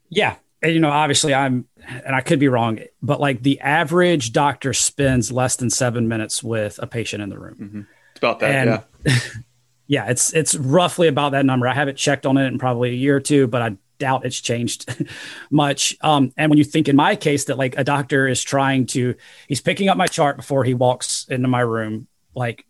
Yeah. 0.08 0.36
And 0.62 0.72
you 0.72 0.80
know 0.80 0.90
obviously 0.90 1.34
i'm 1.34 1.66
and 1.86 2.16
i 2.16 2.22
could 2.22 2.40
be 2.40 2.48
wrong 2.48 2.80
but 3.02 3.20
like 3.20 3.42
the 3.42 3.60
average 3.60 4.32
doctor 4.32 4.72
spends 4.72 5.30
less 5.30 5.54
than 5.56 5.68
seven 5.68 6.08
minutes 6.08 6.42
with 6.42 6.80
a 6.82 6.86
patient 6.86 7.22
in 7.22 7.28
the 7.28 7.38
room. 7.38 7.54
Mm-hmm. 7.54 7.80
it's 8.10 8.18
about 8.18 8.40
that 8.40 8.50
and, 8.50 8.82
yeah 9.04 9.14
yeah, 9.86 10.06
it's 10.08 10.32
it's 10.32 10.54
roughly 10.54 11.08
about 11.08 11.32
that 11.32 11.46
number. 11.46 11.68
I 11.68 11.74
haven't 11.74 11.96
checked 11.96 12.26
on 12.26 12.36
it 12.36 12.46
in 12.46 12.58
probably 12.58 12.90
a 12.90 12.94
year 12.94 13.16
or 13.16 13.20
two, 13.20 13.46
but 13.46 13.62
I 13.62 13.76
doubt 13.98 14.26
it's 14.26 14.40
changed 14.40 14.94
much. 15.50 15.96
Um, 16.00 16.32
and 16.36 16.50
when 16.50 16.58
you 16.58 16.64
think 16.64 16.88
in 16.88 16.96
my 16.96 17.16
case 17.16 17.44
that 17.44 17.58
like 17.58 17.78
a 17.78 17.84
doctor 17.84 18.26
is 18.26 18.42
trying 18.42 18.86
to, 18.86 19.14
he's 19.48 19.60
picking 19.60 19.88
up 19.88 19.96
my 19.96 20.06
chart 20.06 20.36
before 20.36 20.64
he 20.64 20.74
walks 20.74 21.26
into 21.28 21.48
my 21.48 21.60
room, 21.60 22.08
like 22.34 22.66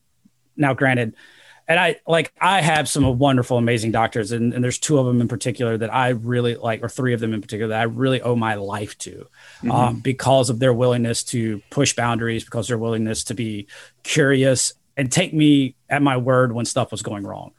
now 0.56 0.74
granted, 0.74 1.14
and 1.68 1.80
I 1.80 1.96
like 2.06 2.32
I 2.40 2.60
have 2.60 2.88
some 2.88 3.18
wonderful, 3.18 3.56
amazing 3.56 3.90
doctors, 3.90 4.30
and, 4.30 4.54
and 4.54 4.62
there's 4.62 4.78
two 4.78 4.98
of 4.98 5.06
them 5.06 5.20
in 5.20 5.26
particular 5.26 5.76
that 5.78 5.92
I 5.92 6.10
really 6.10 6.54
like, 6.54 6.82
or 6.82 6.88
three 6.88 7.12
of 7.12 7.18
them 7.18 7.34
in 7.34 7.40
particular 7.40 7.70
that 7.70 7.80
I 7.80 7.84
really 7.84 8.22
owe 8.22 8.36
my 8.36 8.54
life 8.54 8.96
to, 8.98 9.10
mm-hmm. 9.10 9.70
um, 9.72 10.00
because 10.00 10.48
of 10.48 10.60
their 10.60 10.72
willingness 10.72 11.24
to 11.24 11.60
push 11.70 11.96
boundaries, 11.96 12.44
because 12.44 12.68
their 12.68 12.78
willingness 12.78 13.24
to 13.24 13.34
be 13.34 13.66
curious 14.04 14.74
and 14.96 15.10
take 15.10 15.32
me 15.32 15.74
at 15.88 16.02
my 16.02 16.16
word 16.16 16.52
when 16.52 16.64
stuff 16.64 16.90
was 16.90 17.02
going 17.02 17.24
wrong. 17.24 17.52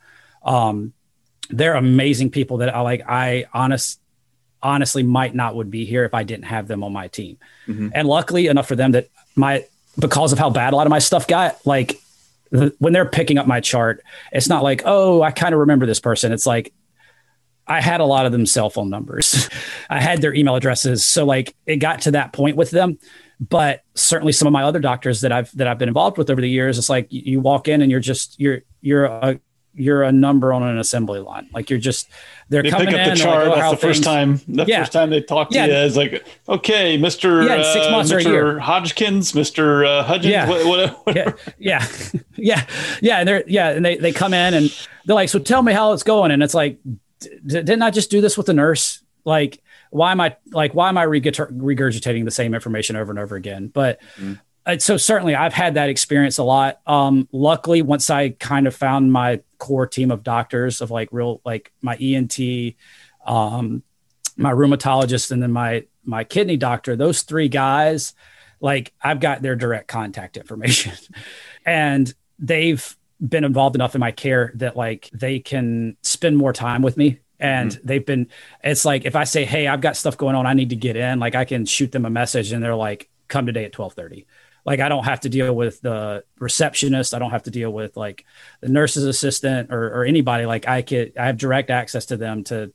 Um, 0.44 0.94
they're 1.50 1.76
amazing 1.76 2.32
people 2.32 2.58
that 2.58 2.76
I 2.76 2.82
like. 2.82 3.04
I 3.08 3.46
honest, 3.54 4.00
honestly 4.62 5.04
might 5.04 5.36
not 5.36 5.56
would 5.56 5.72
be 5.72 5.86
here 5.86 6.04
if 6.04 6.14
I 6.14 6.24
didn't 6.24 6.46
have 6.46 6.68
them 6.68 6.84
on 6.84 6.92
my 6.92 7.08
team. 7.08 7.38
Mm-hmm. 7.68 7.90
And 7.94 8.08
luckily 8.08 8.48
enough 8.48 8.68
for 8.68 8.76
them 8.76 8.92
that 8.92 9.10
my 9.36 9.66
because 10.00 10.32
of 10.32 10.40
how 10.40 10.50
bad 10.50 10.74
a 10.74 10.76
lot 10.76 10.88
of 10.88 10.92
my 10.92 11.00
stuff 11.00 11.28
got, 11.28 11.66
like 11.66 12.00
when 12.50 12.94
they're 12.94 13.06
picking 13.06 13.38
up 13.38 13.48
my 13.48 13.60
chart, 13.60 14.04
it's 14.32 14.48
not 14.48 14.64
like, 14.64 14.84
oh, 14.86 15.22
I 15.22 15.32
kind 15.32 15.54
of 15.54 15.60
remember 15.60 15.86
this 15.86 16.00
person. 16.00 16.32
It's 16.32 16.46
like 16.46 16.74
I 17.68 17.82
had 17.82 18.00
a 18.00 18.06
lot 18.06 18.26
of 18.26 18.32
them 18.32 18.46
cell 18.46 18.70
phone 18.70 18.90
numbers. 18.90 19.50
I 19.90 20.00
had 20.00 20.22
their 20.22 20.34
email 20.34 20.56
addresses. 20.56 21.04
So 21.06 21.26
like 21.26 21.56
it 21.66 21.78
got 21.78 22.02
to 22.02 22.12
that 22.12 22.34
point 22.34 22.56
with 22.56 22.72
them. 22.72 22.98
But 23.40 23.84
certainly 23.94 24.32
some 24.32 24.48
of 24.48 24.52
my 24.52 24.64
other 24.64 24.80
doctors 24.80 25.22
that 25.22 25.32
I've 25.32 25.56
that 25.58 25.68
I've 25.68 25.78
been 25.78 25.90
involved 25.90 26.18
with 26.18 26.30
over 26.30 26.42
the 26.42 26.50
years, 26.50 26.78
it's 26.78 26.90
like 26.90 27.08
you 27.10 27.40
walk 27.40 27.68
in 27.68 27.82
and 27.82 27.92
you're 27.92 28.00
just 28.00 28.40
you're 28.40 28.62
you're 28.82 29.06
a 29.06 29.40
you're 29.78 30.02
a 30.04 30.12
number 30.12 30.52
on 30.52 30.64
an 30.64 30.80
assembly 30.80 31.20
line. 31.20 31.48
Like 31.54 31.70
you're 31.70 31.80
just 31.80 32.10
they're 32.50 32.64
they 32.64 32.72
coming 32.72 32.88
pick 32.88 32.96
up 32.96 33.08
in. 33.08 33.10
the 33.12 33.16
chart. 33.16 33.48
Like, 33.48 33.58
oh, 33.58 33.60
that's 33.60 33.72
the 33.72 33.78
things, 33.78 33.98
first 33.98 34.04
time. 34.04 34.42
The 34.48 34.66
yeah. 34.66 34.80
first 34.80 34.92
time 34.92 35.10
they 35.12 35.22
talk 35.22 35.52
to 35.52 35.56
yeah. 35.56 35.66
you 35.68 35.74
is 35.74 35.96
like, 35.96 36.26
okay, 36.50 36.98
Mister 36.98 37.44
yeah, 37.44 37.62
six 37.74 37.86
uh, 37.86 37.92
months 37.92 38.12
uh, 38.12 38.16
Mr. 38.16 38.60
Hodgkins, 38.60 39.36
Mister 39.36 39.86
uh, 39.86 40.04
Hudgens, 40.04 40.32
yeah. 40.32 40.96
yeah, 41.08 41.34
yeah, 41.60 41.88
yeah, 42.36 42.66
yeah, 43.02 43.20
and 43.20 43.28
they're 43.28 43.44
yeah, 43.48 43.70
and 43.70 43.86
they 43.86 43.98
they 43.98 44.12
come 44.12 44.34
in 44.34 44.56
and 44.56 44.88
they're 45.06 45.16
like, 45.16 45.30
so 45.30 45.40
tell 45.40 45.62
me 45.62 45.74
how 45.74 45.94
it's 45.94 46.04
going, 46.04 46.32
and 46.32 46.42
it's 46.42 46.56
like, 46.56 46.80
didn't 47.20 47.82
I 47.82 47.92
just 47.92 48.12
do 48.12 48.22
this 48.22 48.38
with 48.38 48.46
the 48.46 48.54
nurse? 48.54 49.04
Like, 49.26 49.62
why 49.90 50.12
am 50.12 50.22
I 50.22 50.36
like 50.52 50.74
why 50.74 50.90
am 50.90 50.98
I 50.98 51.06
regurgitating 51.06 52.26
the 52.26 52.32
same 52.32 52.54
information 52.54 52.96
over 52.96 53.12
and 53.12 53.20
over 53.20 53.36
again? 53.36 53.68
But 53.68 54.00
mm 54.18 54.40
so 54.80 54.98
certainly 54.98 55.34
I've 55.34 55.54
had 55.54 55.76
that 55.76 55.90
experience 55.90 56.38
a 56.38 56.44
lot. 56.44 56.82
Um, 56.86 57.28
luckily, 57.32 57.82
once 57.82 58.10
I 58.10 58.30
kind 58.30 58.68
of 58.68 58.76
found 58.76 59.14
my 59.14 59.42
core 59.60 59.88
team 59.88 60.12
of 60.12 60.24
doctors 60.24 60.82
of 60.82 60.92
like 60.92 61.10
real, 61.12 61.42
like 61.46 61.72
my 61.82 61.96
ENT, 61.96 62.38
um, 63.26 63.84
my 64.36 64.52
rheumatologist, 64.52 65.32
and 65.32 65.42
then 65.42 65.52
my 65.52 65.86
my 66.04 66.24
kidney 66.24 66.58
doctor, 66.58 66.96
those 66.96 67.22
three 67.22 67.48
guys, 67.48 68.14
like 68.60 68.94
I've 69.02 69.22
got 69.22 69.42
their 69.42 69.56
direct 69.56 69.88
contact 69.88 70.36
information, 70.36 70.94
and 71.66 72.14
they've 72.38 72.98
been 73.26 73.44
involved 73.44 73.76
enough 73.76 73.96
in 73.96 74.00
my 74.00 74.12
care 74.12 74.52
that 74.56 74.76
like 74.76 75.10
they 75.14 75.40
can 75.40 75.98
spend 76.04 76.38
more 76.38 76.54
time 76.54 76.82
with 76.82 76.98
me 76.98 77.20
and 77.40 77.72
mm-hmm. 77.72 77.88
they've 77.88 78.06
been 78.06 78.28
it's 78.64 78.86
like 78.86 79.06
if 79.06 79.16
i 79.16 79.24
say 79.24 79.44
hey 79.44 79.68
i've 79.68 79.82
got 79.82 79.96
stuff 79.96 80.18
going 80.18 80.36
on 80.36 80.46
i 80.46 80.54
need 80.54 80.70
to 80.70 80.76
get 80.76 80.96
in 80.96 81.20
like 81.20 81.34
i 81.34 81.46
can 81.46 81.66
shoot 81.66 81.92
them 81.92 82.06
a 82.06 82.10
message 82.10 82.52
and 82.52 82.64
they're 82.64 82.76
like 82.76 83.10
come 83.28 83.46
today 83.46 83.66
at 83.66 83.78
1230 83.78 84.28
like 84.68 84.82
I 84.82 84.90
don't 84.90 85.06
have 85.06 85.22
to 85.22 85.30
deal 85.30 85.56
with 85.56 85.80
the 85.80 86.26
receptionist. 86.40 87.14
I 87.14 87.20
don't 87.20 87.32
have 87.32 87.44
to 87.44 87.52
deal 87.52 87.72
with 87.72 87.96
like 87.96 88.26
the 88.60 88.68
nurse's 88.68 89.06
assistant 89.06 89.72
or, 89.72 90.02
or 90.02 90.04
anybody. 90.04 90.46
Like 90.46 90.68
I 90.68 90.82
could, 90.82 91.18
I 91.18 91.28
have 91.28 91.38
direct 91.38 91.70
access 91.70 92.08
to 92.08 92.18
them 92.18 92.44
to, 92.46 92.74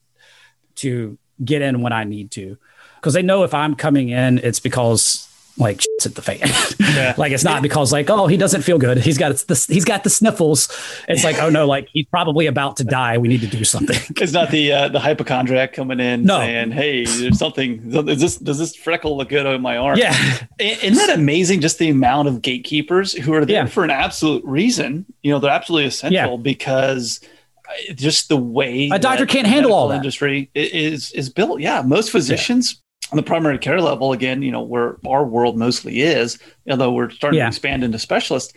to 0.76 1.18
get 1.44 1.60
in 1.60 1.82
when 1.82 1.92
I 1.92 2.04
need 2.04 2.30
to. 2.32 2.56
Cause 3.02 3.12
they 3.12 3.20
know 3.20 3.44
if 3.44 3.52
I'm 3.52 3.74
coming 3.74 4.08
in, 4.08 4.38
it's 4.38 4.58
because 4.58 5.28
like 5.58 5.80
shit's 5.80 6.06
at 6.06 6.14
the 6.14 6.22
fan. 6.22 6.38
Yeah. 6.92 7.14
like 7.16 7.32
it's 7.32 7.44
not 7.44 7.62
because 7.62 7.90
like 7.90 8.10
oh 8.10 8.26
he 8.26 8.36
doesn't 8.36 8.62
feel 8.62 8.76
good. 8.76 8.98
He's 8.98 9.16
got 9.16 9.34
the 9.34 9.64
he's 9.68 9.84
got 9.84 10.04
the 10.04 10.10
sniffles. 10.10 10.68
It's 11.08 11.24
like 11.24 11.38
oh 11.40 11.48
no 11.48 11.66
like 11.66 11.88
he's 11.90 12.04
probably 12.06 12.46
about 12.46 12.76
to 12.78 12.84
die. 12.84 13.16
We 13.16 13.28
need 13.28 13.40
to 13.40 13.46
do 13.46 13.64
something. 13.64 13.98
It's 14.22 14.32
not 14.32 14.50
the 14.50 14.72
uh, 14.72 14.88
the 14.88 15.00
hypochondriac 15.00 15.72
coming 15.72 16.00
in 16.00 16.24
no. 16.24 16.38
saying 16.38 16.72
hey 16.72 17.04
there's 17.04 17.38
something. 17.38 17.92
Is 18.08 18.20
this 18.20 18.36
does 18.36 18.58
this 18.58 18.76
freckle 18.76 19.16
look 19.16 19.30
good 19.30 19.46
on 19.46 19.62
my 19.62 19.78
arm? 19.78 19.96
Yeah. 19.96 20.14
Isn't 20.58 20.94
that 20.94 21.16
amazing? 21.18 21.60
Just 21.60 21.78
the 21.78 21.88
amount 21.88 22.28
of 22.28 22.42
gatekeepers 22.42 23.14
who 23.14 23.32
are 23.32 23.44
there 23.46 23.62
yeah. 23.62 23.66
for 23.66 23.84
an 23.84 23.90
absolute 23.90 24.44
reason. 24.44 25.06
You 25.22 25.32
know 25.32 25.38
they're 25.38 25.50
absolutely 25.50 25.86
essential 25.88 26.32
yeah. 26.32 26.36
because 26.36 27.20
uh, 27.68 27.94
just 27.94 28.28
the 28.28 28.36
way 28.36 28.90
a 28.92 28.98
doctor 28.98 29.24
can't 29.24 29.46
handle 29.46 29.72
all 29.72 29.88
that 29.88 29.96
industry 29.96 30.50
is 30.54 31.10
is 31.12 31.30
built. 31.30 31.60
Yeah, 31.60 31.82
most 31.82 32.10
physicians 32.10 32.81
on 33.12 33.16
the 33.16 33.22
primary 33.22 33.58
care 33.58 33.80
level, 33.80 34.12
again, 34.12 34.42
you 34.42 34.50
know, 34.50 34.62
where 34.62 34.96
our 35.06 35.24
world 35.24 35.56
mostly 35.56 36.00
is, 36.00 36.38
although 36.68 36.90
we're 36.90 37.10
starting 37.10 37.38
yeah. 37.38 37.44
to 37.44 37.48
expand 37.48 37.84
into 37.84 37.98
specialists, 37.98 38.54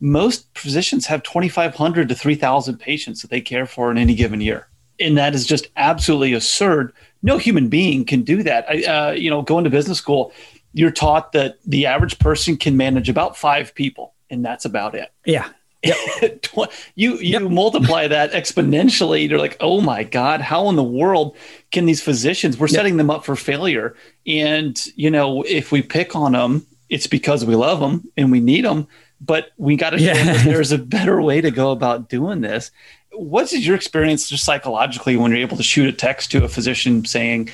most 0.00 0.46
physicians 0.56 1.06
have 1.06 1.22
2,500 1.24 2.08
to 2.08 2.14
3,000 2.14 2.78
patients 2.78 3.20
that 3.20 3.30
they 3.30 3.40
care 3.40 3.66
for 3.66 3.90
in 3.90 3.98
any 3.98 4.14
given 4.14 4.40
year. 4.40 4.68
And 4.98 5.16
that 5.18 5.34
is 5.34 5.46
just 5.46 5.68
absolutely 5.76 6.32
absurd. 6.32 6.92
No 7.22 7.36
human 7.36 7.68
being 7.68 8.04
can 8.04 8.22
do 8.22 8.42
that. 8.42 8.64
I, 8.68 8.82
uh, 8.82 9.10
you 9.12 9.28
know, 9.28 9.42
going 9.42 9.64
to 9.64 9.70
business 9.70 9.98
school, 9.98 10.32
you're 10.72 10.90
taught 10.90 11.32
that 11.32 11.58
the 11.66 11.86
average 11.86 12.18
person 12.18 12.56
can 12.56 12.76
manage 12.76 13.08
about 13.08 13.36
five 13.36 13.74
people, 13.74 14.14
and 14.30 14.44
that's 14.44 14.64
about 14.64 14.94
it. 14.94 15.12
Yeah. 15.26 15.48
Yep. 15.84 16.46
you 16.96 17.18
you 17.18 17.18
yep. 17.18 17.42
multiply 17.42 18.08
that 18.08 18.32
exponentially. 18.32 19.28
You're 19.28 19.38
like, 19.38 19.56
oh 19.60 19.80
my 19.80 20.02
god, 20.02 20.40
how 20.40 20.68
in 20.68 20.76
the 20.76 20.82
world 20.82 21.36
can 21.70 21.86
these 21.86 22.02
physicians? 22.02 22.58
We're 22.58 22.66
yep. 22.66 22.74
setting 22.76 22.96
them 22.96 23.10
up 23.10 23.24
for 23.24 23.36
failure. 23.36 23.94
And 24.26 24.78
you 24.96 25.10
know, 25.10 25.42
if 25.42 25.70
we 25.70 25.82
pick 25.82 26.16
on 26.16 26.32
them, 26.32 26.66
it's 26.88 27.06
because 27.06 27.44
we 27.44 27.54
love 27.54 27.80
them 27.80 28.10
and 28.16 28.32
we 28.32 28.40
need 28.40 28.64
them. 28.64 28.88
But 29.20 29.50
we 29.56 29.76
got 29.76 29.90
to 29.90 29.98
show 29.98 30.04
yeah. 30.04 30.32
that 30.32 30.44
there's 30.44 30.72
a 30.72 30.78
better 30.78 31.20
way 31.20 31.40
to 31.40 31.50
go 31.50 31.70
about 31.70 32.08
doing 32.08 32.40
this. 32.40 32.70
What's 33.12 33.52
your 33.52 33.74
experience 33.74 34.28
just 34.28 34.44
psychologically 34.44 35.16
when 35.16 35.30
you're 35.30 35.40
able 35.40 35.56
to 35.56 35.62
shoot 35.62 35.88
a 35.88 35.92
text 35.92 36.30
to 36.32 36.44
a 36.44 36.48
physician 36.48 37.04
saying, 37.04 37.50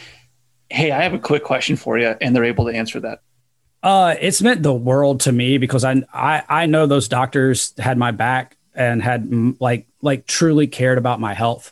"Hey, 0.70 0.90
I 0.92 1.02
have 1.02 1.14
a 1.14 1.18
quick 1.18 1.44
question 1.44 1.76
for 1.76 1.98
you," 1.98 2.14
and 2.20 2.34
they're 2.34 2.44
able 2.44 2.66
to 2.66 2.72
answer 2.72 3.00
that? 3.00 3.20
Uh, 3.85 4.14
it's 4.18 4.40
meant 4.40 4.62
the 4.62 4.73
world 4.73 5.20
to 5.20 5.31
me 5.31 5.59
because 5.59 5.85
I, 5.85 6.03
I 6.11 6.42
I 6.49 6.66
know 6.66 6.87
those 6.87 7.07
doctors 7.07 7.75
had 7.79 7.99
my 7.99 8.12
back 8.12 8.57
and 8.75 9.03
had 9.03 9.31
like 9.61 9.87
like 10.01 10.27
truly 10.27 10.66
cared 10.66 10.97
about 10.97 11.20
my 11.20 11.35
health. 11.35 11.70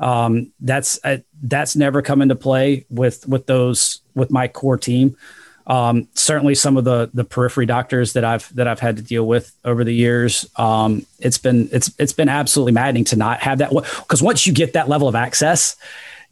Um, 0.00 0.52
that's 0.58 0.98
uh, 1.04 1.18
that's 1.40 1.76
never 1.76 2.02
come 2.02 2.20
into 2.20 2.34
play 2.34 2.84
with 2.90 3.28
with 3.28 3.46
those 3.46 4.00
with 4.16 4.32
my 4.32 4.48
core 4.48 4.76
team. 4.76 5.16
Um, 5.64 6.08
certainly, 6.14 6.56
some 6.56 6.76
of 6.76 6.82
the 6.82 7.10
the 7.14 7.22
periphery 7.22 7.66
doctors 7.66 8.14
that 8.14 8.24
I've 8.24 8.52
that 8.56 8.66
I've 8.66 8.80
had 8.80 8.96
to 8.96 9.02
deal 9.02 9.24
with 9.24 9.54
over 9.64 9.84
the 9.84 9.94
years, 9.94 10.44
um, 10.56 11.06
it's 11.20 11.38
been 11.38 11.68
it's 11.70 11.92
it's 11.96 12.12
been 12.12 12.28
absolutely 12.28 12.72
maddening 12.72 13.04
to 13.04 13.16
not 13.16 13.38
have 13.38 13.58
that 13.58 13.70
because 13.70 14.20
once 14.20 14.48
you 14.48 14.52
get 14.52 14.72
that 14.72 14.88
level 14.88 15.06
of 15.06 15.14
access, 15.14 15.76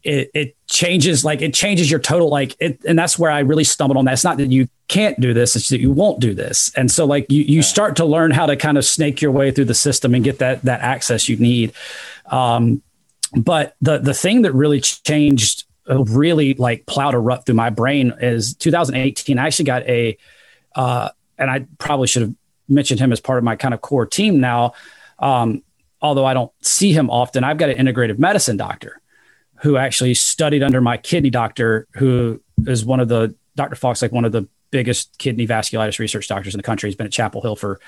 it, 0.02 0.30
it 0.34 0.56
changes 0.66 1.24
like 1.24 1.42
it 1.42 1.52
changes 1.52 1.90
your 1.90 2.00
total 2.00 2.28
like 2.28 2.56
it 2.58 2.82
and 2.84 2.98
that's 2.98 3.18
where 3.18 3.30
i 3.30 3.40
really 3.40 3.64
stumbled 3.64 3.96
on 3.96 4.04
that. 4.06 4.12
It's 4.12 4.24
not 4.24 4.38
that 4.38 4.50
you 4.50 4.68
can't 4.88 5.20
do 5.20 5.34
this 5.34 5.56
it's 5.56 5.68
that 5.68 5.80
you 5.80 5.92
won't 5.92 6.20
do 6.20 6.34
this. 6.34 6.72
And 6.76 6.90
so 6.90 7.04
like 7.04 7.26
you 7.30 7.42
you 7.42 7.62
start 7.62 7.96
to 7.96 8.04
learn 8.04 8.30
how 8.30 8.46
to 8.46 8.56
kind 8.56 8.78
of 8.78 8.84
snake 8.84 9.20
your 9.20 9.30
way 9.30 9.50
through 9.50 9.66
the 9.66 9.74
system 9.74 10.14
and 10.14 10.24
get 10.24 10.38
that 10.38 10.62
that 10.62 10.80
access 10.80 11.28
you 11.28 11.36
need. 11.36 11.72
Um 12.26 12.82
but 13.32 13.76
the 13.80 13.98
the 13.98 14.14
thing 14.14 14.42
that 14.42 14.52
really 14.52 14.80
changed 14.80 15.64
uh, 15.88 16.02
really 16.04 16.54
like 16.54 16.86
plowed 16.86 17.14
a 17.14 17.18
rut 17.18 17.46
through 17.46 17.54
my 17.54 17.70
brain 17.70 18.12
is 18.20 18.54
2018 18.54 19.38
i 19.38 19.46
actually 19.46 19.64
got 19.64 19.82
a 19.88 20.16
uh 20.74 21.08
and 21.38 21.50
i 21.50 21.66
probably 21.78 22.06
should 22.06 22.22
have 22.22 22.34
mentioned 22.68 23.00
him 23.00 23.12
as 23.12 23.20
part 23.20 23.38
of 23.38 23.44
my 23.44 23.56
kind 23.56 23.72
of 23.72 23.80
core 23.80 24.06
team 24.06 24.40
now 24.40 24.72
um 25.20 25.62
although 26.02 26.24
i 26.24 26.34
don't 26.34 26.52
see 26.60 26.92
him 26.92 27.08
often 27.10 27.44
i've 27.44 27.56
got 27.56 27.70
an 27.70 27.84
integrative 27.84 28.18
medicine 28.18 28.56
doctor 28.56 29.00
who 29.62 29.76
actually 29.76 30.14
studied 30.14 30.62
under 30.62 30.80
my 30.80 30.96
kidney 30.96 31.30
doctor, 31.30 31.86
who 31.94 32.40
is 32.66 32.84
one 32.84 33.00
of 33.00 33.08
the 33.08 33.34
Dr. 33.56 33.76
Fox, 33.76 34.02
like 34.02 34.12
one 34.12 34.24
of 34.24 34.32
the 34.32 34.48
biggest 34.70 35.18
kidney 35.18 35.46
vasculitis 35.46 35.98
research 35.98 36.28
doctors 36.28 36.54
in 36.54 36.58
the 36.58 36.62
country. 36.62 36.88
He's 36.88 36.96
been 36.96 37.06
at 37.06 37.12
Chapel 37.12 37.42
Hill 37.42 37.56
for 37.56 37.80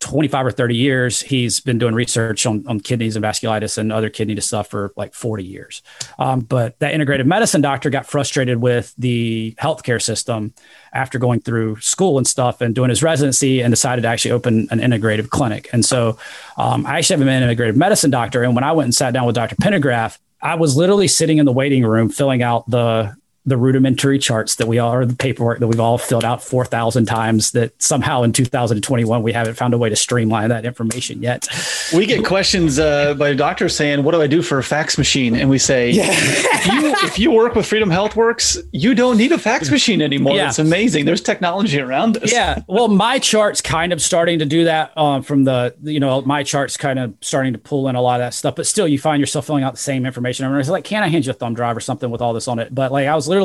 25 0.00 0.46
or 0.46 0.50
30 0.50 0.76
years. 0.76 1.20
He's 1.20 1.60
been 1.60 1.78
doing 1.78 1.94
research 1.94 2.46
on, 2.46 2.64
on 2.68 2.78
kidneys 2.78 3.16
and 3.16 3.24
vasculitis 3.24 3.78
and 3.78 3.92
other 3.92 4.10
kidney 4.10 4.38
stuff 4.40 4.68
for 4.68 4.92
like 4.96 5.12
40 5.12 5.44
years. 5.44 5.82
Um, 6.18 6.40
but 6.40 6.78
that 6.78 6.94
integrative 6.94 7.26
medicine 7.26 7.60
doctor 7.60 7.90
got 7.90 8.06
frustrated 8.06 8.58
with 8.58 8.94
the 8.96 9.56
healthcare 9.60 10.00
system 10.00 10.54
after 10.92 11.18
going 11.18 11.40
through 11.40 11.80
school 11.80 12.16
and 12.18 12.26
stuff 12.26 12.60
and 12.60 12.74
doing 12.74 12.90
his 12.90 13.02
residency 13.02 13.60
and 13.60 13.72
decided 13.72 14.02
to 14.02 14.08
actually 14.08 14.32
open 14.32 14.68
an 14.70 14.78
integrative 14.78 15.30
clinic. 15.30 15.68
And 15.72 15.84
so 15.84 16.18
um, 16.56 16.86
I 16.86 16.98
actually 16.98 17.18
have 17.18 17.28
an 17.28 17.56
integrative 17.56 17.76
medicine 17.76 18.10
doctor. 18.10 18.44
And 18.44 18.54
when 18.54 18.64
I 18.64 18.72
went 18.72 18.84
and 18.86 18.94
sat 18.94 19.12
down 19.12 19.26
with 19.26 19.34
Dr. 19.34 19.56
Pendergraph, 19.56 20.18
I 20.40 20.54
was 20.54 20.76
literally 20.76 21.08
sitting 21.08 21.38
in 21.38 21.46
the 21.46 21.52
waiting 21.52 21.84
room 21.84 22.08
filling 22.08 22.42
out 22.42 22.68
the 22.70 23.16
the 23.48 23.56
rudimentary 23.56 24.18
charts 24.18 24.56
that 24.56 24.66
we 24.66 24.78
all 24.78 24.92
or 24.94 25.04
the 25.04 25.16
paperwork 25.16 25.58
that 25.58 25.66
we've 25.66 25.80
all 25.80 25.98
filled 25.98 26.24
out 26.24 26.42
4,000 26.42 27.06
times 27.06 27.52
that 27.52 27.80
somehow 27.82 28.22
in 28.22 28.32
2021 28.32 29.22
we 29.22 29.32
haven't 29.32 29.54
found 29.54 29.74
a 29.74 29.78
way 29.78 29.88
to 29.88 29.96
streamline 29.96 30.48
that 30.48 30.64
information 30.64 31.22
yet. 31.22 31.48
We 31.94 32.06
get 32.06 32.24
questions 32.24 32.78
uh, 32.78 33.14
by 33.14 33.34
doctors 33.34 33.74
saying, 33.74 34.04
"What 34.04 34.12
do 34.12 34.22
I 34.22 34.26
do 34.26 34.42
for 34.42 34.58
a 34.58 34.62
fax 34.62 34.98
machine?" 34.98 35.34
And 35.34 35.48
we 35.48 35.58
say, 35.58 35.90
yeah. 35.90 36.08
if, 36.10 36.66
you, 36.66 36.86
if 37.06 37.18
you 37.18 37.30
work 37.30 37.54
with 37.54 37.66
Freedom 37.66 37.88
HealthWorks, 37.88 38.68
you 38.72 38.94
don't 38.94 39.16
need 39.16 39.32
a 39.32 39.38
fax 39.38 39.70
machine 39.70 40.02
anymore. 40.02 40.34
Yeah. 40.34 40.48
It's 40.48 40.58
amazing. 40.58 41.04
There's 41.04 41.20
technology 41.20 41.80
around 41.80 42.16
us. 42.18 42.32
Yeah. 42.32 42.62
Well, 42.66 42.88
my 42.88 43.18
chart's 43.18 43.60
kind 43.60 43.92
of 43.92 44.00
starting 44.00 44.38
to 44.40 44.44
do 44.44 44.64
that 44.64 44.96
um, 44.96 45.22
from 45.22 45.44
the, 45.44 45.74
you 45.82 46.00
know, 46.00 46.22
MyChart's 46.22 46.76
kind 46.76 46.98
of 46.98 47.14
starting 47.20 47.52
to 47.52 47.58
pull 47.58 47.88
in 47.88 47.94
a 47.94 48.02
lot 48.02 48.20
of 48.20 48.26
that 48.26 48.34
stuff, 48.34 48.56
but 48.56 48.66
still 48.66 48.88
you 48.88 48.98
find 48.98 49.20
yourself 49.20 49.46
filling 49.46 49.64
out 49.64 49.74
the 49.74 49.80
same 49.80 50.04
information. 50.06 50.46
I 50.46 50.56
was 50.56 50.68
like, 50.68 50.84
can 50.84 51.02
I 51.02 51.08
hand 51.08 51.26
you 51.26 51.30
a 51.30 51.34
thumb 51.34 51.54
drive 51.54 51.76
or 51.76 51.80
something 51.80 52.10
with 52.10 52.20
all 52.20 52.32
this 52.32 52.48
on 52.48 52.58
it? 52.58 52.74
But 52.74 52.92
like, 52.92 53.06
I 53.06 53.14
was 53.14 53.28
literally 53.28 53.37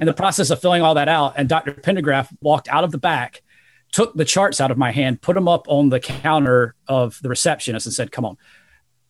in 0.00 0.06
the 0.06 0.14
process 0.14 0.50
of 0.50 0.60
filling 0.60 0.82
all 0.82 0.94
that 0.94 1.08
out 1.08 1.34
and 1.36 1.48
Dr. 1.48 1.72
Pendergraph 1.72 2.28
walked 2.40 2.68
out 2.68 2.84
of 2.84 2.92
the 2.92 2.98
back 2.98 3.42
took 3.92 4.14
the 4.14 4.24
charts 4.24 4.60
out 4.60 4.70
of 4.70 4.76
my 4.76 4.90
hand, 4.90 5.22
put 5.22 5.34
them 5.34 5.48
up 5.48 5.66
on 5.68 5.88
the 5.88 6.00
counter 6.00 6.74
of 6.86 7.18
the 7.22 7.28
receptionist, 7.28 7.86
and 7.86 7.94
said, 7.94 8.12
"Come 8.12 8.24
on." 8.24 8.36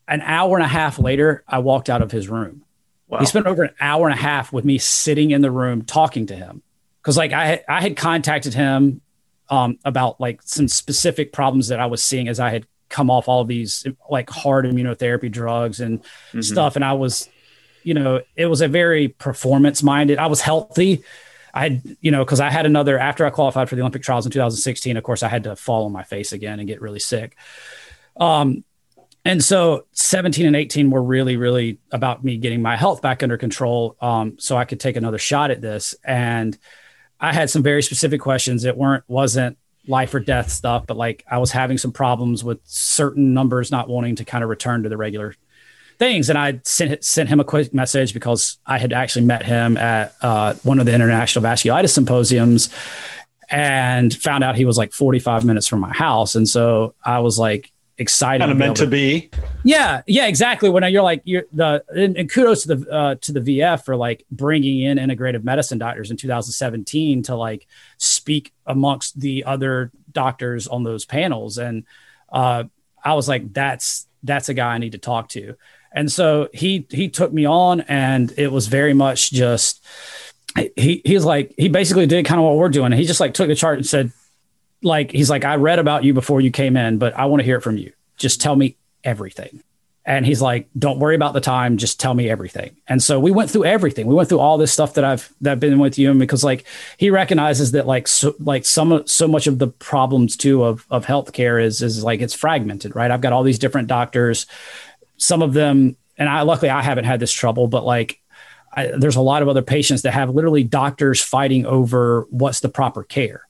An 0.09 0.21
hour 0.21 0.57
and 0.57 0.65
a 0.65 0.69
half 0.69 1.01
later, 1.01 1.43
I 1.49 1.59
walked 1.59 1.91
out 1.91 2.03
of 2.03 2.13
his 2.13 2.29
room. 2.29 2.63
Wow. 3.09 3.19
He 3.19 3.27
spent 3.27 3.47
over 3.47 3.65
an 3.65 3.75
hour 3.81 4.09
and 4.09 4.17
a 4.17 4.23
half 4.23 4.53
with 4.53 4.65
me 4.65 4.79
sitting 4.79 5.33
in 5.33 5.41
the 5.41 5.51
room 5.51 5.83
talking 5.83 6.27
to 6.27 6.37
him 6.37 6.63
because, 7.03 7.17
like, 7.17 7.33
I 7.33 7.65
I 7.69 7.81
had 7.81 7.97
contacted 7.97 8.55
him 8.55 9.01
um, 9.49 9.79
about 9.85 10.21
like 10.21 10.41
some 10.43 10.69
specific 10.69 11.33
problems 11.33 11.69
that 11.69 11.81
I 11.81 11.87
was 11.87 12.03
seeing 12.03 12.29
as 12.29 12.39
I 12.39 12.51
had 12.51 12.67
come 12.89 13.11
off 13.11 13.29
all 13.29 13.41
of 13.41 13.49
these 13.49 13.85
like 14.09 14.31
hard 14.31 14.65
immunotherapy 14.65 15.31
drugs 15.31 15.81
and 15.81 16.01
mm-hmm. 16.01 16.41
stuff, 16.43 16.77
and 16.77 16.85
I 16.85 16.93
was, 16.93 17.29
you 17.87 17.95
know, 17.95 18.21
it 18.35 18.47
was 18.47 18.61
a 18.61 18.69
very 18.69 19.09
performance 19.09 19.83
minded. 19.83 20.19
I 20.19 20.27
was 20.27 20.41
healthy 20.41 21.05
I 21.57 21.63
had, 21.63 21.97
you 22.03 22.11
know, 22.11 22.23
because 22.23 22.39
I 22.39 22.51
had 22.51 22.67
another 22.67 22.99
after 22.99 23.25
I 23.25 23.31
qualified 23.31 23.71
for 23.71 23.77
the 23.77 23.81
Olympic 23.81 24.03
trials 24.03 24.27
in 24.27 24.31
2016. 24.31 24.95
Of 24.99 25.03
course, 25.03 25.23
I 25.23 25.29
had 25.29 25.45
to 25.45 25.57
fall 25.57 25.87
on 25.87 25.93
my 25.93 26.03
face 26.03 26.33
again 26.33 26.59
and 26.59 26.69
get 26.69 26.83
really 26.83 26.99
sick. 26.99 27.35
Um, 28.21 28.63
and 29.25 29.43
so 29.43 29.87
17 29.93 30.45
and 30.45 30.55
18 30.55 30.91
were 30.91 31.03
really, 31.03 31.39
really 31.39 31.79
about 31.91 32.23
me 32.23 32.37
getting 32.37 32.61
my 32.61 32.77
health 32.77 33.01
back 33.01 33.23
under 33.23 33.39
control, 33.39 33.97
um, 34.03 34.39
so 34.39 34.59
I 34.59 34.67
could 34.67 34.81
take 34.81 34.97
another 34.97 35.17
shot 35.17 35.51
at 35.51 35.63
this. 35.63 35.95
And 36.05 36.57
I 37.19 37.33
had 37.33 37.49
some 37.49 37.63
very 37.63 37.83
specific 37.83 38.21
questions. 38.21 38.67
It 38.67 38.77
weren't 38.77 39.05
wasn't 39.09 39.57
life 39.89 40.15
or 40.15 40.21
death 40.21 40.51
stuff, 40.51 40.87
but 40.87 40.99
like 40.99 41.25
I 41.29 41.39
was 41.39 41.53
having 41.53 41.79
some 41.79 41.91
problems 41.91 42.45
with 42.45 42.61
certain 42.65 43.33
numbers 43.33 43.71
not 43.71 43.89
wanting 43.89 44.17
to 44.17 44.27
kind 44.27 44.45
of 44.45 44.51
return 44.51 44.83
to 44.83 44.91
the 44.91 44.99
regular 44.99 45.35
things. 45.99 46.29
And 46.29 46.39
I 46.39 46.61
sent 46.65 47.05
sent 47.05 47.29
him 47.29 47.41
a 47.41 47.45
quick 47.45 47.73
message 47.75 48.15
because 48.15 48.59
I 48.67 48.79
had 48.79 48.93
actually 48.93 49.27
met 49.27 49.45
him 49.45 49.77
at 49.77 50.15
uh, 50.23 50.55
one 50.63 50.79
of 50.79 50.87
the 50.87 50.95
international 50.95 51.45
vasculitis 51.45 51.91
symposiums 51.91 52.69
and 53.49 54.15
found 54.15 54.43
out 54.45 54.57
he 54.57 54.65
was 54.65 54.77
like 54.77 54.93
45 54.93 55.45
minutes 55.45 55.67
from 55.67 55.81
my 55.81 55.93
house. 55.93 56.35
And 56.35 56.49
so 56.49 56.95
I 57.05 57.21
was 57.21 57.39
like 57.39 57.71
excited. 57.99 58.41
Kind 58.41 58.53
of 58.53 58.59
meant 58.59 58.77
to 58.79 58.87
be. 58.87 59.31
Yeah. 59.65 60.03
Yeah, 60.07 60.27
exactly. 60.27 60.69
When 60.69 60.83
you're 60.91 61.03
like, 61.03 61.23
you're 61.25 61.45
the, 61.53 61.85
and, 61.89 62.17
and 62.17 62.31
kudos 62.31 62.65
to 62.65 62.75
the, 62.75 62.91
uh, 62.91 63.15
to 63.23 63.33
the 63.33 63.41
VF 63.41 63.85
for 63.85 63.97
like 63.97 64.25
bringing 64.31 64.81
in 64.81 64.99
integrative 64.99 65.45
medicine 65.45 65.79
doctors 65.79 66.11
in 66.11 66.17
2017 66.17 67.23
to 67.25 67.37
like 67.37 67.67
speak 67.99 68.53
amongst 68.67 69.19
the 69.21 69.45
other 69.45 69.91
doctors 70.13 70.67
on 70.67 70.83
those 70.83 71.05
panels. 71.05 71.59
And, 71.59 71.85
uh, 72.31 72.65
I 73.05 73.15
was 73.15 73.29
like, 73.29 73.53
that's, 73.53 74.07
that's 74.25 74.49
a 74.49 74.55
guy 74.55 74.75
I 74.75 74.79
need 74.79 74.93
to 74.93 74.99
talk 74.99 75.29
to. 75.31 75.57
And 75.97 76.13
so 76.13 76.49
he 76.53 76.87
he 76.91 77.09
took 77.09 77.33
me 77.33 77.47
on, 77.47 77.81
and 77.81 78.33
it 78.37 78.53
was 78.53 78.69
very 78.69 78.93
much 78.93 79.33
just 79.33 79.83
he 80.77 81.01
he's 81.05 81.25
like 81.25 81.55
he 81.57 81.69
basically 81.69 82.07
did 82.07 82.27
kind 82.27 82.39
of 82.39 82.45
what 82.45 82.57
we're 82.57 82.69
doing. 82.69 82.93
He 82.93 83.05
just 83.05 83.19
like 83.19 83.33
took 83.33 83.49
the 83.49 83.55
chart 83.55 83.79
and 83.79 83.87
said, 83.87 84.13
like 84.83 85.11
he's 85.11 85.31
like, 85.31 85.45
I 85.45 85.57
read 85.57 85.79
about 85.79 86.05
you 86.05 86.13
before 86.13 86.43
you 86.43 86.51
came 86.51 86.77
in, 86.77 86.99
but 86.99 87.17
I 87.17 87.25
want 87.25 87.41
to 87.41 87.45
hear 87.45 87.57
it 87.57 87.63
from 87.63 87.79
you. 87.79 87.93
Just 88.19 88.43
tell 88.43 88.55
me 88.55 88.77
everything. 89.05 89.63
And 90.05 90.25
he's 90.25 90.41
like, 90.41 90.69
don't 90.79 91.01
worry 91.01 91.17
about 91.17 91.33
the 91.33 91.41
time. 91.41 91.79
Just 91.79 91.99
tell 91.99 92.15
me 92.15 92.31
everything. 92.31 92.77
And 92.87 93.03
so 93.03 93.19
we 93.19 93.33
went 93.33 93.51
through 93.51 93.65
everything. 93.65 94.07
We 94.07 94.15
went 94.15 94.29
through 94.29 94.39
all 94.39 94.57
this 94.57 94.73
stuff 94.73 94.95
that 94.95 95.05
I've 95.05 95.33
that 95.41 95.53
I've 95.53 95.61
been 95.61 95.81
with 95.81 95.99
you, 95.99 96.11
and 96.11 96.21
because 96.21 96.45
like 96.45 96.65
he 96.99 97.11
recognizes 97.11 97.73
that 97.73 97.87
like 97.87 98.07
so 98.07 98.35
like 98.39 98.67
some 98.67 99.05
so 99.07 99.27
much 99.27 99.47
of 99.47 99.59
the 99.59 99.67
problems 99.67 100.37
too 100.37 100.63
of 100.63 100.87
of 100.91 101.07
healthcare 101.07 101.61
is 101.61 101.81
is 101.81 102.05
like 102.05 102.21
it's 102.21 102.35
fragmented, 102.35 102.95
right? 102.95 103.11
I've 103.11 103.23
got 103.23 103.33
all 103.33 103.43
these 103.43 103.59
different 103.59 103.89
doctors 103.89 104.47
some 105.17 105.43
of 105.43 105.53
them, 105.53 105.97
and 106.19 106.29
I 106.29 106.43
luckily 106.43 106.71
I 106.71 106.83
haven't 106.83 107.05
had 107.05 107.21
this 107.21 107.33
trouble, 107.33 107.69
but 107.69 107.85
like 107.85 108.21
I, 108.73 108.93
there's 108.97 109.17
a 109.17 109.23
lot 109.23 109.43
of 109.43 109.49
other 109.49 109.63
patients 109.63 110.03
that 110.03 110.13
have 110.13 110.31
literally 110.31 110.63
doctors 110.63 111.23
fighting 111.23 111.65
over 111.65 112.27
what's 112.31 112.61
the 112.61 112.69
proper 112.69 113.03
care. 113.03 113.43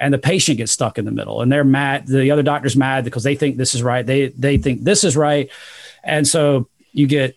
And 0.00 0.14
the 0.14 0.18
patient 0.18 0.58
gets 0.58 0.70
stuck 0.70 0.96
in 0.96 1.04
the 1.06 1.10
middle 1.10 1.42
and 1.42 1.50
they're 1.50 1.64
mad. 1.64 2.06
The 2.06 2.30
other 2.30 2.44
doctor's 2.44 2.76
mad 2.76 3.04
because 3.04 3.24
they 3.24 3.34
think 3.34 3.56
this 3.56 3.74
is 3.74 3.82
right. 3.82 4.06
They 4.06 4.28
they 4.28 4.56
think 4.56 4.84
this 4.84 5.02
is 5.02 5.16
right. 5.16 5.50
And 6.04 6.26
so 6.26 6.68
you 6.92 7.08
get 7.08 7.36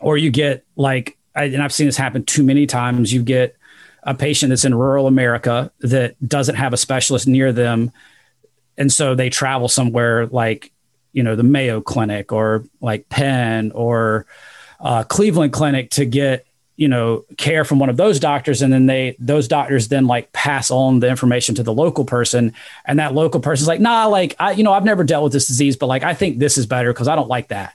or 0.00 0.18
you 0.18 0.30
get 0.30 0.66
like 0.76 1.16
and 1.34 1.62
I've 1.62 1.72
seen 1.72 1.86
this 1.86 1.96
happen 1.96 2.24
too 2.24 2.42
many 2.42 2.66
times, 2.66 3.12
you 3.12 3.22
get 3.22 3.56
a 4.02 4.14
patient 4.14 4.50
that's 4.50 4.66
in 4.66 4.74
rural 4.74 5.06
America 5.06 5.72
that 5.80 6.16
doesn't 6.28 6.56
have 6.56 6.74
a 6.74 6.76
specialist 6.76 7.26
near 7.26 7.52
them. 7.52 7.90
And 8.76 8.92
so 8.92 9.14
they 9.14 9.30
travel 9.30 9.68
somewhere 9.68 10.26
like 10.26 10.72
you 11.14 11.22
know 11.22 11.36
the 11.36 11.42
Mayo 11.42 11.80
Clinic 11.80 12.32
or 12.32 12.64
like 12.82 13.08
Penn 13.08 13.72
or 13.72 14.26
uh, 14.80 15.04
Cleveland 15.04 15.52
Clinic 15.54 15.90
to 15.92 16.04
get 16.04 16.46
you 16.76 16.88
know 16.88 17.24
care 17.38 17.64
from 17.64 17.78
one 17.78 17.88
of 17.88 17.96
those 17.96 18.20
doctors. 18.20 18.60
And 18.60 18.72
then 18.72 18.86
they 18.86 19.16
those 19.18 19.48
doctors 19.48 19.88
then 19.88 20.06
like 20.06 20.32
pass 20.32 20.70
on 20.70 21.00
the 21.00 21.08
information 21.08 21.54
to 21.54 21.62
the 21.62 21.72
local 21.72 22.04
person. 22.04 22.52
And 22.84 22.98
that 22.98 23.14
local 23.14 23.40
person's 23.40 23.68
like 23.68 23.80
nah 23.80 24.06
like 24.06 24.34
i 24.38 24.52
you 24.52 24.64
know 24.64 24.72
i've 24.72 24.84
never 24.84 25.04
dealt 25.04 25.24
with 25.24 25.32
this 25.32 25.46
disease 25.46 25.76
but 25.76 25.86
like 25.86 26.02
i 26.02 26.14
think 26.14 26.38
this 26.38 26.58
is 26.58 26.66
better 26.66 26.92
because 26.92 27.08
i 27.08 27.16
don't 27.16 27.28
like 27.28 27.48
that. 27.48 27.74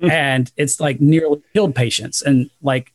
Mm-hmm. 0.00 0.10
and 0.10 0.52
it's 0.56 0.80
like 0.80 1.00
nearly 1.00 1.40
killed 1.52 1.74
patients. 1.74 2.20
And 2.20 2.50
like 2.60 2.92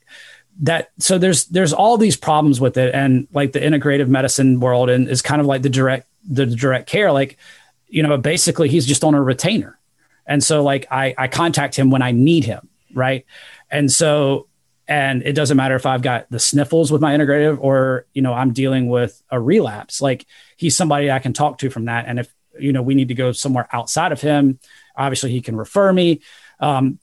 that 0.62 0.92
so 1.00 1.18
there's 1.18 1.46
there's 1.46 1.72
all 1.72 1.98
these 1.98 2.18
problems 2.18 2.60
with 2.60 2.78
it. 2.78 2.94
And 2.94 3.28
like 3.34 3.54
the 3.54 3.60
integrative 3.60 4.10
medicine 4.10 4.60
world 4.60 4.90
and 4.90 5.08
is 5.08 5.22
kind 5.22 5.40
of 5.40 5.48
like 5.48 5.62
the 5.62 5.70
direct 5.70 6.08
the 6.30 6.46
direct 6.46 6.90
care. 6.90 7.12
Like 7.12 7.38
you 7.88 8.04
know 8.04 8.18
basically 8.18 8.70
he's 8.70 8.86
just 8.86 9.04
on 9.04 9.16
a 9.16 9.24
retainer 9.24 9.79
and 10.30 10.42
so 10.44 10.64
like 10.64 10.86
I, 10.92 11.14
I 11.18 11.28
contact 11.28 11.76
him 11.76 11.90
when 11.90 12.02
I 12.02 12.12
need 12.12 12.46
him. 12.46 12.70
Right. 12.94 13.26
And 13.70 13.92
so, 13.92 14.48
and 14.88 15.24
it 15.24 15.34
doesn't 15.34 15.58
matter 15.58 15.76
if 15.76 15.86
I've 15.86 16.02
got 16.02 16.30
the 16.30 16.40
sniffles 16.40 16.92
with 16.92 17.02
my 17.02 17.16
integrative 17.16 17.58
or, 17.60 18.06
you 18.14 18.22
know, 18.22 18.34
I'm 18.34 18.54
dealing 18.54 18.90
with 18.90 19.22
a 19.30 19.40
relapse, 19.40 20.02
like 20.02 20.26
he's 20.56 20.78
somebody 20.78 21.12
I 21.12 21.20
can 21.20 21.34
talk 21.34 21.58
to 21.60 21.70
from 21.70 21.86
that. 21.86 22.06
And 22.08 22.20
if, 22.20 22.34
you 22.60 22.72
know, 22.72 22.82
we 22.82 22.96
need 22.96 23.10
to 23.10 23.14
go 23.14 23.32
somewhere 23.32 23.68
outside 23.74 24.12
of 24.12 24.22
him, 24.22 24.60
obviously 24.96 25.32
he 25.32 25.42
can 25.42 25.56
refer 25.56 25.92
me. 25.92 26.22
Um, 26.60 27.00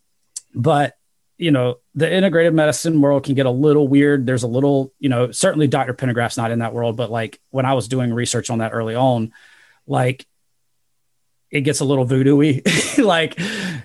but 0.54 0.96
you 1.38 1.50
know, 1.50 1.78
the 1.94 2.06
integrative 2.06 2.54
medicine 2.54 3.00
world 3.00 3.24
can 3.24 3.34
get 3.34 3.46
a 3.46 3.50
little 3.50 3.86
weird. 3.86 4.24
There's 4.24 4.42
a 4.42 4.48
little, 4.48 4.92
you 4.98 5.08
know, 5.08 5.32
certainly 5.32 5.66
Dr. 5.66 5.92
Pendergraph's 5.92 6.38
not 6.38 6.50
in 6.50 6.60
that 6.60 6.72
world, 6.72 6.96
but 6.96 7.10
like 7.10 7.40
when 7.50 7.66
I 7.66 7.74
was 7.74 7.88
doing 7.88 8.12
research 8.12 8.48
on 8.48 8.58
that 8.58 8.72
early 8.72 8.94
on, 8.94 9.32
like 9.86 10.26
it 11.50 11.62
gets 11.62 11.80
a 11.80 11.84
little 11.84 12.04
voodoo-y. 12.04 12.62
like 12.98 13.38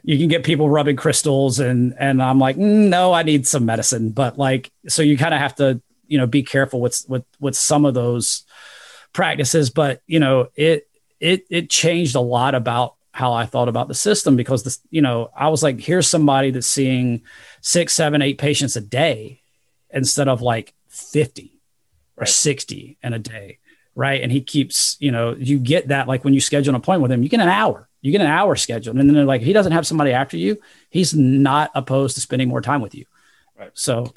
you 0.04 0.18
can 0.18 0.28
get 0.28 0.44
people 0.44 0.70
rubbing 0.70 0.96
crystals 0.96 1.60
and 1.60 1.94
and 2.00 2.22
I'm 2.22 2.40
like, 2.40 2.58
mm, 2.58 2.90
no, 2.90 3.14
I 3.14 3.24
need 3.24 3.48
some 3.48 3.66
medicine. 3.66 4.12
But 4.12 4.38
like, 4.38 4.72
so 4.88 5.02
you 5.02 5.18
kind 5.18 5.34
of 5.34 5.40
have 5.40 5.56
to, 5.56 5.82
you 6.08 6.18
know, 6.18 6.28
be 6.28 6.44
careful 6.44 6.82
with 6.82 7.04
with 7.08 7.24
with 7.40 7.56
some 7.56 7.86
of 7.86 7.94
those 7.94 8.46
practices. 9.14 9.70
But 9.70 10.02
you 10.08 10.20
know, 10.20 10.50
it 10.56 10.88
it 11.20 11.46
it 11.50 11.70
changed 11.70 12.16
a 12.16 12.22
lot 12.22 12.56
about 12.56 12.96
how 13.14 13.34
I 13.34 13.46
thought 13.46 13.68
about 13.68 13.88
the 13.90 13.94
system 13.94 14.36
because 14.36 14.64
this, 14.64 14.80
you 14.90 15.02
know, 15.02 15.30
I 15.36 15.50
was 15.50 15.62
like, 15.62 15.80
here's 15.80 16.08
somebody 16.08 16.52
that's 16.52 16.68
seeing 16.68 17.24
six, 17.60 17.94
seven, 17.94 18.22
eight 18.22 18.38
patients 18.38 18.78
a 18.78 18.82
day 18.82 19.42
instead 19.90 20.30
of 20.30 20.42
like 20.42 20.74
50 20.88 21.60
or 22.16 22.26
60 22.26 22.98
in 23.04 23.14
a 23.14 23.20
day 23.20 23.60
right? 23.96 24.22
And 24.22 24.32
he 24.32 24.42
keeps, 24.42 24.98
you 25.00 25.12
know, 25.12 25.36
you 25.38 25.60
get 25.60 25.90
that 25.90 26.08
like 26.08 26.24
when 26.24 26.34
you 26.34 26.42
schedule 26.42 26.72
an 26.72 26.76
appointment 26.76 27.04
with 27.04 27.12
him, 27.12 27.24
you 27.24 27.30
get 27.30 27.40
an 27.40 27.50
hour, 27.50 27.88
you 28.02 28.12
get 28.12 28.22
an 28.22 28.28
hour 28.28 28.56
scheduled, 28.56 28.98
and 28.98 29.10
then 29.10 29.16
they're 29.16 29.26
like, 29.26 29.42
he 29.42 29.54
doesn't 29.54 29.74
have 29.74 29.86
somebody 29.86 30.12
after 30.12 30.38
you. 30.38 30.58
He's 30.90 31.14
not 31.14 31.72
opposed 31.76 32.16
to 32.16 32.22
spending 32.22 32.50
more 32.50 32.62
time 32.62 32.82
with 32.82 32.96
you. 32.96 33.06
Right. 33.60 33.72
So, 33.74 34.14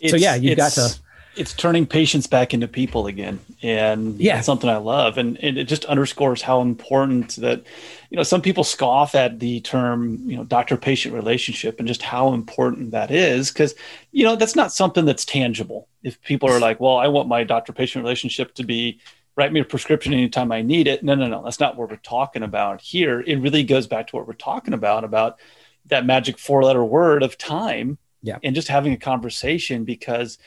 it's, 0.00 0.10
so 0.10 0.16
yeah, 0.16 0.34
you 0.34 0.56
got 0.56 0.72
to. 0.72 0.98
It's 1.36 1.54
turning 1.54 1.86
patients 1.86 2.26
back 2.26 2.52
into 2.52 2.66
people 2.66 3.06
again, 3.06 3.38
and 3.62 4.18
yeah, 4.18 4.40
something 4.40 4.68
I 4.68 4.78
love, 4.78 5.18
and, 5.18 5.36
and 5.36 5.56
it 5.56 5.66
just 5.66 5.84
underscores 5.84 6.42
how 6.42 6.62
important 6.62 7.36
that, 7.36 7.62
you 8.10 8.16
know, 8.16 8.24
some 8.24 8.42
people 8.42 8.64
scoff 8.64 9.14
at 9.14 9.38
the 9.38 9.60
term, 9.60 10.18
you 10.24 10.36
know, 10.36 10.42
doctor-patient 10.42 11.14
relationship, 11.14 11.78
and 11.78 11.86
just 11.86 12.02
how 12.02 12.32
important 12.32 12.90
that 12.90 13.12
is, 13.12 13.52
because, 13.52 13.76
you 14.10 14.24
know, 14.24 14.34
that's 14.34 14.56
not 14.56 14.72
something 14.72 15.04
that's 15.04 15.24
tangible. 15.24 15.86
If 16.02 16.20
people 16.22 16.50
are 16.50 16.58
like, 16.58 16.80
well, 16.80 16.96
I 16.96 17.06
want 17.06 17.28
my 17.28 17.44
doctor-patient 17.44 18.02
relationship 18.02 18.54
to 18.54 18.64
be 18.64 18.98
write 19.38 19.52
me 19.52 19.60
a 19.60 19.64
prescription 19.64 20.12
anytime 20.12 20.50
I 20.50 20.62
need 20.62 20.88
it. 20.88 21.04
No, 21.04 21.14
no, 21.14 21.28
no. 21.28 21.44
That's 21.44 21.60
not 21.60 21.76
what 21.76 21.90
we're 21.90 21.96
talking 21.96 22.42
about 22.42 22.80
here. 22.80 23.20
It 23.20 23.36
really 23.36 23.62
goes 23.62 23.86
back 23.86 24.08
to 24.08 24.16
what 24.16 24.26
we're 24.26 24.32
talking 24.32 24.74
about, 24.74 25.04
about 25.04 25.38
that 25.86 26.04
magic 26.04 26.38
four 26.38 26.64
letter 26.64 26.84
word 26.84 27.22
of 27.22 27.38
time 27.38 27.98
yeah. 28.20 28.38
and 28.42 28.52
just 28.52 28.66
having 28.66 28.92
a 28.92 28.96
conversation 28.96 29.84
because 29.84 30.38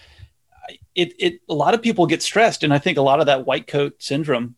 it, 0.94 1.14
it 1.18 1.42
a 1.48 1.54
lot 1.54 1.74
of 1.74 1.82
people 1.82 2.06
get 2.06 2.22
stressed, 2.22 2.64
and 2.64 2.74
I 2.74 2.80
think 2.80 2.98
a 2.98 3.02
lot 3.02 3.22
of 3.22 3.28
that 3.28 3.46
white 3.46 3.66
coat 3.66 3.96
syndrome 4.00 4.56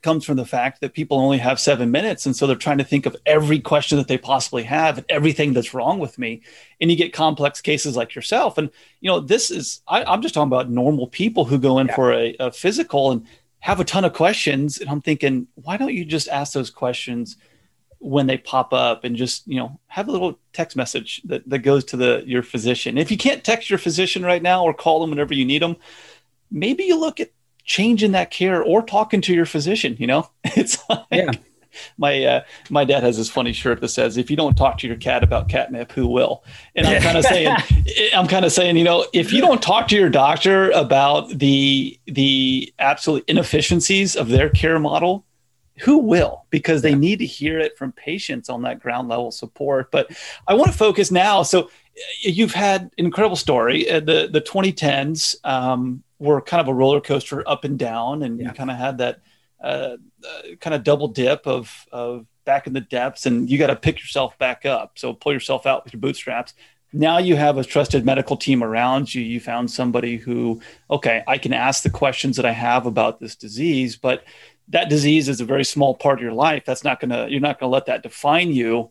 comes 0.00 0.24
from 0.24 0.36
the 0.36 0.46
fact 0.46 0.80
that 0.80 0.94
people 0.94 1.18
only 1.18 1.38
have 1.38 1.60
seven 1.60 1.90
minutes. 1.90 2.24
And 2.24 2.34
so 2.34 2.46
they're 2.46 2.56
trying 2.56 2.78
to 2.78 2.84
think 2.84 3.04
of 3.04 3.16
every 3.26 3.60
question 3.60 3.98
that 3.98 4.08
they 4.08 4.16
possibly 4.16 4.62
have 4.62 4.98
and 4.98 5.06
everything 5.08 5.52
that's 5.52 5.74
wrong 5.74 5.98
with 5.98 6.18
me. 6.18 6.42
And 6.80 6.90
you 6.90 6.96
get 6.96 7.12
complex 7.12 7.60
cases 7.60 7.94
like 7.94 8.14
yourself. 8.14 8.56
And, 8.56 8.70
you 9.00 9.10
know, 9.10 9.20
this 9.20 9.50
is, 9.50 9.82
I, 9.86 10.12
am 10.12 10.22
just 10.22 10.34
talking 10.34 10.48
about 10.48 10.70
normal 10.70 11.08
people 11.08 11.44
who 11.44 11.58
go 11.58 11.78
in 11.78 11.88
yeah. 11.88 11.94
for 11.94 12.12
a, 12.12 12.34
a 12.40 12.50
physical 12.50 13.12
and 13.12 13.26
have 13.62 13.80
a 13.80 13.84
ton 13.84 14.04
of 14.04 14.12
questions. 14.12 14.78
And 14.78 14.90
I'm 14.90 15.00
thinking, 15.00 15.48
why 15.54 15.76
don't 15.76 15.94
you 15.94 16.04
just 16.04 16.28
ask 16.28 16.52
those 16.52 16.70
questions 16.70 17.36
when 17.98 18.26
they 18.26 18.36
pop 18.36 18.72
up 18.72 19.04
and 19.04 19.14
just, 19.14 19.46
you 19.46 19.56
know, 19.56 19.78
have 19.86 20.08
a 20.08 20.12
little 20.12 20.38
text 20.52 20.76
message 20.76 21.22
that, 21.24 21.48
that 21.48 21.60
goes 21.60 21.84
to 21.84 21.96
the, 21.96 22.24
your 22.26 22.42
physician. 22.42 22.98
If 22.98 23.10
you 23.10 23.16
can't 23.16 23.44
text 23.44 23.70
your 23.70 23.78
physician 23.78 24.24
right 24.24 24.42
now 24.42 24.64
or 24.64 24.74
call 24.74 25.00
them 25.00 25.10
whenever 25.10 25.32
you 25.32 25.44
need 25.44 25.62
them, 25.62 25.76
maybe 26.50 26.84
you 26.84 26.98
look 26.98 27.20
at 27.20 27.30
changing 27.64 28.12
that 28.12 28.30
care 28.30 28.62
or 28.62 28.82
talking 28.82 29.20
to 29.20 29.32
your 29.32 29.46
physician 29.46 29.96
you 29.98 30.06
know 30.06 30.28
it's 30.44 30.78
like, 30.88 31.06
yeah 31.12 31.30
my 31.98 32.24
uh, 32.24 32.42
my 32.70 32.84
dad 32.84 33.02
has 33.02 33.16
this 33.16 33.30
funny 33.30 33.52
shirt 33.52 33.80
that 33.80 33.88
says 33.88 34.16
if 34.16 34.30
you 34.30 34.36
don't 34.36 34.56
talk 34.56 34.78
to 34.78 34.86
your 34.86 34.96
cat 34.96 35.22
about 35.22 35.48
catnip 35.48 35.92
who 35.92 36.06
will? 36.06 36.44
And 36.74 36.86
i'm 36.86 37.02
kind 37.02 37.18
of 37.18 37.24
saying 37.24 37.56
i'm 38.14 38.28
kind 38.28 38.44
of 38.44 38.52
saying 38.52 38.76
you 38.76 38.84
know 38.84 39.06
if 39.12 39.32
you 39.32 39.40
don't 39.40 39.62
talk 39.62 39.88
to 39.88 39.96
your 39.96 40.10
doctor 40.10 40.70
about 40.70 41.28
the 41.30 41.98
the 42.06 42.72
absolute 42.78 43.24
inefficiencies 43.28 44.16
of 44.16 44.28
their 44.28 44.50
care 44.50 44.78
model 44.78 45.24
who 45.80 45.98
will? 45.98 46.46
Because 46.50 46.82
they 46.82 46.94
need 46.94 47.18
to 47.20 47.26
hear 47.26 47.58
it 47.58 47.76
from 47.76 47.92
patients 47.92 48.48
on 48.48 48.62
that 48.62 48.80
ground 48.80 49.08
level 49.08 49.30
support. 49.30 49.90
But 49.90 50.10
i 50.46 50.54
want 50.54 50.70
to 50.70 50.76
focus 50.76 51.10
now. 51.10 51.42
So 51.42 51.70
you've 52.20 52.54
had 52.54 52.82
an 52.98 53.06
incredible 53.06 53.36
story. 53.36 53.88
Uh, 53.90 54.00
the 54.00 54.28
the 54.30 54.40
2010s 54.40 55.36
um, 55.44 56.02
were 56.18 56.40
kind 56.40 56.60
of 56.60 56.68
a 56.68 56.74
roller 56.74 57.00
coaster 57.00 57.46
up 57.48 57.64
and 57.64 57.78
down, 57.78 58.22
and 58.22 58.38
yeah. 58.38 58.48
you 58.48 58.52
kind 58.52 58.70
of 58.70 58.76
had 58.76 58.98
that 58.98 59.20
uh, 59.62 59.96
uh, 60.26 60.56
kind 60.60 60.74
of 60.74 60.84
double 60.84 61.08
dip 61.08 61.46
of 61.46 61.86
of 61.92 62.26
back 62.44 62.66
in 62.66 62.72
the 62.72 62.80
depths, 62.80 63.26
and 63.26 63.48
you 63.48 63.58
got 63.58 63.68
to 63.68 63.76
pick 63.76 64.00
yourself 64.00 64.36
back 64.38 64.66
up. 64.66 64.98
So 64.98 65.12
pull 65.12 65.32
yourself 65.32 65.66
out 65.66 65.84
with 65.84 65.92
your 65.92 66.00
bootstraps. 66.00 66.54
Now 66.92 67.18
you 67.18 67.36
have 67.36 67.56
a 67.56 67.64
trusted 67.64 68.04
medical 68.04 68.36
team 68.36 68.62
around 68.62 69.14
you. 69.14 69.22
You 69.22 69.40
found 69.40 69.70
somebody 69.70 70.16
who, 70.16 70.60
okay, 70.90 71.22
I 71.26 71.38
can 71.38 71.52
ask 71.54 71.82
the 71.82 71.90
questions 71.90 72.36
that 72.36 72.44
I 72.44 72.52
have 72.52 72.84
about 72.84 73.18
this 73.18 73.34
disease, 73.34 73.96
but 73.96 74.24
that 74.68 74.90
disease 74.90 75.28
is 75.28 75.40
a 75.40 75.44
very 75.44 75.64
small 75.64 75.94
part 75.94 76.18
of 76.18 76.22
your 76.22 76.34
life. 76.34 76.64
That's 76.64 76.84
not 76.84 77.00
gonna 77.00 77.28
you're 77.28 77.40
not 77.40 77.58
gonna 77.58 77.72
let 77.72 77.86
that 77.86 78.02
define 78.02 78.52
you. 78.52 78.90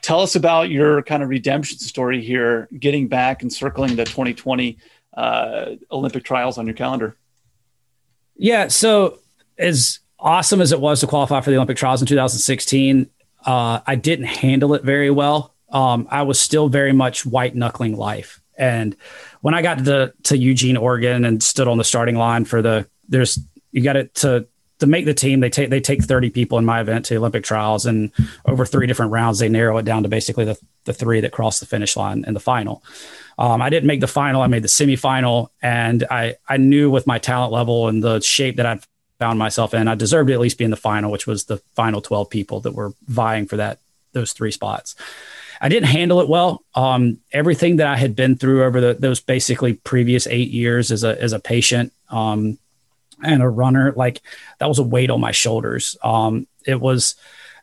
Tell 0.00 0.20
us 0.20 0.34
about 0.34 0.70
your 0.70 1.02
kind 1.02 1.22
of 1.22 1.28
redemption 1.28 1.78
story 1.78 2.22
here, 2.22 2.68
getting 2.78 3.08
back 3.08 3.42
and 3.42 3.52
circling 3.52 3.94
the 3.94 4.04
2020 4.04 4.78
uh, 5.14 5.76
Olympic 5.90 6.24
trials 6.24 6.58
on 6.58 6.66
your 6.66 6.74
calendar? 6.74 7.16
Yeah. 8.36 8.68
So 8.68 9.18
as 9.58 10.00
awesome 10.22 10.60
as 10.60 10.72
it 10.72 10.80
was 10.80 11.00
to 11.00 11.06
qualify 11.06 11.40
for 11.40 11.50
the 11.50 11.56
Olympic 11.56 11.76
trials 11.76 12.00
in 12.00 12.06
2016, 12.06 13.10
uh, 13.44 13.80
I 13.86 13.94
didn't 13.96 14.26
handle 14.26 14.74
it 14.74 14.82
very 14.84 15.10
well. 15.10 15.52
Um, 15.70 16.06
I 16.10 16.22
was 16.22 16.38
still 16.38 16.68
very 16.68 16.92
much 16.92 17.26
white 17.26 17.54
knuckling 17.54 17.96
life. 17.96 18.40
And 18.56 18.96
when 19.40 19.54
I 19.54 19.62
got 19.62 19.78
to, 19.78 19.84
the, 19.84 20.14
to 20.24 20.36
Eugene, 20.38 20.76
Oregon, 20.76 21.24
and 21.24 21.42
stood 21.42 21.68
on 21.68 21.78
the 21.78 21.84
starting 21.84 22.16
line 22.16 22.44
for 22.44 22.62
the 22.62 22.86
there's 23.08 23.38
you 23.72 23.82
got 23.82 23.96
it 23.96 24.14
to 24.16 24.46
to 24.78 24.86
make 24.86 25.04
the 25.04 25.14
team. 25.14 25.40
They 25.40 25.50
take 25.50 25.70
they 25.70 25.80
take 25.80 26.02
30 26.02 26.30
people 26.30 26.58
in 26.58 26.64
my 26.64 26.80
event 26.80 27.06
to 27.06 27.16
Olympic 27.16 27.44
trials, 27.44 27.86
and 27.86 28.12
over 28.44 28.66
three 28.66 28.86
different 28.86 29.12
rounds, 29.12 29.38
they 29.38 29.48
narrow 29.48 29.78
it 29.78 29.84
down 29.84 30.02
to 30.02 30.08
basically 30.08 30.44
the 30.44 30.58
the 30.84 30.92
three 30.92 31.20
that 31.20 31.32
cross 31.32 31.60
the 31.60 31.66
finish 31.66 31.96
line 31.96 32.24
in 32.26 32.34
the 32.34 32.40
final. 32.40 32.82
Um, 33.38 33.62
I 33.62 33.70
didn't 33.70 33.86
make 33.86 34.00
the 34.00 34.06
final. 34.06 34.42
I 34.42 34.48
made 34.48 34.62
the 34.62 34.68
semifinal, 34.68 35.48
and 35.62 36.04
I 36.10 36.36
I 36.48 36.58
knew 36.58 36.90
with 36.90 37.06
my 37.06 37.18
talent 37.18 37.52
level 37.52 37.88
and 37.88 38.02
the 38.02 38.20
shape 38.20 38.56
that 38.56 38.66
I'd 38.66 38.84
found 39.22 39.38
myself 39.38 39.72
in, 39.72 39.86
I 39.86 39.94
deserved 39.94 40.28
to 40.28 40.34
at 40.34 40.40
least 40.40 40.58
be 40.58 40.64
in 40.64 40.74
the 40.76 40.86
final, 40.90 41.12
which 41.12 41.28
was 41.28 41.44
the 41.44 41.58
final 41.76 42.00
twelve 42.00 42.28
people 42.28 42.58
that 42.60 42.74
were 42.74 42.92
vying 43.06 43.46
for 43.46 43.56
that 43.58 43.78
those 44.12 44.32
three 44.32 44.50
spots. 44.50 44.96
I 45.60 45.68
didn't 45.68 45.90
handle 45.98 46.20
it 46.20 46.28
well. 46.28 46.64
Um, 46.74 47.18
everything 47.30 47.76
that 47.76 47.86
I 47.86 47.96
had 47.96 48.16
been 48.16 48.36
through 48.36 48.64
over 48.64 48.80
the, 48.80 48.94
those 48.94 49.20
basically 49.20 49.74
previous 49.74 50.26
eight 50.26 50.50
years 50.50 50.90
as 50.90 51.04
a 51.04 51.12
as 51.22 51.32
a 51.32 51.38
patient 51.38 51.92
um, 52.10 52.58
and 53.22 53.42
a 53.42 53.48
runner, 53.48 53.92
like 53.94 54.20
that 54.58 54.68
was 54.68 54.80
a 54.80 54.88
weight 54.94 55.10
on 55.10 55.20
my 55.20 55.32
shoulders. 55.32 55.96
Um, 56.02 56.46
it 56.66 56.80
was 56.80 57.14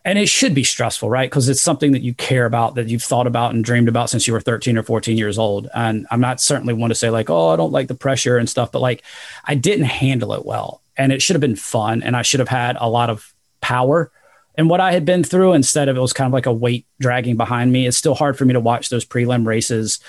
and 0.06 0.18
it 0.18 0.30
should 0.30 0.56
be 0.56 0.64
stressful, 0.64 1.10
right? 1.10 1.30
Because 1.30 1.50
it's 1.50 1.62
something 1.62 1.91
that 1.91 2.02
you 2.02 2.14
care 2.14 2.45
about, 2.45 2.76
that 2.76 2.88
you've 2.88 3.04
thought 3.04 3.28
about 3.28 3.54
and 3.54 3.64
dreamed 3.64 3.89
about 3.89 4.10
since 4.10 4.28
you 4.28 4.34
were 4.34 4.41
13 4.41 4.78
or 4.78 4.84
14 4.84 5.18
years 5.18 5.38
old. 5.38 5.68
And 5.74 6.08
I'm 6.10 6.22
not 6.22 6.39
certainly 6.39 6.74
one 6.74 6.89
to 6.89 6.95
say 6.95 7.10
like, 7.10 7.30
oh, 7.30 7.50
I 7.50 7.58
don't 7.58 7.74
like 7.74 7.88
the 7.88 7.95
pressure 7.95 8.38
and 8.38 8.50
stuff, 8.50 8.72
but 8.72 8.82
like 8.82 9.04
I 9.43 9.56
didn't 9.56 9.86
handle 9.86 10.34
it 10.34 10.45
well. 10.45 10.82
And 10.97 11.12
it 11.12 11.22
should 11.22 11.36
have 11.36 11.41
been 11.41 11.56
fun. 11.56 12.02
And 12.02 12.16
I 12.16 12.22
should 12.22 12.39
have 12.39 12.50
had 12.50 12.78
a 12.80 12.89
lot 12.89 13.10
of 13.10 13.34
power 13.62 14.12
in 14.58 14.68
what 14.68 14.82
I 14.82 14.91
had 14.91 15.06
been 15.06 15.24
through 15.24 15.54
instead 15.54 15.89
of 15.89 15.97
it 15.97 16.02
was 16.02 16.14
kind 16.14 16.28
of 16.28 16.34
like 16.34 16.45
a 16.45 16.54
weight 16.54 16.86
dragging 17.00 17.38
behind 17.38 17.72
me. 17.72 17.86
It's 17.86 17.97
still 17.97 18.16
hard 18.16 18.38
for 18.38 18.45
me 18.45 18.54
to 18.54 18.60
watch 18.60 18.89
those 18.89 19.06
prelim 19.06 19.45
races, 19.45 20.00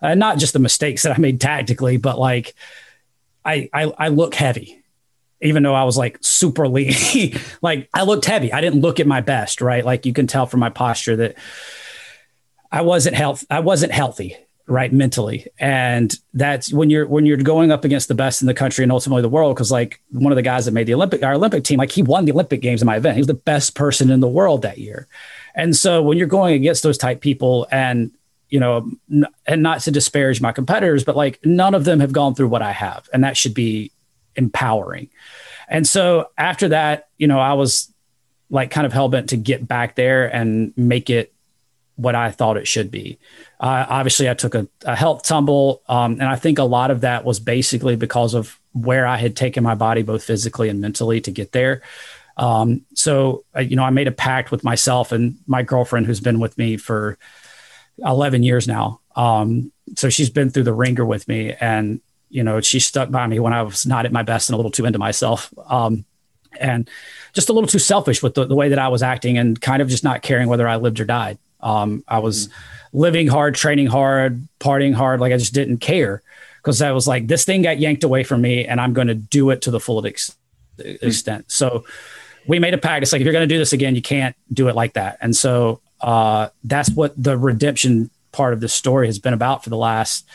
uh, 0.00 0.14
not 0.14 0.38
just 0.38 0.52
the 0.52 0.58
mistakes 0.58 1.02
that 1.02 1.16
I 1.16 1.20
made 1.20 1.40
tactically, 1.40 1.96
but 1.96 2.18
like 2.18 2.54
I, 3.44 3.68
I, 3.72 3.92
I 3.98 4.08
look 4.08 4.34
heavy 4.34 4.79
even 5.42 5.62
though 5.62 5.74
I 5.74 5.84
was 5.84 5.96
like 5.96 6.18
super 6.20 6.68
lean, 6.68 6.92
like 7.62 7.88
I 7.94 8.02
looked 8.02 8.24
heavy. 8.26 8.52
I 8.52 8.60
didn't 8.60 8.80
look 8.80 9.00
at 9.00 9.06
my 9.06 9.20
best, 9.20 9.60
right? 9.60 9.84
Like 9.84 10.06
you 10.06 10.12
can 10.12 10.26
tell 10.26 10.46
from 10.46 10.60
my 10.60 10.70
posture 10.70 11.16
that 11.16 11.36
I 12.70 12.82
wasn't 12.82 13.16
health. 13.16 13.44
I 13.50 13.60
wasn't 13.60 13.92
healthy, 13.92 14.36
right, 14.66 14.92
mentally. 14.92 15.46
And 15.58 16.14
that's 16.34 16.72
when 16.72 16.90
you're 16.90 17.06
when 17.06 17.26
you're 17.26 17.38
going 17.38 17.72
up 17.72 17.84
against 17.84 18.08
the 18.08 18.14
best 18.14 18.42
in 18.42 18.46
the 18.46 18.54
country 18.54 18.82
and 18.82 18.92
ultimately 18.92 19.22
the 19.22 19.28
world. 19.28 19.56
Because 19.56 19.72
like 19.72 20.00
one 20.10 20.32
of 20.32 20.36
the 20.36 20.42
guys 20.42 20.66
that 20.66 20.72
made 20.72 20.86
the 20.86 20.94
Olympic 20.94 21.22
our 21.22 21.34
Olympic 21.34 21.64
team, 21.64 21.78
like 21.78 21.90
he 21.90 22.02
won 22.02 22.26
the 22.26 22.32
Olympic 22.32 22.60
games 22.60 22.82
in 22.82 22.86
my 22.86 22.96
event. 22.96 23.16
He 23.16 23.20
was 23.20 23.26
the 23.26 23.34
best 23.34 23.74
person 23.74 24.10
in 24.10 24.20
the 24.20 24.28
world 24.28 24.62
that 24.62 24.78
year. 24.78 25.08
And 25.54 25.74
so 25.74 26.02
when 26.02 26.16
you're 26.16 26.26
going 26.26 26.54
against 26.54 26.82
those 26.82 26.98
type 26.98 27.20
people 27.20 27.66
and 27.72 28.12
you 28.50 28.58
know, 28.58 28.90
and 29.46 29.62
not 29.62 29.80
to 29.80 29.92
disparage 29.92 30.40
my 30.40 30.50
competitors, 30.50 31.04
but 31.04 31.16
like 31.16 31.38
none 31.44 31.72
of 31.72 31.84
them 31.84 32.00
have 32.00 32.12
gone 32.12 32.34
through 32.34 32.48
what 32.48 32.62
I 32.62 32.72
have, 32.72 33.08
and 33.12 33.22
that 33.22 33.36
should 33.36 33.54
be 33.54 33.92
empowering. 34.40 35.08
And 35.68 35.86
so 35.86 36.30
after 36.36 36.68
that, 36.68 37.08
you 37.18 37.26
know, 37.26 37.38
I 37.38 37.52
was 37.52 37.92
like 38.50 38.70
kind 38.70 38.86
of 38.86 38.92
hell 38.92 39.08
bent 39.08 39.28
to 39.30 39.36
get 39.36 39.66
back 39.66 39.94
there 39.94 40.26
and 40.34 40.72
make 40.76 41.10
it 41.10 41.32
what 41.96 42.14
I 42.14 42.30
thought 42.30 42.56
it 42.56 42.66
should 42.66 42.90
be. 42.90 43.18
Uh, 43.60 43.84
obviously, 43.88 44.28
I 44.28 44.34
took 44.34 44.54
a, 44.54 44.66
a 44.84 44.96
health 44.96 45.22
tumble, 45.22 45.82
um, 45.86 46.12
and 46.12 46.24
I 46.24 46.36
think 46.36 46.58
a 46.58 46.64
lot 46.64 46.90
of 46.90 47.02
that 47.02 47.24
was 47.24 47.38
basically 47.38 47.94
because 47.94 48.34
of 48.34 48.58
where 48.72 49.06
I 49.06 49.18
had 49.18 49.36
taken 49.36 49.62
my 49.62 49.74
body, 49.74 50.02
both 50.02 50.24
physically 50.24 50.70
and 50.70 50.80
mentally, 50.80 51.20
to 51.20 51.30
get 51.30 51.52
there. 51.52 51.82
Um, 52.38 52.86
so, 52.94 53.44
uh, 53.54 53.60
you 53.60 53.76
know, 53.76 53.84
I 53.84 53.90
made 53.90 54.08
a 54.08 54.12
pact 54.12 54.50
with 54.50 54.64
myself 54.64 55.12
and 55.12 55.36
my 55.46 55.62
girlfriend, 55.62 56.06
who's 56.06 56.20
been 56.20 56.40
with 56.40 56.56
me 56.56 56.78
for 56.78 57.18
11 57.98 58.42
years 58.42 58.66
now. 58.66 59.00
Um, 59.14 59.72
so 59.96 60.08
she's 60.08 60.30
been 60.30 60.48
through 60.48 60.62
the 60.62 60.72
ringer 60.72 61.04
with 61.04 61.28
me, 61.28 61.52
and 61.60 62.00
you 62.30 62.42
know, 62.42 62.60
she 62.60 62.78
stuck 62.78 63.10
by 63.10 63.26
me 63.26 63.38
when 63.40 63.52
I 63.52 63.62
was 63.62 63.84
not 63.84 64.06
at 64.06 64.12
my 64.12 64.22
best 64.22 64.48
and 64.48 64.54
a 64.54 64.56
little 64.56 64.70
too 64.70 64.86
into 64.86 64.98
myself. 64.98 65.52
Um, 65.66 66.04
and 66.58 66.88
just 67.32 67.48
a 67.48 67.52
little 67.52 67.68
too 67.68 67.78
selfish 67.78 68.22
with 68.22 68.34
the, 68.34 68.46
the, 68.46 68.54
way 68.54 68.70
that 68.70 68.78
I 68.78 68.88
was 68.88 69.02
acting 69.02 69.38
and 69.38 69.60
kind 69.60 69.82
of 69.82 69.88
just 69.88 70.02
not 70.02 70.22
caring 70.22 70.48
whether 70.48 70.66
I 70.66 70.76
lived 70.76 71.00
or 71.00 71.04
died. 71.04 71.38
Um, 71.60 72.02
I 72.08 72.18
was 72.18 72.48
mm. 72.48 72.52
living 72.92 73.28
hard, 73.28 73.54
training 73.54 73.86
hard, 73.86 74.46
partying 74.58 74.94
hard. 74.94 75.20
Like 75.20 75.32
I 75.32 75.36
just 75.36 75.54
didn't 75.54 75.78
care 75.78 76.22
because 76.56 76.82
I 76.82 76.92
was 76.92 77.06
like, 77.06 77.26
this 77.26 77.44
thing 77.44 77.62
got 77.62 77.78
yanked 77.78 78.04
away 78.04 78.24
from 78.24 78.40
me 78.40 78.64
and 78.66 78.80
I'm 78.80 78.92
going 78.92 79.08
to 79.08 79.14
do 79.14 79.50
it 79.50 79.62
to 79.62 79.70
the 79.70 79.80
full 79.80 80.04
ex- 80.06 80.36
mm. 80.78 81.02
extent. 81.02 81.50
So 81.50 81.84
we 82.46 82.58
made 82.58 82.74
a 82.74 82.78
pact. 82.78 83.02
It's 83.02 83.12
like, 83.12 83.20
if 83.20 83.24
you're 83.24 83.32
going 83.32 83.48
to 83.48 83.54
do 83.54 83.58
this 83.58 83.72
again, 83.72 83.94
you 83.94 84.02
can't 84.02 84.34
do 84.52 84.68
it 84.68 84.74
like 84.74 84.94
that. 84.94 85.18
And 85.20 85.36
so 85.36 85.80
uh, 86.00 86.48
that's 86.64 86.90
what 86.90 87.20
the 87.22 87.36
redemption 87.36 88.10
part 88.32 88.52
of 88.52 88.60
the 88.60 88.68
story 88.68 89.06
has 89.06 89.18
been 89.18 89.34
about 89.34 89.64
for 89.64 89.70
the 89.70 89.76
last 89.76 90.26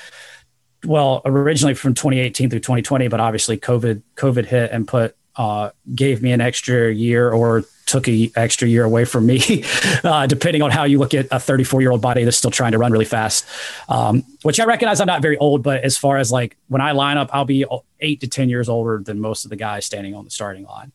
well, 0.86 1.22
originally 1.26 1.74
from 1.74 1.94
2018 1.94 2.50
through 2.50 2.60
2020, 2.60 3.08
but 3.08 3.20
obviously 3.20 3.58
COVID 3.58 4.02
COVID 4.16 4.46
hit 4.46 4.72
and 4.72 4.88
put 4.88 5.16
uh, 5.36 5.72
gave 5.94 6.22
me 6.22 6.32
an 6.32 6.42
extra 6.42 6.92
year 6.94 7.30
or 7.32 7.66
took 7.86 8.08
a 8.08 8.32
extra 8.36 8.68
year 8.68 8.84
away 8.84 9.06
from 9.06 9.26
me, 9.26 9.64
uh, 10.04 10.26
depending 10.28 10.62
on 10.62 10.72
how 10.72 10.86
you 10.86 10.98
look 10.98 11.14
at 11.14 11.28
a 11.32 11.40
34 11.40 11.82
year 11.82 11.92
old 11.92 12.02
body 12.02 12.24
that's 12.24 12.38
still 12.38 12.52
trying 12.52 12.72
to 12.72 12.78
run 12.78 12.92
really 12.92 13.06
fast. 13.06 13.46
Um, 13.90 14.24
which 14.44 14.60
I 14.60 14.66
recognize 14.66 15.00
I'm 15.00 15.08
not 15.08 15.22
very 15.22 15.38
old, 15.38 15.62
but 15.62 15.84
as 15.84 15.98
far 15.98 16.18
as 16.18 16.32
like 16.32 16.58
when 16.68 16.82
I 16.82 16.92
line 16.92 17.18
up, 17.18 17.30
I'll 17.34 17.46
be 17.46 17.66
eight 18.00 18.22
to 18.22 18.28
10 18.28 18.50
years 18.50 18.70
older 18.70 19.02
than 19.04 19.20
most 19.20 19.46
of 19.46 19.50
the 19.50 19.56
guys 19.56 19.86
standing 19.86 20.16
on 20.16 20.24
the 20.24 20.32
starting 20.32 20.64
line. 20.66 20.92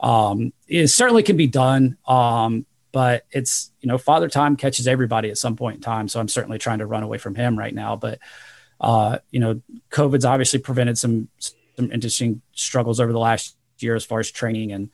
Um, 0.00 0.52
it 0.66 0.88
certainly 0.88 1.22
can 1.22 1.36
be 1.36 1.46
done. 1.46 1.98
Um, 2.06 2.66
but 2.92 3.24
it's, 3.30 3.70
you 3.80 3.88
know, 3.88 3.98
father 3.98 4.28
time 4.28 4.56
catches 4.56 4.88
everybody 4.88 5.30
at 5.30 5.38
some 5.38 5.56
point 5.56 5.76
in 5.76 5.82
time. 5.82 6.08
So 6.08 6.18
I'm 6.18 6.28
certainly 6.28 6.58
trying 6.58 6.78
to 6.78 6.86
run 6.86 7.02
away 7.02 7.18
from 7.18 7.34
him 7.34 7.58
right 7.58 7.74
now, 7.74 7.96
but 7.96 8.18
uh, 8.80 9.18
you 9.30 9.40
know, 9.40 9.60
COVID's 9.90 10.24
obviously 10.24 10.58
prevented 10.58 10.98
some 10.98 11.28
some 11.76 11.92
interesting 11.92 12.42
struggles 12.52 13.00
over 13.00 13.12
the 13.12 13.18
last 13.18 13.56
year 13.78 13.94
as 13.94 14.04
far 14.04 14.20
as 14.20 14.30
training 14.30 14.72
and 14.72 14.90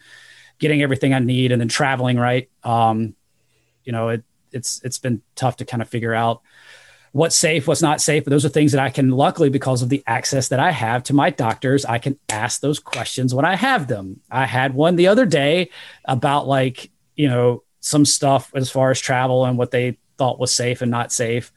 getting 0.59 0.83
everything 0.83 1.13
I 1.15 1.19
need, 1.19 1.53
and 1.53 1.61
then 1.61 1.69
traveling. 1.69 2.19
Right, 2.19 2.51
um, 2.65 3.15
you 3.85 3.93
know, 3.93 4.09
it 4.09 4.25
it's 4.53 4.81
it's 4.85 4.99
been 4.99 5.23
tough 5.35 5.57
to 5.59 5.65
kind 5.65 5.83
of 5.83 5.89
figure 5.89 6.15
out 6.15 6.43
what's 7.13 7.37
safe, 7.37 7.67
what's 7.67 7.81
not 7.81 8.01
safe. 8.01 8.25
But 8.25 8.31
those 8.31 8.45
are 8.45 8.51
things 8.51 8.73
that 8.73 8.81
I 8.81 8.91
can, 8.91 9.11
luckily, 9.11 9.49
because 9.49 9.81
of 9.81 9.89
the 9.89 10.03
access 10.07 10.49
that 10.49 10.61
I 10.61 10.71
have 10.71 11.03
to 11.05 11.15
my 11.15 11.31
doctors, 11.31 11.85
I 11.87 11.99
can 11.99 12.19
ask 12.29 12.61
those 12.61 12.79
questions 12.79 13.35
when 13.35 13.47
I 13.47 13.57
have 13.57 13.89
them. 13.89 14.21
I 14.31 14.45
had 14.45 14.75
one 14.75 14.97
the 14.97 15.09
other 15.09 15.25
day 15.25 15.71
about 16.05 16.47
like, 16.47 16.91
you 17.15 17.29
know, 17.29 17.63
some 17.81 18.05
stuff 18.05 18.53
as 18.55 18.71
far 18.71 18.91
as 18.91 19.01
travel 19.01 19.47
and 19.47 19.57
what 19.57 19.71
they 19.71 19.99
thought 20.19 20.39
was 20.39 20.53
safe 20.53 20.83
and 20.83 20.91
not 20.91 21.11
safe. 21.11 21.53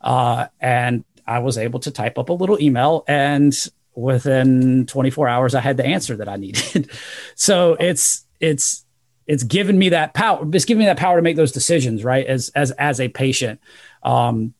Uh, 0.00 0.48
and 0.60 1.04
I 1.26 1.38
was 1.40 1.58
able 1.58 1.80
to 1.80 1.90
type 1.90 2.18
up 2.18 2.28
a 2.28 2.32
little 2.32 2.60
email 2.60 3.04
and 3.08 3.54
within 3.94 4.86
24 4.86 5.28
hours 5.28 5.54
I 5.54 5.60
had 5.60 5.76
the 5.76 5.86
answer 5.86 6.16
that 6.16 6.28
I 6.28 6.36
needed. 6.36 6.90
so 7.34 7.76
it's 7.78 8.26
it's 8.40 8.84
it's 9.26 9.42
given 9.42 9.78
me 9.78 9.90
that 9.90 10.12
power. 10.14 10.46
It's 10.52 10.64
given 10.64 10.80
me 10.80 10.86
that 10.86 10.98
power 10.98 11.16
to 11.16 11.22
make 11.22 11.36
those 11.36 11.52
decisions, 11.52 12.04
right? 12.04 12.26
As 12.26 12.50
as 12.54 12.70
as 12.72 13.00
a 13.00 13.08
patient. 13.08 13.60
Um, 14.02 14.54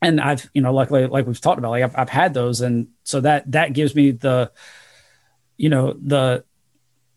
and 0.00 0.20
I've, 0.20 0.48
you 0.54 0.62
know, 0.62 0.72
luckily, 0.72 1.06
like 1.06 1.26
we've 1.26 1.40
talked 1.40 1.58
about, 1.58 1.70
like 1.70 1.82
I've, 1.82 1.96
I've 1.96 2.08
had 2.08 2.34
those. 2.34 2.60
And 2.60 2.88
so 3.02 3.20
that, 3.20 3.50
that 3.52 3.72
gives 3.72 3.94
me 3.94 4.12
the, 4.12 4.52
you 5.56 5.68
know, 5.68 5.94
the, 5.94 6.44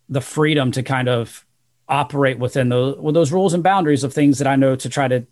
the 0.10 0.22
freedom 0.22 0.72
to 0.72 0.84
kind 0.84 1.08
of 1.08 1.46
operate 1.88 2.40
within 2.40 2.70
those, 2.70 2.98
with 2.98 3.14
those 3.14 3.32
rules 3.32 3.54
and 3.54 3.64
boundaries 3.64 4.04
of 4.04 4.14
things 4.14 4.40
that 4.40 4.48
I 4.48 4.56
know 4.56 4.76
to 4.76 4.90
try 4.90 5.08
to 5.08 5.28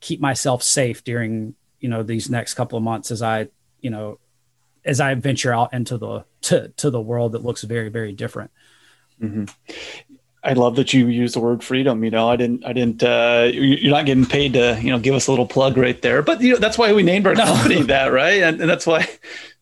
keep 0.00 0.20
myself 0.20 0.62
safe 0.62 1.04
during, 1.04 1.54
you 1.80 1.88
know, 1.88 2.02
these 2.02 2.30
next 2.30 2.54
couple 2.54 2.76
of 2.76 2.84
months 2.84 3.10
as 3.10 3.22
I, 3.22 3.48
you 3.80 3.90
know, 3.90 4.18
as 4.84 5.00
I 5.00 5.14
venture 5.14 5.52
out 5.52 5.72
into 5.72 5.98
the, 5.98 6.24
to, 6.42 6.68
to 6.76 6.90
the 6.90 7.00
world 7.00 7.32
that 7.32 7.44
looks 7.44 7.62
very, 7.62 7.88
very 7.88 8.12
different. 8.12 8.50
Mm-hmm. 9.20 9.44
I 10.46 10.52
love 10.52 10.76
that 10.76 10.92
you 10.92 11.08
use 11.08 11.32
the 11.32 11.40
word 11.40 11.64
freedom. 11.64 12.04
You 12.04 12.10
know, 12.10 12.28
I 12.28 12.36
didn't, 12.36 12.64
I 12.64 12.72
didn't, 12.72 13.02
uh, 13.02 13.50
you're 13.52 13.90
not 13.90 14.06
getting 14.06 14.26
paid 14.26 14.52
to, 14.52 14.78
you 14.80 14.90
know, 14.90 14.98
give 15.00 15.14
us 15.14 15.26
a 15.26 15.32
little 15.32 15.46
plug 15.46 15.76
right 15.76 16.00
there, 16.02 16.22
but 16.22 16.40
you 16.40 16.52
know, 16.52 16.58
that's 16.58 16.78
why 16.78 16.92
we 16.92 17.02
named 17.02 17.26
our 17.26 17.34
company 17.34 17.82
that, 17.82 18.12
right. 18.12 18.42
And, 18.42 18.60
and 18.60 18.70
that's 18.70 18.86
why, 18.86 19.08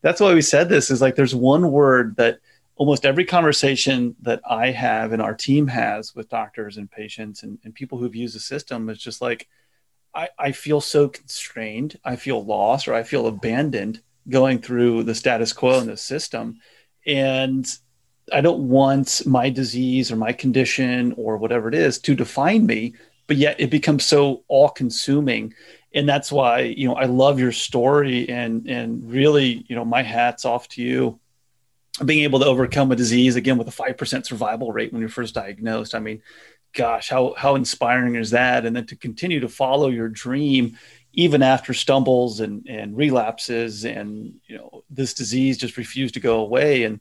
that's 0.01 0.21
why 0.21 0.33
we 0.35 0.43
said 0.43 0.69
this 0.69 0.91
is 0.91 1.01
like, 1.01 1.15
there's 1.15 1.33
one 1.33 1.71
word 1.71 2.17
that 2.17 2.37
almost 2.75 3.05
every 3.05 3.25
conversation 3.25 4.15
that 4.21 4.41
I 4.47 4.69
have 4.71 5.11
and 5.11 5.21
our 5.21 5.33
team 5.33 5.67
has 5.67 6.13
with 6.13 6.29
doctors 6.29 6.77
and 6.77 6.91
patients 6.91 7.41
and, 7.41 7.57
and 7.63 7.73
people 7.73 7.97
who've 7.97 8.15
used 8.15 8.35
the 8.35 8.39
system 8.39 8.89
is 8.89 8.99
just 8.99 9.21
like, 9.21 9.47
I, 10.15 10.29
I 10.39 10.51
feel 10.53 10.81
so 10.81 11.09
constrained. 11.09 11.99
I 12.03 12.15
feel 12.15 12.43
lost 12.43 12.87
or 12.87 12.93
I 12.93 13.03
feel 13.03 13.27
abandoned 13.27 14.01
going 14.29 14.59
through 14.59 15.03
the 15.03 15.13
status 15.13 15.53
quo 15.53 15.79
in 15.79 15.87
the 15.87 15.97
system. 15.97 16.59
And 17.05 17.67
I 18.33 18.41
don't 18.41 18.69
want 18.69 19.21
my 19.25 19.49
disease 19.49 20.11
or 20.11 20.15
my 20.15 20.33
condition 20.33 21.13
or 21.17 21.37
whatever 21.37 21.67
it 21.67 21.75
is 21.75 21.99
to 21.99 22.15
define 22.15 22.65
me, 22.65 22.95
but 23.27 23.37
yet 23.37 23.59
it 23.59 23.69
becomes 23.69 24.05
so 24.05 24.43
all 24.47 24.69
consuming. 24.69 25.53
And 25.93 26.09
that's 26.09 26.31
why, 26.31 26.61
you 26.61 26.87
know, 26.87 26.95
I 26.95 27.05
love 27.05 27.39
your 27.39 27.51
story 27.51 28.27
and 28.29 28.67
and 28.67 29.09
really, 29.09 29.65
you 29.67 29.75
know, 29.75 29.85
my 29.85 30.01
hat's 30.01 30.45
off 30.45 30.67
to 30.69 30.81
you 30.81 31.19
being 32.03 32.23
able 32.23 32.39
to 32.39 32.45
overcome 32.45 32.91
a 32.91 32.95
disease 32.95 33.37
again 33.37 33.57
with 33.57 33.67
a 33.67 33.71
5% 33.71 34.25
survival 34.25 34.71
rate 34.73 34.91
when 34.91 34.99
you're 34.99 35.07
first 35.07 35.33
diagnosed. 35.33 35.95
I 35.95 35.99
mean, 35.99 36.21
gosh, 36.75 37.09
how 37.09 37.33
how 37.37 37.55
inspiring 37.55 38.15
is 38.15 38.31
that? 38.31 38.65
And 38.65 38.75
then 38.75 38.85
to 38.87 38.95
continue 38.95 39.39
to 39.39 39.49
follow 39.49 39.89
your 39.89 40.09
dream 40.09 40.77
even 41.13 41.41
after 41.41 41.73
stumbles 41.73 42.41
and 42.41 42.67
and 42.67 42.95
relapses 42.95 43.85
and 43.85 44.35
you 44.45 44.57
know 44.57 44.83
this 44.89 45.13
disease 45.13 45.57
just 45.57 45.77
refused 45.77 46.13
to 46.13 46.19
go 46.19 46.41
away. 46.41 46.83
And 46.83 46.99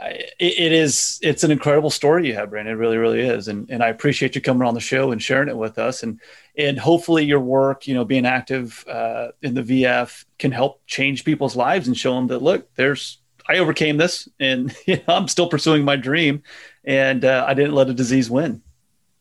it, 0.00 0.58
it 0.58 0.72
is 0.72 1.18
it's 1.22 1.44
an 1.44 1.50
incredible 1.50 1.90
story 1.90 2.26
you 2.26 2.34
have 2.34 2.50
brandon. 2.50 2.74
It 2.74 2.78
really 2.78 2.98
really 2.98 3.20
is. 3.20 3.48
And 3.48 3.70
and 3.70 3.82
i 3.82 3.88
appreciate 3.88 4.34
you 4.34 4.40
coming 4.42 4.66
on 4.66 4.74
the 4.74 4.80
show 4.80 5.12
and 5.12 5.22
sharing 5.22 5.48
it 5.48 5.56
with 5.56 5.78
us. 5.78 6.02
And 6.02 6.20
and 6.58 6.78
hopefully 6.78 7.24
your 7.24 7.40
work 7.40 7.86
you 7.86 7.94
know 7.94 8.04
being 8.04 8.26
active 8.26 8.84
uh, 8.88 9.28
in 9.40 9.54
the 9.54 9.62
vf 9.62 10.24
can 10.38 10.52
help 10.52 10.84
change 10.86 11.24
people's 11.24 11.56
lives 11.56 11.86
and 11.86 11.96
show 11.96 12.14
them 12.14 12.26
that 12.26 12.42
look 12.42 12.74
there's 12.74 13.18
i 13.48 13.58
overcame 13.58 13.96
this 13.96 14.28
and 14.40 14.74
you 14.86 14.96
know, 14.96 15.14
i'm 15.14 15.28
still 15.28 15.48
pursuing 15.48 15.84
my 15.84 15.96
dream. 15.96 16.42
And 16.84 17.24
uh, 17.24 17.44
i 17.46 17.54
didn't 17.54 17.74
let 17.74 17.88
a 17.88 17.94
disease 17.94 18.28
win 18.28 18.62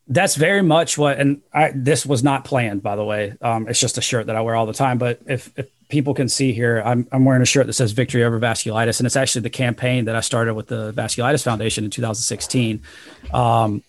that's 0.07 0.35
very 0.35 0.61
much 0.61 0.97
what 0.97 1.19
and 1.19 1.41
I, 1.53 1.71
this 1.73 2.05
was 2.05 2.23
not 2.23 2.45
planned 2.45 2.83
by 2.83 2.95
the 2.95 3.03
way 3.03 3.33
um, 3.41 3.67
it's 3.67 3.79
just 3.79 3.97
a 3.97 4.01
shirt 4.01 4.27
that 4.27 4.35
i 4.35 4.41
wear 4.41 4.55
all 4.55 4.67
the 4.67 4.73
time 4.73 4.97
but 4.97 5.19
if, 5.25 5.51
if 5.57 5.67
people 5.89 6.13
can 6.13 6.27
see 6.27 6.53
here, 6.53 6.81
I'm, 6.83 7.07
I'm 7.11 7.25
wearing 7.25 7.41
a 7.41 7.45
shirt 7.45 7.67
that 7.67 7.73
says 7.73 7.91
victory 7.91 8.23
over 8.23 8.39
vasculitis. 8.39 8.99
And 8.99 9.05
it's 9.05 9.15
actually 9.15 9.41
the 9.41 9.49
campaign 9.49 10.05
that 10.05 10.15
I 10.15 10.21
started 10.21 10.53
with 10.53 10.67
the 10.67 10.93
vasculitis 10.93 11.43
foundation 11.43 11.83
in 11.83 11.91
2016. 11.91 12.81
Um, 13.33 13.83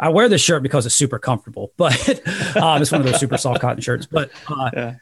I 0.00 0.08
wear 0.08 0.28
this 0.28 0.40
shirt 0.40 0.62
because 0.62 0.86
it's 0.86 0.94
super 0.94 1.18
comfortable, 1.18 1.72
but 1.76 2.08
um, 2.56 2.82
it's 2.82 2.90
one 2.90 3.00
of 3.00 3.06
those 3.06 3.20
super 3.20 3.38
soft 3.38 3.60
cotton 3.60 3.80
shirts, 3.80 4.06
but 4.06 4.30
uh, 4.48 4.70
yeah. 4.72 4.94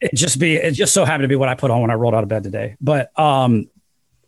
it 0.00 0.14
just 0.14 0.38
be, 0.38 0.54
it 0.56 0.72
just 0.72 0.94
so 0.94 1.04
happened 1.04 1.24
to 1.24 1.28
be 1.28 1.36
what 1.36 1.48
I 1.48 1.54
put 1.54 1.70
on 1.70 1.80
when 1.80 1.90
I 1.90 1.94
rolled 1.94 2.14
out 2.14 2.22
of 2.22 2.28
bed 2.28 2.44
today. 2.44 2.76
But 2.80 3.18
um, 3.18 3.68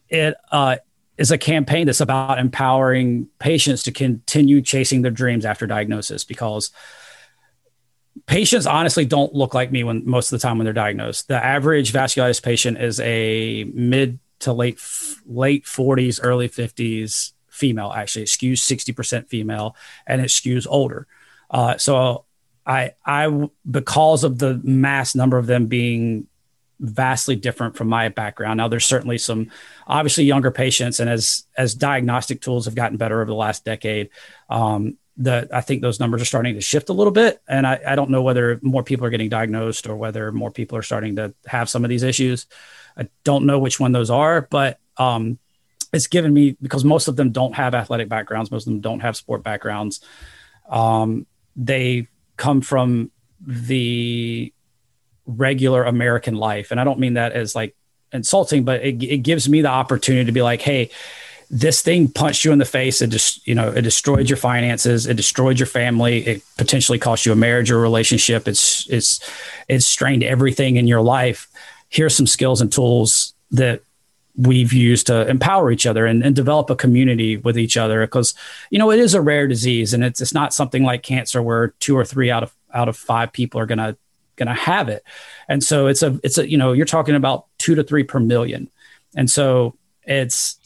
it 0.08 0.34
uh, 0.50 0.76
is 1.18 1.30
a 1.30 1.38
campaign 1.38 1.86
that's 1.86 2.00
about 2.00 2.38
empowering 2.38 3.28
patients 3.38 3.82
to 3.84 3.92
continue 3.92 4.62
chasing 4.62 5.02
their 5.02 5.10
dreams 5.10 5.44
after 5.44 5.66
diagnosis 5.66 6.24
because 6.24 6.70
patients 8.26 8.66
honestly 8.66 9.04
don't 9.04 9.34
look 9.34 9.54
like 9.54 9.70
me 9.70 9.84
when 9.84 10.06
most 10.06 10.32
of 10.32 10.40
the 10.40 10.42
time 10.42 10.58
when 10.58 10.64
they're 10.64 10.72
diagnosed. 10.72 11.28
The 11.28 11.42
average 11.42 11.92
vasculitis 11.92 12.42
patient 12.42 12.78
is 12.78 13.00
a 13.00 13.64
mid 13.74 14.18
to 14.40 14.52
late 14.52 14.80
late 15.26 15.64
40s, 15.64 16.20
early 16.22 16.48
50s 16.48 17.32
female. 17.48 17.92
Actually, 17.94 18.22
it 18.22 18.28
skews 18.28 18.58
60% 18.58 19.28
female, 19.28 19.76
and 20.06 20.20
it 20.20 20.28
skews 20.28 20.66
older. 20.68 21.06
Uh, 21.50 21.76
so 21.76 22.24
I 22.66 22.92
I 23.04 23.48
because 23.70 24.24
of 24.24 24.38
the 24.38 24.60
mass 24.62 25.14
number 25.14 25.38
of 25.38 25.46
them 25.46 25.66
being 25.66 26.26
vastly 26.82 27.36
different 27.36 27.76
from 27.76 27.88
my 27.88 28.08
background. 28.08 28.58
Now 28.58 28.68
there's 28.68 28.84
certainly 28.84 29.16
some 29.16 29.50
obviously 29.86 30.24
younger 30.24 30.50
patients, 30.50 31.00
and 31.00 31.08
as 31.08 31.46
as 31.56 31.74
diagnostic 31.74 32.42
tools 32.42 32.66
have 32.66 32.74
gotten 32.74 32.98
better 32.98 33.22
over 33.22 33.30
the 33.30 33.34
last 33.34 33.64
decade, 33.64 34.10
um, 34.50 34.98
that 35.18 35.54
I 35.54 35.60
think 35.60 35.80
those 35.80 36.00
numbers 36.00 36.20
are 36.20 36.26
starting 36.26 36.54
to 36.54 36.60
shift 36.60 36.88
a 36.88 36.92
little 36.92 37.12
bit. 37.12 37.40
And 37.48 37.66
I, 37.66 37.80
I, 37.86 37.94
don't 37.96 38.10
know 38.10 38.22
whether 38.22 38.58
more 38.62 38.82
people 38.82 39.06
are 39.06 39.10
getting 39.10 39.28
diagnosed 39.28 39.86
or 39.86 39.94
whether 39.94 40.32
more 40.32 40.50
people 40.50 40.78
are 40.78 40.82
starting 40.82 41.16
to 41.16 41.34
have 41.46 41.68
some 41.68 41.84
of 41.84 41.90
these 41.90 42.02
issues. 42.02 42.46
I 42.96 43.08
don't 43.22 43.44
know 43.44 43.58
which 43.58 43.78
one 43.78 43.92
those 43.92 44.08
are, 44.08 44.40
but 44.50 44.78
um, 44.96 45.38
it's 45.92 46.06
given 46.06 46.32
me 46.32 46.56
because 46.62 46.82
most 46.84 47.08
of 47.08 47.16
them 47.16 47.30
don't 47.30 47.54
have 47.54 47.74
athletic 47.74 48.08
backgrounds, 48.08 48.50
most 48.50 48.66
of 48.66 48.72
them 48.72 48.80
don't 48.80 49.00
have 49.00 49.16
sport 49.16 49.42
backgrounds. 49.42 50.00
Um, 50.68 51.26
they 51.56 52.08
come 52.38 52.62
from 52.62 53.10
the 53.46 54.52
regular 55.26 55.84
American 55.84 56.34
life. 56.34 56.70
And 56.70 56.80
I 56.80 56.84
don't 56.84 56.98
mean 56.98 57.14
that 57.14 57.32
as 57.32 57.54
like 57.54 57.74
insulting, 58.12 58.64
but 58.64 58.82
it, 58.82 59.02
it 59.02 59.18
gives 59.18 59.48
me 59.48 59.62
the 59.62 59.68
opportunity 59.68 60.24
to 60.26 60.32
be 60.32 60.42
like, 60.42 60.60
hey, 60.60 60.90
this 61.50 61.82
thing 61.82 62.08
punched 62.08 62.44
you 62.44 62.52
in 62.52 62.58
the 62.58 62.64
face. 62.64 63.02
It 63.02 63.08
just, 63.10 63.46
you 63.46 63.54
know, 63.54 63.70
it 63.70 63.82
destroyed 63.82 64.28
your 64.28 64.38
finances. 64.38 65.06
It 65.06 65.18
destroyed 65.18 65.58
your 65.58 65.66
family. 65.66 66.26
It 66.26 66.42
potentially 66.56 66.98
cost 66.98 67.26
you 67.26 67.32
a 67.32 67.36
marriage 67.36 67.70
or 67.70 67.76
a 67.76 67.82
relationship. 67.82 68.48
It's, 68.48 68.88
it's, 68.88 69.20
it's 69.68 69.86
strained 69.86 70.24
everything 70.24 70.76
in 70.76 70.86
your 70.86 71.02
life. 71.02 71.48
Here's 71.90 72.16
some 72.16 72.26
skills 72.26 72.62
and 72.62 72.72
tools 72.72 73.34
that 73.50 73.82
we've 74.34 74.72
used 74.72 75.08
to 75.08 75.28
empower 75.28 75.70
each 75.70 75.84
other 75.84 76.06
and, 76.06 76.24
and 76.24 76.34
develop 76.34 76.70
a 76.70 76.76
community 76.76 77.36
with 77.36 77.58
each 77.58 77.76
other. 77.76 78.00
Because, 78.00 78.32
you 78.70 78.78
know, 78.78 78.90
it 78.90 78.98
is 78.98 79.12
a 79.12 79.20
rare 79.20 79.46
disease 79.46 79.92
and 79.92 80.02
it's, 80.02 80.22
it's 80.22 80.32
not 80.32 80.54
something 80.54 80.84
like 80.84 81.02
cancer 81.02 81.42
where 81.42 81.68
two 81.80 81.94
or 81.94 82.04
three 82.06 82.30
out 82.30 82.42
of, 82.42 82.54
out 82.72 82.88
of 82.88 82.96
five 82.96 83.30
people 83.30 83.60
are 83.60 83.66
going 83.66 83.76
to, 83.76 83.94
going 84.36 84.48
to 84.48 84.54
have 84.54 84.88
it. 84.88 85.04
And 85.48 85.62
so 85.62 85.86
it's 85.86 86.02
a, 86.02 86.18
it's 86.22 86.38
a, 86.38 86.48
you 86.48 86.56
know, 86.56 86.72
you're 86.72 86.86
talking 86.86 87.14
about 87.14 87.46
two 87.58 87.74
to 87.74 87.84
three 87.84 88.04
per 88.04 88.20
million. 88.20 88.70
And 89.14 89.30
so 89.30 89.76
it's, 90.04 90.58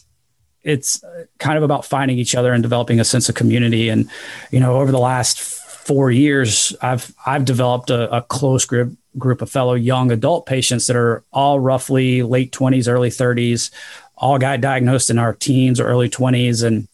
it's 0.66 1.02
uh, 1.04 1.24
kind 1.38 1.56
of 1.56 1.62
about 1.62 1.84
finding 1.84 2.18
each 2.18 2.34
other 2.34 2.52
and 2.52 2.62
developing 2.62 3.00
a 3.00 3.04
sense 3.04 3.28
of 3.28 3.36
community. 3.36 3.88
And 3.88 4.10
you 4.50 4.60
know, 4.60 4.80
over 4.80 4.90
the 4.90 4.98
last 4.98 5.40
four 5.40 6.10
years, 6.10 6.74
I've 6.82 7.14
I've 7.24 7.44
developed 7.44 7.88
a, 7.90 8.14
a 8.14 8.22
close 8.22 8.64
group 8.66 8.98
group 9.16 9.40
of 9.40 9.50
fellow 9.50 9.74
young 9.74 10.10
adult 10.10 10.44
patients 10.44 10.88
that 10.88 10.96
are 10.96 11.22
all 11.32 11.60
roughly 11.60 12.22
late 12.22 12.50
twenties, 12.50 12.88
early 12.88 13.10
thirties, 13.10 13.70
all 14.16 14.38
got 14.38 14.60
diagnosed 14.60 15.08
in 15.08 15.18
our 15.18 15.32
teens 15.32 15.78
or 15.78 15.86
early 15.86 16.08
twenties, 16.08 16.62
and 16.62 16.88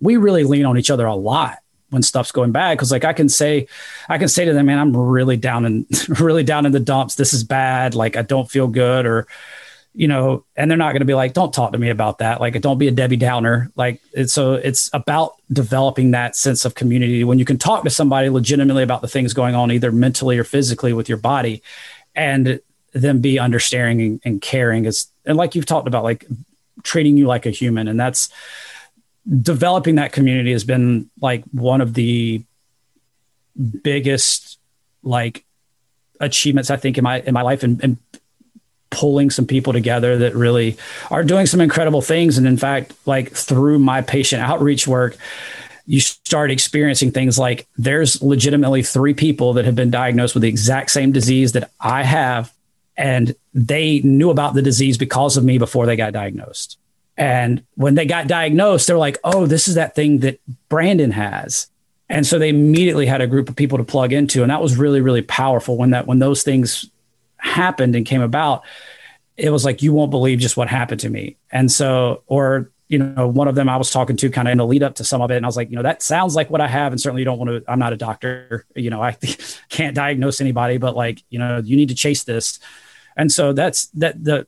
we 0.00 0.18
really 0.18 0.44
lean 0.44 0.66
on 0.66 0.76
each 0.76 0.90
other 0.90 1.06
a 1.06 1.14
lot 1.14 1.58
when 1.90 2.02
stuff's 2.02 2.32
going 2.32 2.52
bad 2.52 2.76
because 2.76 2.92
like 2.92 3.04
i 3.04 3.12
can 3.12 3.28
say 3.28 3.66
i 4.08 4.18
can 4.18 4.28
say 4.28 4.44
to 4.44 4.52
them 4.52 4.66
man 4.66 4.78
i'm 4.78 4.96
really 4.96 5.36
down 5.36 5.64
and 5.64 5.86
really 6.20 6.44
down 6.44 6.66
in 6.66 6.72
the 6.72 6.80
dumps 6.80 7.14
this 7.14 7.32
is 7.32 7.44
bad 7.44 7.94
like 7.94 8.16
i 8.16 8.22
don't 8.22 8.50
feel 8.50 8.66
good 8.66 9.06
or 9.06 9.26
you 9.98 10.06
know, 10.06 10.44
and 10.54 10.70
they're 10.70 10.78
not 10.78 10.92
going 10.92 11.00
to 11.00 11.06
be 11.06 11.14
like, 11.14 11.32
don't 11.32 11.52
talk 11.52 11.72
to 11.72 11.78
me 11.78 11.90
about 11.90 12.18
that. 12.18 12.40
Like, 12.40 12.60
don't 12.60 12.78
be 12.78 12.86
a 12.86 12.92
Debbie 12.92 13.16
Downer. 13.16 13.72
Like, 13.74 14.00
it's, 14.12 14.32
so 14.32 14.54
it's 14.54 14.88
about 14.92 15.32
developing 15.52 16.12
that 16.12 16.36
sense 16.36 16.64
of 16.64 16.76
community 16.76 17.24
when 17.24 17.40
you 17.40 17.44
can 17.44 17.58
talk 17.58 17.82
to 17.82 17.90
somebody 17.90 18.28
legitimately 18.28 18.84
about 18.84 19.02
the 19.02 19.08
things 19.08 19.34
going 19.34 19.56
on, 19.56 19.72
either 19.72 19.90
mentally 19.90 20.38
or 20.38 20.44
physically 20.44 20.92
with 20.92 21.08
your 21.08 21.18
body, 21.18 21.64
and 22.14 22.60
then 22.92 23.20
be 23.20 23.40
understanding 23.40 24.20
and, 24.24 24.40
caring. 24.40 24.84
Is 24.84 25.08
and 25.24 25.36
like 25.36 25.56
you've 25.56 25.66
talked 25.66 25.88
about, 25.88 26.04
like 26.04 26.26
treating 26.84 27.16
you 27.16 27.26
like 27.26 27.44
a 27.44 27.50
human, 27.50 27.88
and 27.88 27.98
that's 27.98 28.28
developing 29.42 29.96
that 29.96 30.12
community 30.12 30.52
has 30.52 30.64
been 30.64 31.10
like 31.20 31.44
one 31.52 31.80
of 31.80 31.94
the 31.94 32.42
biggest 33.82 34.58
like 35.02 35.44
achievements 36.20 36.70
I 36.70 36.76
think 36.76 36.98
in 36.98 37.04
my 37.04 37.20
in 37.20 37.34
my 37.34 37.42
life 37.42 37.62
and, 37.62 37.82
and 37.82 37.96
pulling 38.90 39.30
some 39.30 39.46
people 39.46 39.72
together 39.72 40.16
that 40.18 40.34
really 40.34 40.76
are 41.10 41.22
doing 41.22 41.46
some 41.46 41.60
incredible 41.60 42.00
things. 42.00 42.38
And 42.38 42.46
in 42.46 42.56
fact, 42.56 42.94
like 43.06 43.32
through 43.32 43.78
my 43.78 44.00
patient 44.00 44.42
outreach 44.42 44.88
work, 44.88 45.16
you 45.86 46.00
start 46.00 46.50
experiencing 46.50 47.12
things 47.12 47.38
like 47.38 47.66
there's 47.76 48.22
legitimately 48.22 48.82
three 48.82 49.14
people 49.14 49.54
that 49.54 49.64
have 49.64 49.76
been 49.76 49.90
diagnosed 49.90 50.34
with 50.34 50.42
the 50.42 50.48
exact 50.48 50.90
same 50.90 51.12
disease 51.12 51.52
that 51.52 51.70
I 51.80 52.02
have, 52.02 52.52
and 52.96 53.34
they 53.54 54.00
knew 54.00 54.30
about 54.30 54.54
the 54.54 54.62
disease 54.62 54.98
because 54.98 55.36
of 55.36 55.44
me 55.44 55.58
before 55.58 55.86
they 55.86 55.96
got 55.96 56.12
diagnosed. 56.12 56.78
And 57.18 57.64
when 57.74 57.96
they 57.96 58.06
got 58.06 58.28
diagnosed, 58.28 58.86
they're 58.86 58.96
like, 58.96 59.18
oh, 59.24 59.44
this 59.44 59.66
is 59.66 59.74
that 59.74 59.96
thing 59.96 60.20
that 60.20 60.40
Brandon 60.68 61.10
has. 61.10 61.66
And 62.08 62.24
so 62.24 62.38
they 62.38 62.48
immediately 62.48 63.06
had 63.06 63.20
a 63.20 63.26
group 63.26 63.48
of 63.50 63.56
people 63.56 63.76
to 63.78 63.84
plug 63.84 64.12
into. 64.12 64.42
And 64.42 64.50
that 64.50 64.62
was 64.62 64.76
really, 64.76 65.00
really 65.00 65.20
powerful 65.20 65.76
when 65.76 65.90
that 65.90 66.06
when 66.06 66.20
those 66.20 66.44
things 66.44 66.88
happened 67.36 67.96
and 67.96 68.06
came 68.06 68.22
about, 68.22 68.64
it 69.36 69.50
was 69.50 69.64
like, 69.64 69.82
you 69.82 69.92
won't 69.92 70.12
believe 70.12 70.38
just 70.38 70.56
what 70.56 70.68
happened 70.68 71.00
to 71.00 71.10
me. 71.10 71.36
And 71.50 71.70
so, 71.70 72.22
or, 72.28 72.70
you 72.88 72.98
know, 72.98 73.26
one 73.26 73.48
of 73.48 73.56
them 73.56 73.68
I 73.68 73.76
was 73.76 73.90
talking 73.90 74.16
to 74.16 74.30
kind 74.30 74.48
of 74.48 74.52
in 74.52 74.58
the 74.58 74.66
lead 74.66 74.82
up 74.82 74.94
to 74.96 75.04
some 75.04 75.20
of 75.20 75.30
it. 75.30 75.36
And 75.36 75.44
I 75.44 75.48
was 75.48 75.56
like, 75.56 75.70
you 75.70 75.76
know, 75.76 75.82
that 75.82 76.02
sounds 76.02 76.36
like 76.36 76.50
what 76.50 76.60
I 76.60 76.68
have. 76.68 76.92
And 76.92 77.00
certainly 77.00 77.22
you 77.22 77.26
don't 77.26 77.38
want 77.38 77.50
to, 77.50 77.70
I'm 77.70 77.78
not 77.80 77.92
a 77.92 77.96
doctor, 77.96 78.64
you 78.74 78.90
know, 78.90 79.02
I 79.02 79.16
can't 79.68 79.94
diagnose 79.94 80.40
anybody, 80.40 80.78
but 80.78 80.96
like, 80.96 81.22
you 81.30 81.38
know, 81.40 81.58
you 81.58 81.76
need 81.76 81.88
to 81.88 81.94
chase 81.94 82.22
this. 82.22 82.60
And 83.16 83.30
so 83.30 83.52
that's 83.52 83.86
that 83.88 84.22
the, 84.22 84.46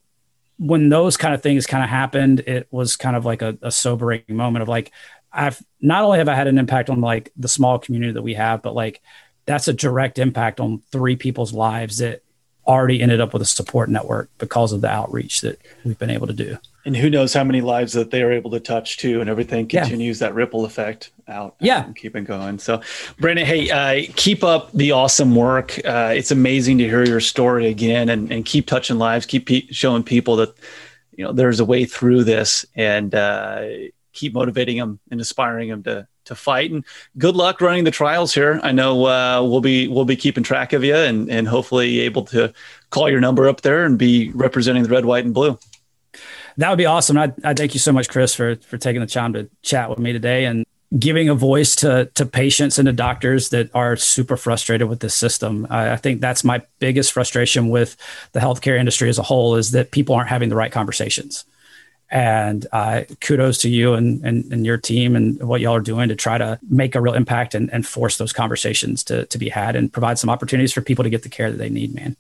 when 0.61 0.91
those 0.91 1.17
kind 1.17 1.35
of 1.35 1.43
things 1.43 1.67
kind 1.67 1.83
of 1.83 1.89
happened, 1.89 2.41
it 2.41 2.69
was 2.71 2.95
kind 2.95 3.17
of 3.17 3.25
like 3.25 3.41
a, 3.41 3.57
a 3.63 3.73
sobering 3.73 4.23
moment 4.29 4.63
of 4.63 4.69
like, 4.69 4.93
I've 5.33 5.59
not 5.81 6.05
only 6.05 6.19
have 6.19 6.29
I 6.29 6.35
had 6.35 6.49
an 6.49 6.59
impact 6.59 6.91
on 6.91 7.01
like 7.01 7.33
the 7.35 7.49
small 7.49 7.79
community 7.79 8.13
that 8.13 8.21
we 8.21 8.35
have, 8.35 8.61
but 8.61 8.75
like 8.75 9.01
that's 9.47 9.69
a 9.69 9.73
direct 9.73 10.19
impact 10.19 10.61
on 10.61 10.83
three 10.93 11.17
people's 11.17 11.55
lives 11.55 11.99
that 11.99 12.23
already 12.71 13.03
ended 13.03 13.21
up 13.21 13.33
with 13.33 13.43
a 13.43 13.47
support 13.47 13.91
network 13.91 14.31
because 14.39 14.73
of 14.73 14.81
the 14.81 14.89
outreach 14.89 15.41
that 15.41 15.61
we've 15.85 15.99
been 15.99 16.11
able 16.11 16.27
to 16.27 16.33
do. 16.33 16.57
And 16.85 16.97
who 16.97 17.11
knows 17.11 17.35
how 17.35 17.45
many 17.45 17.61
lives 17.61 17.93
that 17.93 18.11
they 18.11 18.23
are 18.23 18.33
able 18.33 18.51
to 18.53 18.61
touch 18.61 18.97
too, 18.97 19.21
and 19.21 19.29
everything 19.29 19.67
continues 19.67 20.21
yeah. 20.21 20.29
that 20.29 20.35
ripple 20.35 20.65
effect 20.65 21.11
out. 21.29 21.57
Yeah, 21.61 21.85
and 21.85 21.95
keep 21.95 22.17
it 22.17 22.23
going. 22.23 22.59
So, 22.59 22.81
Brandon, 23.19 23.45
hey, 23.45 23.71
uh, 23.71 24.11
keep 24.17 24.43
up 24.43 24.73
the 24.73 24.93
awesome 24.93 25.35
work. 25.35 25.79
Uh, 25.85 26.15
it's 26.17 26.31
amazing 26.31 26.79
to 26.79 26.85
hear 26.85 27.05
your 27.05 27.21
story 27.21 27.67
again, 27.67 28.09
and, 28.09 28.33
and 28.33 28.47
keep 28.47 28.67
touching 28.67 28.97
lives. 28.97 29.27
Keep 29.27 29.47
pe- 29.47 29.67
showing 29.71 30.03
people 30.03 30.37
that 30.37 30.57
you 31.15 31.25
know 31.25 31.33
there's 31.33 31.61
a 31.61 31.67
way 31.67 31.85
through 31.85 32.25
this, 32.25 32.65
and 32.75 33.15
uh, 33.15 33.67
keep 34.13 34.35
motivating 34.35 34.79
them 34.79 35.01
and 35.11 35.21
inspiring 35.21 35.69
them 35.69 35.83
to 35.85 36.07
to 36.27 36.35
fight. 36.35 36.71
And 36.71 36.85
good 37.19 37.37
luck 37.37 37.61
running 37.61 37.85
the 37.85 37.91
trials 37.91 38.35
here. 38.35 38.61
I 38.63 38.73
know 38.73 39.07
uh, 39.07 39.43
we'll 39.43 39.61
be 39.61 39.89
we'll 39.89 40.05
be 40.05 40.17
keeping 40.17 40.45
track 40.45 40.73
of 40.73 40.85
you 40.85 40.95
and 40.95 41.31
and 41.31 41.47
hopefully 41.49 42.01
able 42.01 42.25
to 42.27 42.53
call 42.91 43.11
your 43.11 43.21
number 43.21 43.49
up 43.49 43.61
there 43.63 43.85
and 43.85 43.99
be 43.99 44.31
representing 44.33 44.83
the 44.83 44.89
red, 44.89 45.05
white, 45.05 45.25
and 45.25 45.35
blue. 45.35 45.59
That 46.57 46.69
would 46.69 46.79
be 46.79 46.87
awesome. 46.87 47.17
I, 47.17 47.33
I 47.45 47.55
thank 47.55 47.75
you 47.75 47.81
so 47.81 47.93
much, 47.93 48.09
Chris, 48.09 48.35
for 48.35 48.57
for 48.57 48.79
taking 48.79 49.01
the 49.01 49.07
time 49.07 49.33
to 49.35 49.49
chat 49.63 49.91
with 49.91 49.99
me 49.99 50.13
today 50.13 50.45
and 50.45 50.65
giving 50.99 51.29
a 51.29 51.35
voice 51.35 51.77
to 51.77 52.11
to 52.15 52.27
patients 52.27 52.79
and 52.79 52.87
to 52.87 52.93
doctors 52.93 53.51
that 53.51 53.71
are 53.75 53.97
super 53.97 54.37
frustrated 54.37 54.89
with 54.89 55.01
this 55.01 55.15
system. 55.15 55.67
I, 55.71 55.93
I, 55.93 55.97
think 55.97 56.21
that's 56.21 56.43
my 56.43 56.63
biggest 56.81 57.13
frustration 57.13 57.69
with 57.69 57.97
the 58.33 58.41
healthcare 58.41 58.79
industry 58.79 59.09
as 59.09 59.19
a 59.19 59.23
whole 59.23 59.55
is 59.55 59.71
that 59.71 59.93
people 59.93 60.17
aren't 60.17 60.29
having 60.29 60.49
the 60.49 60.57
right 60.57 60.73
conversations. 60.73 61.45
And 62.11 62.67
uh, 62.73 63.03
kudos 63.21 63.59
to 63.59 63.69
you 63.69 63.95
and, 63.95 64.25
and, 64.25 64.53
and 64.53 64.67
your 64.67 64.79
team 64.79 65.15
and 65.15 65.41
what 65.41 65.61
y'all 65.61 65.77
are 65.77 65.81
doing 65.81 66.09
to 66.09 66.17
try 66.17 66.39
to 66.39 66.59
make 66.69 66.97
a 66.97 67.01
real 67.01 67.15
impact 67.15 67.55
and, 67.55 67.73
and 67.73 67.87
force 67.87 68.19
those 68.19 68.33
conversations 68.33 69.05
to, 69.05 69.27
to 69.27 69.39
be 69.39 69.49
had 69.49 69.77
and 69.77 69.93
provide 69.93 70.19
some 70.19 70.29
opportunities 70.29 70.73
for 70.73 70.81
people 70.81 71.05
to 71.05 71.11
get 71.11 71.23
the 71.23 71.29
care 71.29 71.53
that 71.53 71.59
they 71.59 71.69
need, 71.69 71.95
man. 71.95 72.17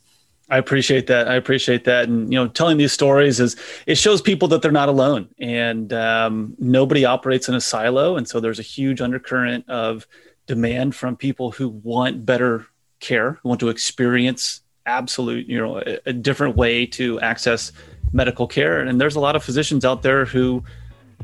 I 0.48 0.58
appreciate 0.58 1.06
that. 1.06 1.28
I 1.28 1.34
appreciate 1.34 1.84
that. 1.84 2.08
And, 2.08 2.32
you 2.32 2.38
know, 2.38 2.48
telling 2.48 2.76
these 2.76 2.92
stories 2.92 3.38
is, 3.40 3.56
it 3.86 3.96
shows 3.96 4.20
people 4.20 4.48
that 4.48 4.62
they're 4.62 4.72
not 4.72 4.88
alone 4.88 5.28
and 5.38 5.92
um, 5.92 6.54
nobody 6.58 7.04
operates 7.04 7.48
in 7.48 7.54
a 7.54 7.60
silo. 7.60 8.16
And 8.16 8.28
so 8.28 8.40
there's 8.40 8.58
a 8.58 8.62
huge 8.62 9.00
undercurrent 9.00 9.68
of 9.68 10.06
demand 10.46 10.96
from 10.96 11.16
people 11.16 11.52
who 11.52 11.68
want 11.68 12.26
better 12.26 12.66
care, 12.98 13.38
who 13.42 13.48
want 13.48 13.60
to 13.60 13.68
experience 13.68 14.62
absolute, 14.86 15.46
you 15.46 15.58
know, 15.58 15.78
a, 15.78 15.98
a 16.06 16.12
different 16.12 16.56
way 16.56 16.84
to 16.86 17.20
access 17.20 17.70
medical 18.12 18.46
care. 18.46 18.80
And 18.80 19.00
there's 19.00 19.16
a 19.16 19.20
lot 19.20 19.36
of 19.36 19.44
physicians 19.44 19.84
out 19.84 20.02
there 20.02 20.24
who 20.24 20.62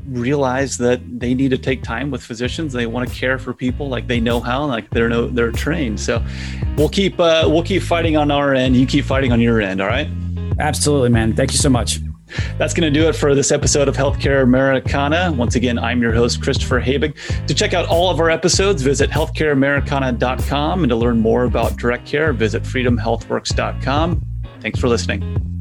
realize 0.05 0.77
that 0.77 1.01
they 1.19 1.33
need 1.33 1.49
to 1.49 1.57
take 1.57 1.83
time 1.83 2.11
with 2.11 2.23
physicians. 2.23 2.73
They 2.73 2.85
want 2.85 3.09
to 3.09 3.15
care 3.15 3.37
for 3.37 3.53
people 3.53 3.89
like 3.89 4.07
they 4.07 4.19
know 4.19 4.39
how, 4.39 4.65
like 4.65 4.89
they're 4.91 5.09
no, 5.09 5.27
they're 5.27 5.51
trained. 5.51 5.99
So 5.99 6.23
we'll 6.77 6.89
keep 6.89 7.19
uh, 7.19 7.45
we'll 7.47 7.63
keep 7.63 7.83
fighting 7.83 8.17
on 8.17 8.31
our 8.31 8.53
end. 8.53 8.75
You 8.75 8.85
keep 8.85 9.05
fighting 9.05 9.31
on 9.31 9.41
your 9.41 9.61
end. 9.61 9.81
All 9.81 9.87
right. 9.87 10.07
Absolutely, 10.59 11.09
man. 11.09 11.35
Thank 11.35 11.51
you 11.51 11.57
so 11.57 11.69
much. 11.69 11.99
That's 12.57 12.73
going 12.73 12.91
to 12.91 12.99
do 12.99 13.07
it 13.07 13.13
for 13.13 13.33
this 13.35 13.51
episode 13.51 13.87
of 13.87 13.95
Healthcare 13.95 14.43
Americana. 14.43 15.31
Once 15.31 15.55
again, 15.55 15.79
I'm 15.79 16.01
your 16.01 16.13
host, 16.13 16.41
Christopher 16.41 16.81
Habig. 16.81 17.15
To 17.47 17.53
check 17.53 17.73
out 17.73 17.87
all 17.87 18.09
of 18.09 18.19
our 18.19 18.29
episodes, 18.29 18.81
visit 18.81 19.09
healthcareamericana.com. 19.09 20.83
And 20.83 20.89
to 20.89 20.95
learn 20.95 21.19
more 21.19 21.45
about 21.45 21.77
direct 21.77 22.05
care, 22.05 22.33
visit 22.33 22.63
freedomhealthworks.com. 22.63 24.21
Thanks 24.61 24.79
for 24.79 24.89
listening. 24.89 25.56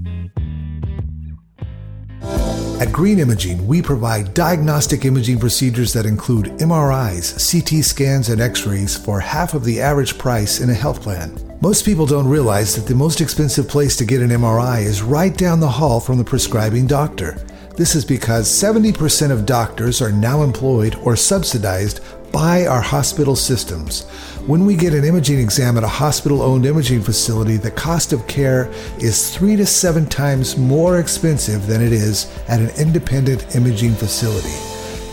At 2.78 2.92
Green 2.92 3.20
Imaging, 3.20 3.66
we 3.66 3.80
provide 3.80 4.34
diagnostic 4.34 5.06
imaging 5.06 5.38
procedures 5.38 5.94
that 5.94 6.04
include 6.04 6.58
MRIs, 6.58 7.32
CT 7.32 7.82
scans, 7.82 8.28
and 8.28 8.38
x 8.38 8.66
rays 8.66 8.94
for 8.94 9.18
half 9.18 9.54
of 9.54 9.64
the 9.64 9.80
average 9.80 10.18
price 10.18 10.60
in 10.60 10.68
a 10.68 10.74
health 10.74 11.00
plan. 11.00 11.34
Most 11.62 11.86
people 11.86 12.04
don't 12.04 12.28
realize 12.28 12.76
that 12.76 12.86
the 12.86 12.94
most 12.94 13.22
expensive 13.22 13.66
place 13.66 13.96
to 13.96 14.04
get 14.04 14.20
an 14.20 14.28
MRI 14.28 14.82
is 14.82 15.00
right 15.00 15.34
down 15.34 15.58
the 15.58 15.66
hall 15.66 16.00
from 16.00 16.18
the 16.18 16.24
prescribing 16.24 16.86
doctor. 16.86 17.38
This 17.76 17.94
is 17.94 18.04
because 18.04 18.46
70% 18.46 19.30
of 19.30 19.46
doctors 19.46 20.02
are 20.02 20.12
now 20.12 20.42
employed 20.42 20.96
or 20.96 21.16
subsidized 21.16 22.00
by 22.36 22.66
our 22.66 22.82
hospital 22.82 23.34
systems. 23.34 24.04
When 24.46 24.66
we 24.66 24.76
get 24.76 24.92
an 24.92 25.04
imaging 25.04 25.40
exam 25.40 25.78
at 25.78 25.84
a 25.84 25.88
hospital 25.88 26.42
owned 26.42 26.66
imaging 26.66 27.00
facility, 27.00 27.56
the 27.56 27.70
cost 27.70 28.12
of 28.12 28.26
care 28.26 28.70
is 28.98 29.34
three 29.34 29.56
to 29.56 29.64
seven 29.64 30.04
times 30.04 30.58
more 30.58 31.00
expensive 31.00 31.66
than 31.66 31.80
it 31.80 31.94
is 31.94 32.30
at 32.46 32.60
an 32.60 32.68
independent 32.78 33.56
imaging 33.56 33.94
facility. 33.94 34.52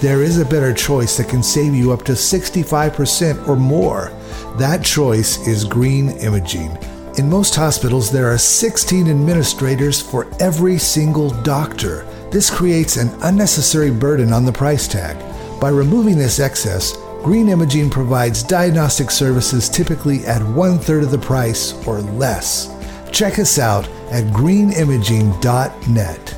There 0.01 0.21
is 0.21 0.37
a 0.37 0.43
better 0.43 0.73
choice 0.73 1.15
that 1.15 1.29
can 1.29 1.41
save 1.41 1.73
you 1.73 1.93
up 1.93 2.03
to 2.07 2.11
65% 2.11 3.47
or 3.47 3.55
more. 3.55 4.11
That 4.57 4.83
choice 4.83 5.47
is 5.47 5.63
Green 5.63 6.09
Imaging. 6.17 6.77
In 7.17 7.29
most 7.29 7.55
hospitals, 7.55 8.11
there 8.11 8.29
are 8.33 8.37
16 8.37 9.09
administrators 9.09 10.01
for 10.01 10.27
every 10.41 10.77
single 10.77 11.29
doctor. 11.41 12.05
This 12.31 12.49
creates 12.49 12.97
an 12.97 13.17
unnecessary 13.21 13.91
burden 13.91 14.33
on 14.33 14.43
the 14.43 14.51
price 14.51 14.89
tag. 14.89 15.15
By 15.61 15.69
removing 15.69 16.17
this 16.17 16.41
excess, 16.41 16.97
Green 17.23 17.47
Imaging 17.47 17.89
provides 17.89 18.43
diagnostic 18.43 19.09
services 19.09 19.69
typically 19.69 20.25
at 20.25 20.43
one 20.43 20.77
third 20.77 21.03
of 21.03 21.11
the 21.11 21.17
price 21.17 21.73
or 21.87 22.01
less. 22.01 22.69
Check 23.13 23.39
us 23.39 23.57
out 23.57 23.87
at 24.11 24.25
greenimaging.net. 24.33 26.29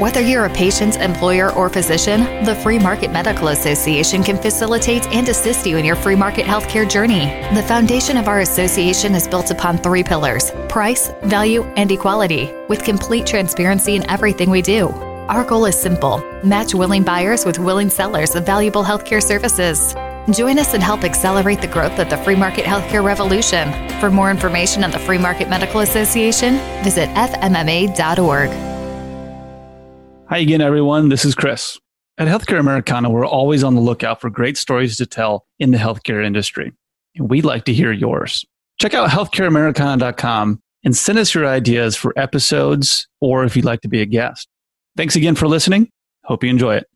Whether 0.00 0.20
you're 0.20 0.46
a 0.46 0.50
patient, 0.50 0.96
employer, 0.96 1.52
or 1.52 1.70
physician, 1.70 2.44
the 2.44 2.56
Free 2.56 2.78
Market 2.80 3.12
Medical 3.12 3.48
Association 3.48 4.24
can 4.24 4.36
facilitate 4.36 5.06
and 5.06 5.28
assist 5.28 5.64
you 5.64 5.76
in 5.76 5.84
your 5.84 5.94
free 5.94 6.16
market 6.16 6.44
healthcare 6.44 6.90
journey. 6.90 7.26
The 7.54 7.62
foundation 7.62 8.16
of 8.16 8.26
our 8.26 8.40
association 8.40 9.14
is 9.14 9.28
built 9.28 9.52
upon 9.52 9.78
three 9.78 10.02
pillars 10.02 10.50
price, 10.68 11.12
value, 11.22 11.62
and 11.76 11.92
equality, 11.92 12.52
with 12.68 12.82
complete 12.82 13.26
transparency 13.26 13.94
in 13.94 14.10
everything 14.10 14.50
we 14.50 14.60
do. 14.60 14.88
Our 15.28 15.44
goal 15.44 15.66
is 15.66 15.80
simple 15.80 16.18
match 16.44 16.74
willing 16.74 17.04
buyers 17.04 17.44
with 17.44 17.58
willing 17.58 17.90
sellers 17.90 18.34
of 18.34 18.44
valuable 18.44 18.84
healthcare 18.84 19.22
services. 19.22 19.94
Join 20.30 20.58
us 20.58 20.74
and 20.74 20.82
help 20.82 21.04
accelerate 21.04 21.60
the 21.60 21.68
growth 21.68 21.98
of 21.98 22.10
the 22.10 22.16
free 22.18 22.36
market 22.36 22.64
healthcare 22.64 23.04
revolution. 23.04 23.72
For 24.00 24.10
more 24.10 24.30
information 24.30 24.84
on 24.84 24.90
the 24.90 24.98
Free 24.98 25.18
Market 25.18 25.48
Medical 25.48 25.80
Association, 25.80 26.54
visit 26.82 27.08
fmma.org. 27.10 28.50
Hi 30.28 30.38
again, 30.38 30.60
everyone. 30.60 31.08
This 31.08 31.24
is 31.24 31.34
Chris. 31.34 31.78
At 32.18 32.28
Healthcare 32.28 32.58
Americana, 32.58 33.10
we're 33.10 33.26
always 33.26 33.62
on 33.62 33.74
the 33.74 33.80
lookout 33.80 34.20
for 34.20 34.30
great 34.30 34.56
stories 34.56 34.96
to 34.96 35.06
tell 35.06 35.46
in 35.58 35.70
the 35.70 35.78
healthcare 35.78 36.24
industry. 36.24 36.72
And 37.14 37.30
we'd 37.30 37.44
like 37.44 37.64
to 37.66 37.72
hear 37.72 37.92
yours. 37.92 38.44
Check 38.80 38.94
out 38.94 39.10
healthcareamericana.com 39.10 40.60
and 40.82 40.96
send 40.96 41.18
us 41.18 41.34
your 41.34 41.46
ideas 41.46 41.94
for 41.94 42.12
episodes 42.18 43.06
or 43.20 43.44
if 43.44 43.54
you'd 43.54 43.64
like 43.64 43.82
to 43.82 43.88
be 43.88 44.00
a 44.00 44.06
guest. 44.06 44.48
Thanks 44.96 45.14
again 45.14 45.34
for 45.34 45.46
listening. 45.46 45.90
Hope 46.24 46.42
you 46.42 46.50
enjoy 46.50 46.76
it. 46.76 46.86